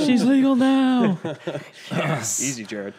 she's 0.06 0.24
legal 0.24 0.54
now. 0.56 1.18
Easy, 2.20 2.64
Jared. 2.64 2.94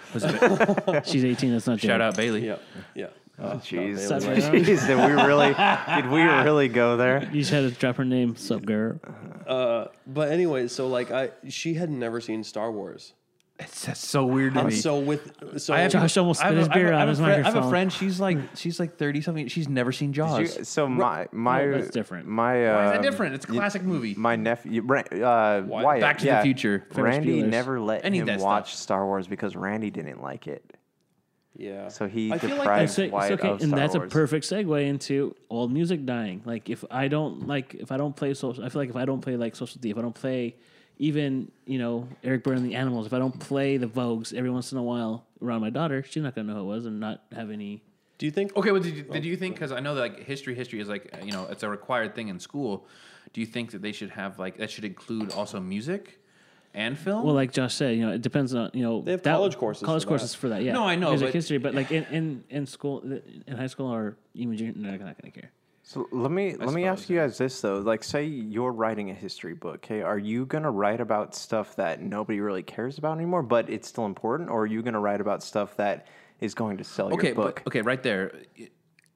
she's 1.06 1.24
eighteen. 1.26 1.52
That's 1.54 1.68
not 1.68 1.80
Jared. 1.80 1.82
Shout 1.82 2.02
out 2.02 2.18
Bailey. 2.18 2.46
Yeah, 2.46 2.58
yeah. 2.96 3.08
Uh, 3.42 3.56
Jeez, 3.60 4.10
not 4.10 4.22
Bailey. 4.22 4.62
jeez, 4.64 4.86
did 4.88 4.98
we 4.98 5.22
really? 5.24 5.54
Did 6.02 6.12
we 6.12 6.22
really 6.44 6.68
go 6.68 6.98
there? 6.98 7.24
You 7.32 7.40
just 7.42 7.52
had 7.52 7.62
to 7.62 7.72
drop 7.72 7.96
her 7.96 8.06
name. 8.06 8.36
Sup, 8.36 8.66
girl? 8.66 9.00
Uh, 9.48 9.86
but 10.06 10.32
anyway, 10.32 10.68
so 10.68 10.88
like 10.88 11.12
I, 11.12 11.30
she 11.48 11.74
had 11.76 11.90
never 11.90 12.20
seen 12.22 12.44
Star 12.44 12.72
Wars, 12.72 13.14
It's 13.60 13.86
that's 13.86 14.06
so 14.06 14.26
weird 14.26 14.54
to 14.56 14.60
and 14.60 14.70
me. 14.70 14.76
so 14.76 15.00
with 15.00 15.60
so 15.62 15.74
I 15.74 15.80
have, 15.80 15.92
Josh 15.92 16.18
almost 16.18 16.42
I 16.44 16.52
have 16.52 16.54
spit 16.54 16.58
a- 16.58 16.60
his 16.60 16.68
I 16.70 16.74
have 16.74 16.82
a- 16.82 16.86
beer 16.86 16.94
I 16.94 16.96
out 16.96 17.00
have 17.00 17.10
his 17.10 17.20
a 17.20 17.24
friend- 17.24 17.34
I 17.34 17.36
have 17.38 17.46
a 17.46 17.50
microphone. 17.56 17.70
friend. 17.72 17.94
She's 17.94 18.20
like 18.20 18.38
she's 18.56 18.80
like 18.80 18.98
thirty 18.98 19.22
something. 19.22 19.48
She's 19.48 19.68
never 19.70 19.92
seen 19.92 20.12
Jaws. 20.14 20.58
You- 20.58 20.64
so 20.66 20.88
my 20.88 21.28
my 21.32 21.64
No, 21.66 21.72
that's 21.80 21.90
different. 21.92 22.28
My 22.28 22.68
uh, 22.68 22.74
Why 22.76 22.86
is 22.88 22.92
that 22.92 23.02
different? 23.02 23.36
It's 23.36 23.46
a 23.46 23.48
classic 23.48 23.82
movie. 23.84 24.14
My 24.16 24.36
nephew, 24.36 24.82
Ra- 24.84 25.00
uh, 25.12 25.64
Wyatt, 25.66 26.02
Back 26.02 26.18
to 26.20 26.26
the 26.26 26.28
yeah, 26.32 26.42
Future. 26.44 26.86
Ferris 26.92 27.16
Randy 27.16 27.42
Bueller's. 27.42 27.52
never 27.52 27.80
let 27.80 28.04
Any 28.06 28.20
of 28.20 28.28
him 28.28 28.38
that 28.38 28.44
watch 28.44 28.72
stuff. 28.72 28.82
Star 28.82 29.06
Wars 29.06 29.28
because 29.28 29.56
Randy 29.56 29.90
didn't 29.92 30.22
like 30.22 30.48
it. 30.48 30.64
Yeah. 31.56 31.88
So 31.90 32.08
he 32.08 32.32
I 32.32 32.38
feel 32.38 32.52
like 32.52 32.60
deprived 32.60 32.82
that's 32.82 32.96
So, 32.96 33.02
it's 33.04 33.12
Wyatt 33.14 33.32
okay, 33.34 33.50
of 33.50 33.62
and 33.62 33.70
Star 33.70 33.80
that's 33.80 33.96
Wars. 33.96 34.08
a 34.08 34.10
perfect 34.10 34.46
segue 34.46 34.86
into 34.86 35.36
old 35.50 35.72
music 35.72 36.06
dying. 36.06 36.42
Like 36.46 36.70
if 36.70 36.84
I 36.90 37.08
don't 37.08 37.48
like 37.48 37.76
if 37.76 37.92
I 37.92 37.98
don't 37.98 38.16
play 38.16 38.34
social, 38.34 38.64
I 38.64 38.70
feel 38.70 38.82
like 38.82 38.90
if 38.90 38.96
I 38.96 39.06
don't 39.06 39.22
play 39.22 39.36
like 39.36 39.56
Social 39.56 39.80
D, 39.82 39.90
if 39.90 39.98
I 39.98 40.02
don't 40.02 40.16
play 40.16 40.56
even 40.98 41.52
you 41.66 41.80
know 41.80 42.08
Eric 42.24 42.44
Burdon 42.44 42.58
and 42.58 42.66
the 42.66 42.76
Animals, 42.76 43.06
if 43.06 43.14
I 43.14 43.20
don't 43.20 43.40
play 43.40 43.78
the 43.78 43.88
Vogues 43.88 44.34
every 44.34 44.50
once 44.50 44.72
in 44.72 44.78
a 44.78 44.84
while 44.84 45.26
around 45.42 45.62
my 45.62 45.70
daughter, 45.70 46.04
she's 46.04 46.24
not 46.24 46.36
gonna 46.36 46.48
know 46.48 46.60
who 46.60 46.62
it 46.72 46.76
was 46.76 46.86
and 46.86 47.00
not 47.00 47.24
have 47.34 47.50
any. 47.52 47.84
Do 48.18 48.26
you 48.26 48.32
think? 48.32 48.56
Okay, 48.58 48.72
well, 48.72 48.82
did 48.82 48.96
you, 48.98 49.06
oh, 49.10 49.14
did 49.14 49.24
you 49.24 49.38
think? 49.38 49.56
Because 49.56 49.72
I 49.72 49.80
know 49.80 49.96
that 49.96 50.02
like 50.02 50.20
history, 50.26 50.54
history 50.54 50.82
is 50.82 50.90
like 50.90 51.14
you 51.24 51.32
know 51.32 51.48
it's 51.50 51.64
a 51.64 51.70
required 51.70 52.16
thing 52.16 52.28
in 52.28 52.40
school. 52.40 52.86
Do 53.32 53.42
you 53.42 53.48
think 53.48 53.72
that 53.72 53.82
they 53.82 53.92
should 53.94 54.10
have 54.12 54.40
like 54.40 54.58
that 54.58 54.70
should 54.70 54.84
include 54.86 55.32
also 55.32 55.60
music 55.60 56.19
and 56.80 56.98
film? 56.98 57.24
Well, 57.26 57.36
like 57.36 57.52
Josh 57.52 57.74
said, 57.76 57.96
you 57.96 58.06
know, 58.06 58.12
it 58.14 58.22
depends 58.22 58.56
on 58.56 58.72
you 58.74 58.84
know 58.84 59.02
They 59.02 59.12
have 59.12 59.22
that- 59.24 59.36
college 59.36 59.58
courses 59.58 59.84
College 59.84 60.04
for 60.04 60.06
that. 60.06 60.10
courses 60.10 60.34
for 60.34 60.50
that. 60.50 60.64
Yeah, 60.64 60.74
No, 60.74 60.84
I 60.86 60.96
know, 60.96 61.10
music 61.10 61.28
but- 61.28 61.34
history, 61.34 61.58
but 61.58 61.74
like 61.76 61.92
in, 61.92 62.06
in 62.12 62.44
in 62.50 62.66
school, 62.66 63.02
in 63.48 63.56
high 63.56 63.68
school 63.68 63.88
or 63.94 64.18
even 64.34 64.56
junior, 64.58 64.74
they're 64.76 64.98
not 64.98 65.18
gonna 65.22 65.32
care. 65.32 65.52
So 65.84 66.08
let 66.12 66.32
me 66.32 66.56
let 66.56 66.72
me 66.74 66.86
ask 66.86 67.04
suppose, 67.04 67.10
you 67.10 67.18
guys 67.20 67.38
this 67.40 67.62
though. 67.62 67.80
Like, 67.80 68.04
say 68.04 68.24
you're 68.26 68.72
writing 68.72 69.10
a 69.10 69.14
history 69.14 69.56
book. 69.56 69.78
Okay, 69.86 70.02
are 70.02 70.20
you 70.20 70.46
gonna 70.46 70.72
write 70.72 71.02
about 71.02 71.34
stuff 71.36 71.76
that 71.78 72.02
nobody 72.02 72.40
really 72.42 72.64
cares 72.64 72.98
about 73.00 73.18
anymore, 73.18 73.42
but 73.44 73.70
it's 73.70 73.88
still 73.88 74.06
important, 74.06 74.50
or 74.50 74.62
are 74.64 74.68
you 74.68 74.82
gonna 74.84 75.00
write 75.00 75.20
about 75.22 75.42
stuff 75.44 75.76
that 75.78 76.08
is 76.42 76.54
going 76.54 76.78
to 76.78 76.84
sell 76.84 77.12
okay, 77.14 77.28
your 77.28 77.36
book? 77.36 77.62
but, 77.66 77.68
okay, 77.72 77.82
right 77.82 78.04
there. 78.04 78.32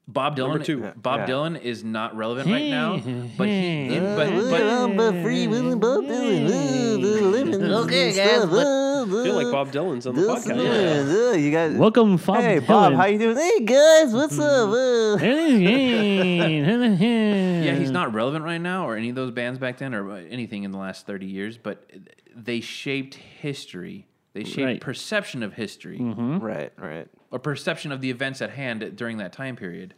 Bob 0.08 0.36
Dylan. 0.36 0.50
Number 0.50 0.64
two. 0.64 0.92
Bob 0.98 1.22
Yeah. 1.22 1.28
Dylan 1.28 1.62
is 1.62 1.84
not 1.84 2.16
relevant 2.18 2.50
right 2.50 2.70
now, 2.70 2.98
but 3.38 3.48
he, 3.48 3.90
but, 4.00 4.30
but 4.50 4.62
Okay, 7.84 8.14
guys. 8.14 8.44
I 8.44 9.06
feel 9.06 9.36
like 9.36 9.52
Bob 9.52 9.72
Dylan's 9.72 10.06
on 10.08 10.16
the 10.16 10.22
podcast. 10.24 10.64
yeah 10.64 11.34
You 11.34 11.52
guys. 11.52 11.74
Welcome, 11.78 12.18
Bob. 12.18 12.38
Hey, 12.42 12.60
Dylan. 12.60 12.68
Bob, 12.68 12.94
how 12.94 13.06
you 13.06 13.18
doing? 13.18 13.38
Hey, 13.38 13.60
guys, 13.62 14.14
what's 14.14 14.38
up? 14.40 14.74
Uh, 15.24 15.24
yeah, 15.24 16.98
yeah, 16.98 17.76
he's 17.76 17.92
not 17.92 18.14
relevant 18.14 18.44
right 18.44 18.62
now, 18.62 18.88
or 18.88 18.96
any 18.96 19.10
of 19.10 19.16
those 19.16 19.32
bands 19.32 19.60
back 19.60 19.78
then, 19.78 19.94
or 19.94 20.16
anything 20.18 20.64
in 20.64 20.72
the 20.72 20.78
last 20.78 21.06
thirty 21.06 21.26
years. 21.28 21.58
But 21.58 21.90
they 22.36 22.60
shaped 22.62 23.16
history. 23.16 24.08
They 24.34 24.44
shaped 24.44 24.66
Right. 24.66 24.82
perception 24.82 25.44
of 25.44 25.54
history, 25.54 26.00
Right, 26.02 26.72
right. 26.78 27.08
Or 27.34 27.40
perception 27.40 27.92
of 27.92 28.00
the 28.00 28.10
events 28.12 28.42
at 28.42 28.52
hand 28.52 28.96
during 28.96 29.18
that 29.18 29.34
time 29.34 29.56
period. 29.56 29.96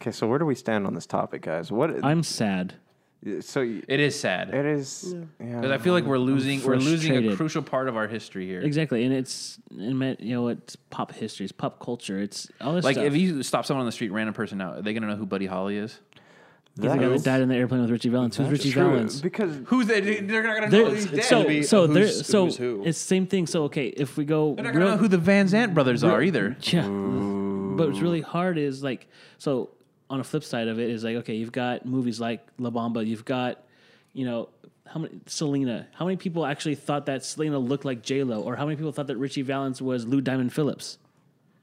Okay, 0.00 0.10
so 0.12 0.28
where 0.28 0.38
do 0.38 0.44
we 0.44 0.54
stand 0.54 0.86
on 0.86 0.94
this 0.94 1.06
topic, 1.06 1.40
guys? 1.42 1.72
What? 1.72 2.04
I'm 2.04 2.22
sad. 2.22 2.74
so 3.40 3.62
y- 3.62 3.80
It 3.88 3.98
is 3.98 4.18
sad 4.20 4.54
it 4.54 4.66
is. 4.66 5.14
Yeah. 5.40 5.56
because 5.56 5.70
I 5.72 5.78
feel 5.78 5.94
like 5.94 6.04
we're 6.04 6.18
losing 6.18 6.62
we're 6.62 6.76
losing 6.76 7.12
a 7.12 7.14
frustrated. 7.14 7.36
crucial 7.38 7.62
part 7.62 7.88
of 7.88 7.96
our 7.96 8.06
history 8.06 8.46
here. 8.46 8.60
Exactly, 8.60 9.04
and 9.04 9.14
it's 9.14 9.58
and 9.70 9.98
ma- 9.98 10.14
you 10.18 10.34
know 10.34 10.48
it's 10.48 10.76
pop 10.90 11.12
history, 11.12 11.44
it's 11.44 11.52
pop 11.52 11.80
culture, 11.80 12.20
it's 12.20 12.50
all 12.60 12.74
this 12.74 12.84
Like 12.84 12.96
stuff. 12.96 13.06
if 13.06 13.16
you 13.16 13.42
stop 13.42 13.64
someone 13.64 13.80
on 13.80 13.86
the 13.86 13.92
street, 13.92 14.12
random 14.12 14.34
person 14.34 14.58
now, 14.58 14.74
are 14.74 14.82
they 14.82 14.92
gonna 14.92 15.06
know 15.06 15.16
who 15.16 15.24
Buddy 15.26 15.46
Holly 15.46 15.78
is? 15.78 15.98
He's 16.80 16.90
the 16.92 16.96
guy 16.98 17.08
that 17.08 17.22
died 17.24 17.40
in 17.40 17.48
the 17.48 17.54
airplane 17.56 17.80
with 17.80 17.90
Ritchie 17.90 18.10
Valens. 18.10 18.36
Who's 18.36 18.50
Ritchie 18.50 18.70
True, 18.72 18.82
Valens? 18.90 19.20
because 19.22 19.58
Who's 19.66 19.86
they? 19.86 20.00
They're 20.20 20.42
not 20.42 20.56
gonna 20.56 20.70
There- 20.70 20.84
know 20.84 20.90
he's 20.90 21.06
dead. 21.06 21.24
so 21.24 21.36
gonna 21.38 21.48
be 21.48 21.62
so 21.62 21.84
a 21.84 21.88
there 21.88 22.02
who's- 22.04 22.26
so 22.26 22.44
who's 22.44 22.56
who. 22.58 22.82
it's 22.84 22.98
the 23.00 23.06
same 23.06 23.26
thing. 23.26 23.46
So 23.46 23.64
okay, 23.64 23.86
if 23.86 24.16
we 24.18 24.24
go 24.26 24.54
they're 24.54 24.64
not 24.64 24.72
gonna 24.74 24.84
know 24.84 24.96
who 24.98 25.08
the 25.08 25.16
Van 25.18 25.46
Zant 25.46 25.72
brothers 25.74 26.04
are 26.04 26.22
either. 26.22 26.56
Yeah. 26.72 26.86
But 26.86 27.88
what's 27.88 28.00
really 28.00 28.20
hard 28.22 28.58
is 28.58 28.82
like 28.82 29.06
so 29.38 29.70
on 30.10 30.20
a 30.20 30.24
flip 30.24 30.44
side 30.44 30.68
of 30.68 30.78
it 30.78 30.88
is 30.90 31.02
like 31.04 31.16
okay, 31.16 31.34
you've 31.34 31.52
got 31.52 31.84
movies 31.86 32.20
like 32.20 32.46
La 32.58 32.70
Bamba, 32.70 33.06
you've 33.06 33.24
got 33.24 33.64
you 34.12 34.24
know 34.26 34.48
how 34.86 35.00
many 35.00 35.14
Selena. 35.26 35.86
How 35.94 36.04
many 36.04 36.16
people 36.16 36.46
actually 36.46 36.74
thought 36.74 37.06
that 37.06 37.24
Selena 37.24 37.58
looked 37.58 37.84
like 37.84 38.02
J 38.02 38.22
Lo, 38.22 38.40
or 38.42 38.54
how 38.56 38.64
many 38.66 38.76
people 38.76 38.92
thought 38.92 39.08
that 39.08 39.16
Ritchie 39.16 39.42
Valens 39.42 39.80
was 39.82 40.06
Lou 40.06 40.20
Diamond 40.20 40.52
Phillips? 40.52 40.98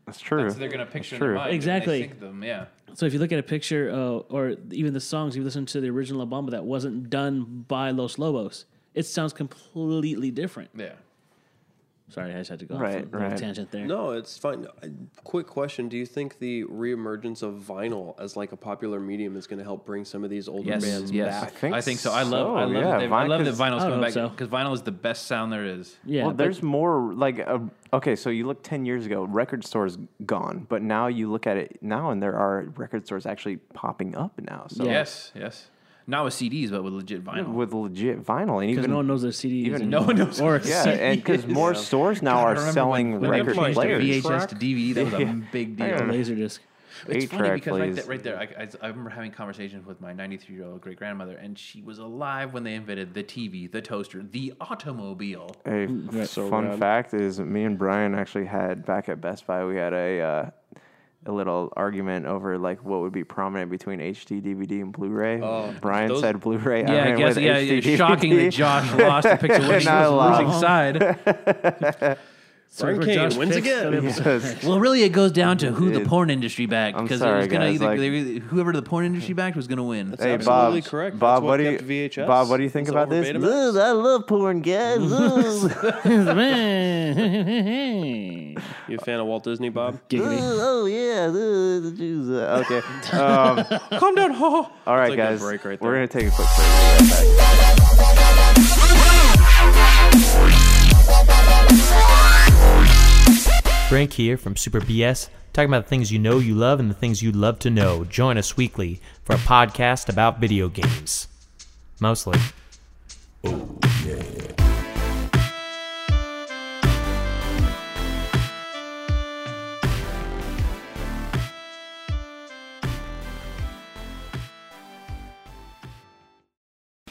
That's 0.05 0.19
true. 0.19 0.49
So 0.49 0.57
they're 0.57 0.69
gonna 0.69 0.85
picture 0.85 1.15
in 1.15 1.19
true. 1.19 1.27
their 1.29 1.35
mind. 1.37 1.45
and 1.45 1.53
they 1.53 1.55
Exactly. 1.55 1.99
think 2.01 2.19
them, 2.19 2.43
yeah. 2.43 2.65
So 2.95 3.05
if 3.05 3.13
you 3.13 3.19
look 3.19 3.31
at 3.31 3.39
a 3.39 3.43
picture, 3.43 3.89
uh, 3.91 4.33
or 4.33 4.55
even 4.71 4.93
the 4.93 4.99
songs, 4.99 5.35
you 5.35 5.43
listen 5.43 5.65
to 5.67 5.81
the 5.81 5.89
original 5.89 6.25
La 6.25 6.41
Bamba 6.41 6.51
that 6.51 6.63
wasn't 6.65 7.09
done 7.09 7.65
by 7.67 7.89
Los 7.91 8.19
Lobos, 8.19 8.65
it 8.93 9.03
sounds 9.03 9.33
completely 9.33 10.29
different. 10.31 10.69
Yeah. 10.75 10.93
Sorry, 12.09 12.31
I 12.33 12.37
just 12.39 12.49
had 12.51 12.59
to 12.59 12.65
go 12.65 12.77
Right, 12.77 13.05
off 13.05 13.13
a 13.13 13.17
right. 13.17 13.37
tangent 13.37 13.71
there. 13.71 13.87
No, 13.87 14.11
it's 14.11 14.37
fine. 14.37 14.67
I- 14.83 14.89
Quick 15.23 15.47
question: 15.47 15.87
Do 15.87 15.97
you 15.97 16.05
think 16.05 16.37
the 16.37 16.63
reemergence 16.65 17.41
of 17.41 17.55
vinyl 17.55 18.19
as 18.19 18.35
like 18.37 18.51
a 18.51 18.57
popular 18.57 18.99
medium 18.99 19.35
is 19.35 19.47
going 19.47 19.57
to 19.57 19.63
help 19.63 19.85
bring 19.85 20.05
some 20.05 20.23
of 20.23 20.29
these 20.29 20.47
older 20.47 20.67
Yes. 20.69 20.83
bands 20.83 21.11
Yes. 21.11 21.41
back? 21.41 21.49
I 21.53 21.55
think 21.55 21.75
I 21.75 21.81
think 21.81 21.99
so. 21.99 22.11
I 22.11 22.21
love. 22.23 22.31
so, 22.31 22.55
I 22.55 22.63
love. 22.65 22.71
yeah. 22.73 22.81
that 22.81 22.99
they- 22.99 23.05
I 23.07 23.25
love 23.25 23.39
that 23.39 23.45
'cause- 23.51 23.59
vinyl's 23.59 23.81
I 23.83 23.85
coming 23.85 23.93
hope 23.93 24.01
back 24.01 24.11
so. 24.13 24.29
because 24.29 24.47
vinyl 24.49 24.73
is 24.73 24.81
the 24.83 24.91
best 24.91 25.25
sound 25.27 25.51
there 25.51 25.65
is. 25.65 25.97
Yeah, 26.05 26.23
well, 26.23 26.31
but- 26.31 26.37
there's 26.37 26.61
more 26.61 27.13
like 27.13 27.39
uh, 27.39 27.59
okay. 27.93 28.15
So 28.15 28.29
you 28.29 28.45
look 28.45 28.61
ten 28.63 28.85
years 28.85 29.05
ago, 29.05 29.23
record 29.23 29.63
stores 29.65 29.97
gone, 30.25 30.67
but 30.69 30.81
now 30.83 31.07
you 31.07 31.31
look 31.31 31.47
at 31.47 31.57
it 31.57 31.79
now, 31.81 32.11
and 32.11 32.21
there 32.21 32.35
are 32.35 32.65
record 32.75 33.05
stores 33.05 33.25
actually 33.25 33.57
popping 33.57 34.13
up 34.15 34.39
now. 34.41 34.65
So 34.67 34.83
Yes. 34.83 35.31
Yes. 35.33 35.69
Not 36.05 36.25
with 36.25 36.33
CDs, 36.33 36.69
but 36.71 36.83
with 36.83 36.93
legit 36.93 37.23
vinyl. 37.23 37.47
with 37.53 37.73
legit 37.73 38.23
vinyl, 38.23 38.59
and 38.61 38.69
because 38.69 38.77
even 38.85 38.91
no 38.91 38.97
one 38.97 39.07
knows 39.07 39.21
their 39.21 39.31
CD. 39.31 39.55
even- 39.65 39.89
no 39.89 40.01
one 40.01 40.15
knows. 40.17 40.41
Or 40.41 40.59
yeah, 40.63 40.83
CD. 40.83 40.99
and 40.99 41.17
because 41.23 41.47
more 41.47 41.73
stores 41.75 42.21
now 42.21 42.39
I 42.39 42.53
are 42.53 42.71
selling 42.71 43.13
when, 43.13 43.21
when 43.21 43.29
record 43.31 43.55
changed 43.55 43.73
players. 43.75 44.01
to 44.01 44.05
VHS 44.21 44.27
Track? 44.27 44.49
to 44.49 44.55
DVD. 44.55 44.93
That 44.95 45.05
was 45.05 45.13
a 45.13 45.41
big 45.51 45.77
deal. 45.77 45.97
laser 46.05 46.35
disc. 46.35 46.61
It's 47.07 47.25
funny 47.25 47.49
because 47.51 47.79
right 47.79 47.91
plays. 47.91 47.95
there, 47.95 48.05
right 48.05 48.23
there, 48.23 48.37
I, 48.39 48.63
I, 48.63 48.67
I 48.81 48.87
remember 48.87 49.09
having 49.09 49.31
conversations 49.31 49.85
with 49.85 49.99
my 49.99 50.13
93 50.13 50.55
year 50.55 50.65
old 50.65 50.79
great 50.79 50.97
grandmother, 50.97 51.35
and 51.35 51.57
she 51.57 51.81
was 51.81 51.97
alive 51.97 52.53
when 52.53 52.63
they 52.63 52.75
invented 52.75 53.13
the 53.13 53.23
TV, 53.23 53.69
the 53.69 53.81
toaster, 53.81 54.23
the 54.23 54.53
automobile. 54.61 55.53
A 55.65 55.87
Right. 55.87 56.27
So 56.27 56.49
fun 56.49 56.69
rad. 56.69 56.79
fact 56.79 57.13
is, 57.13 57.39
me 57.39 57.63
and 57.65 57.77
Brian 57.77 58.13
actually 58.15 58.45
had 58.45 58.85
back 58.85 59.09
at 59.09 59.19
Best 59.21 59.45
Buy. 59.47 59.65
We 59.65 59.75
had 59.75 59.93
a 59.93 60.21
uh, 60.21 60.49
a 61.25 61.31
little 61.31 61.71
argument 61.77 62.25
over 62.25 62.57
like 62.57 62.83
what 62.83 62.99
would 63.01 63.13
be 63.13 63.23
prominent 63.23 63.71
between 63.71 63.99
HD 63.99 64.41
DVD 64.41 64.81
and 64.81 64.91
Blu-ray. 64.91 65.41
Oh, 65.41 65.73
Brian 65.81 66.09
those- 66.09 66.21
said 66.21 66.39
Blu-ray. 66.39 66.81
Yeah, 66.83 66.91
I 66.91 67.05
went 67.07 67.17
guess. 67.17 67.37
Yeah, 67.37 67.59
HD 67.59 67.83
yeah, 67.85 67.95
shocking 67.97 68.35
that 68.35 68.41
DVD. 68.43 68.51
Josh 68.51 68.93
lost 68.93 69.27
and 69.27 69.39
picked 69.39 69.53
a 69.57 69.59
winning, 69.59 69.87
And 69.87 69.89
I 69.89 70.07
losing 70.07 70.51
side. 70.59 72.17
Brian 72.79 72.99
Kane 73.03 73.13
Josh 73.15 73.35
wins 73.37 73.53
picks 73.53 73.67
again. 73.67 73.91
that. 73.91 74.03
Yes. 74.03 74.63
Well, 74.63 74.79
really, 74.79 75.03
it 75.03 75.09
goes 75.09 75.31
down 75.31 75.59
to 75.59 75.71
who 75.71 75.91
the 75.91 76.01
It- 76.01 76.07
porn 76.07 76.31
industry 76.31 76.65
backed 76.65 76.97
I'm 76.97 77.03
because 77.03 77.19
sorry, 77.19 77.35
it 77.35 77.37
was 77.43 77.47
gonna 77.47 77.65
guys, 77.65 77.75
either 77.75 77.85
like- 77.85 77.99
they- 77.99 78.39
whoever 78.47 78.71
the 78.73 78.81
porn 78.81 79.05
industry 79.05 79.35
backed 79.35 79.55
was 79.55 79.67
gonna 79.67 79.83
win. 79.83 80.09
That's 80.09 80.23
Hey 80.23 80.33
absolutely 80.33 80.81
Bob, 80.81 80.89
correct. 80.89 81.19
Bob, 81.19 81.43
That's 81.43 81.47
what 81.49 81.57
do 81.57 81.63
you, 81.63 81.71
kept 81.77 81.83
VHS. 81.87 82.25
Bob, 82.27 82.49
what 82.49 82.57
do 82.57 82.63
you 82.63 82.69
think 82.69 82.87
That's 82.87 82.95
about 82.95 83.11
over 83.13 83.21
this? 83.21 83.29
Betamax. 83.37 83.69
Ugh, 83.69 83.77
I 83.77 83.91
love 83.91 84.25
porn, 84.27 84.61
guys. 84.61 85.11
Ugh. 86.05 86.35
Man. 86.35 88.55
You 88.87 88.97
a 88.97 88.99
fan 89.05 89.19
of 89.19 89.27
Walt 89.27 89.43
Disney, 89.43 89.69
Bob? 89.69 89.99
Giggity. 90.09 90.39
oh 90.41 90.85
yeah, 90.85 91.27
ugh, 91.27 91.83
the 91.83 91.91
Jews. 91.95 92.29
uh, 92.29 92.63
Okay. 92.65 92.81
Um, 93.13 93.63
Calm 93.99 94.15
down, 94.15 94.31
ha. 94.31 94.71
all 94.87 94.95
right, 94.97 95.09
Take 95.09 95.19
a 95.19 95.21
guys. 95.21 95.39
break 95.41 95.63
right 95.63 95.79
We're 95.81 95.91
there. 95.91 96.07
gonna 96.07 96.21
take 96.25 96.27
a 96.27 96.31
quick 96.35 96.47
break. 96.55 96.67
We'll 96.99 96.99
be 96.99 97.05
right 97.29 97.37
back. 100.47 100.72
Frank 103.89 104.13
here 104.13 104.37
from 104.37 104.55
Super 104.55 104.79
BS, 104.79 105.29
talking 105.51 105.69
about 105.69 105.83
the 105.83 105.89
things 105.89 106.11
you 106.11 106.17
know 106.17 106.39
you 106.39 106.55
love 106.55 106.79
and 106.79 106.89
the 106.89 106.95
things 106.95 107.21
you 107.21 107.31
love 107.31 107.59
to 107.59 107.69
know. 107.69 108.03
Join 108.05 108.37
us 108.37 108.57
weekly 108.57 108.99
for 109.23 109.33
a 109.33 109.39
podcast 109.39 110.09
about 110.09 110.39
video 110.39 110.67
games. 110.67 111.27
Mostly. 111.99 112.39
Oh, 113.43 113.77
yeah. 114.03 114.23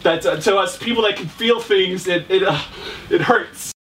That's 0.03 0.27
uh, 0.27 0.37
to 0.41 0.57
us 0.57 0.77
people 0.77 1.05
that 1.05 1.17
can 1.17 1.29
feel 1.29 1.61
things. 1.61 2.09
It 2.09 2.29
it 2.29 2.43
uh, 2.43 2.61
it 3.09 3.21
hurts. 3.21 3.73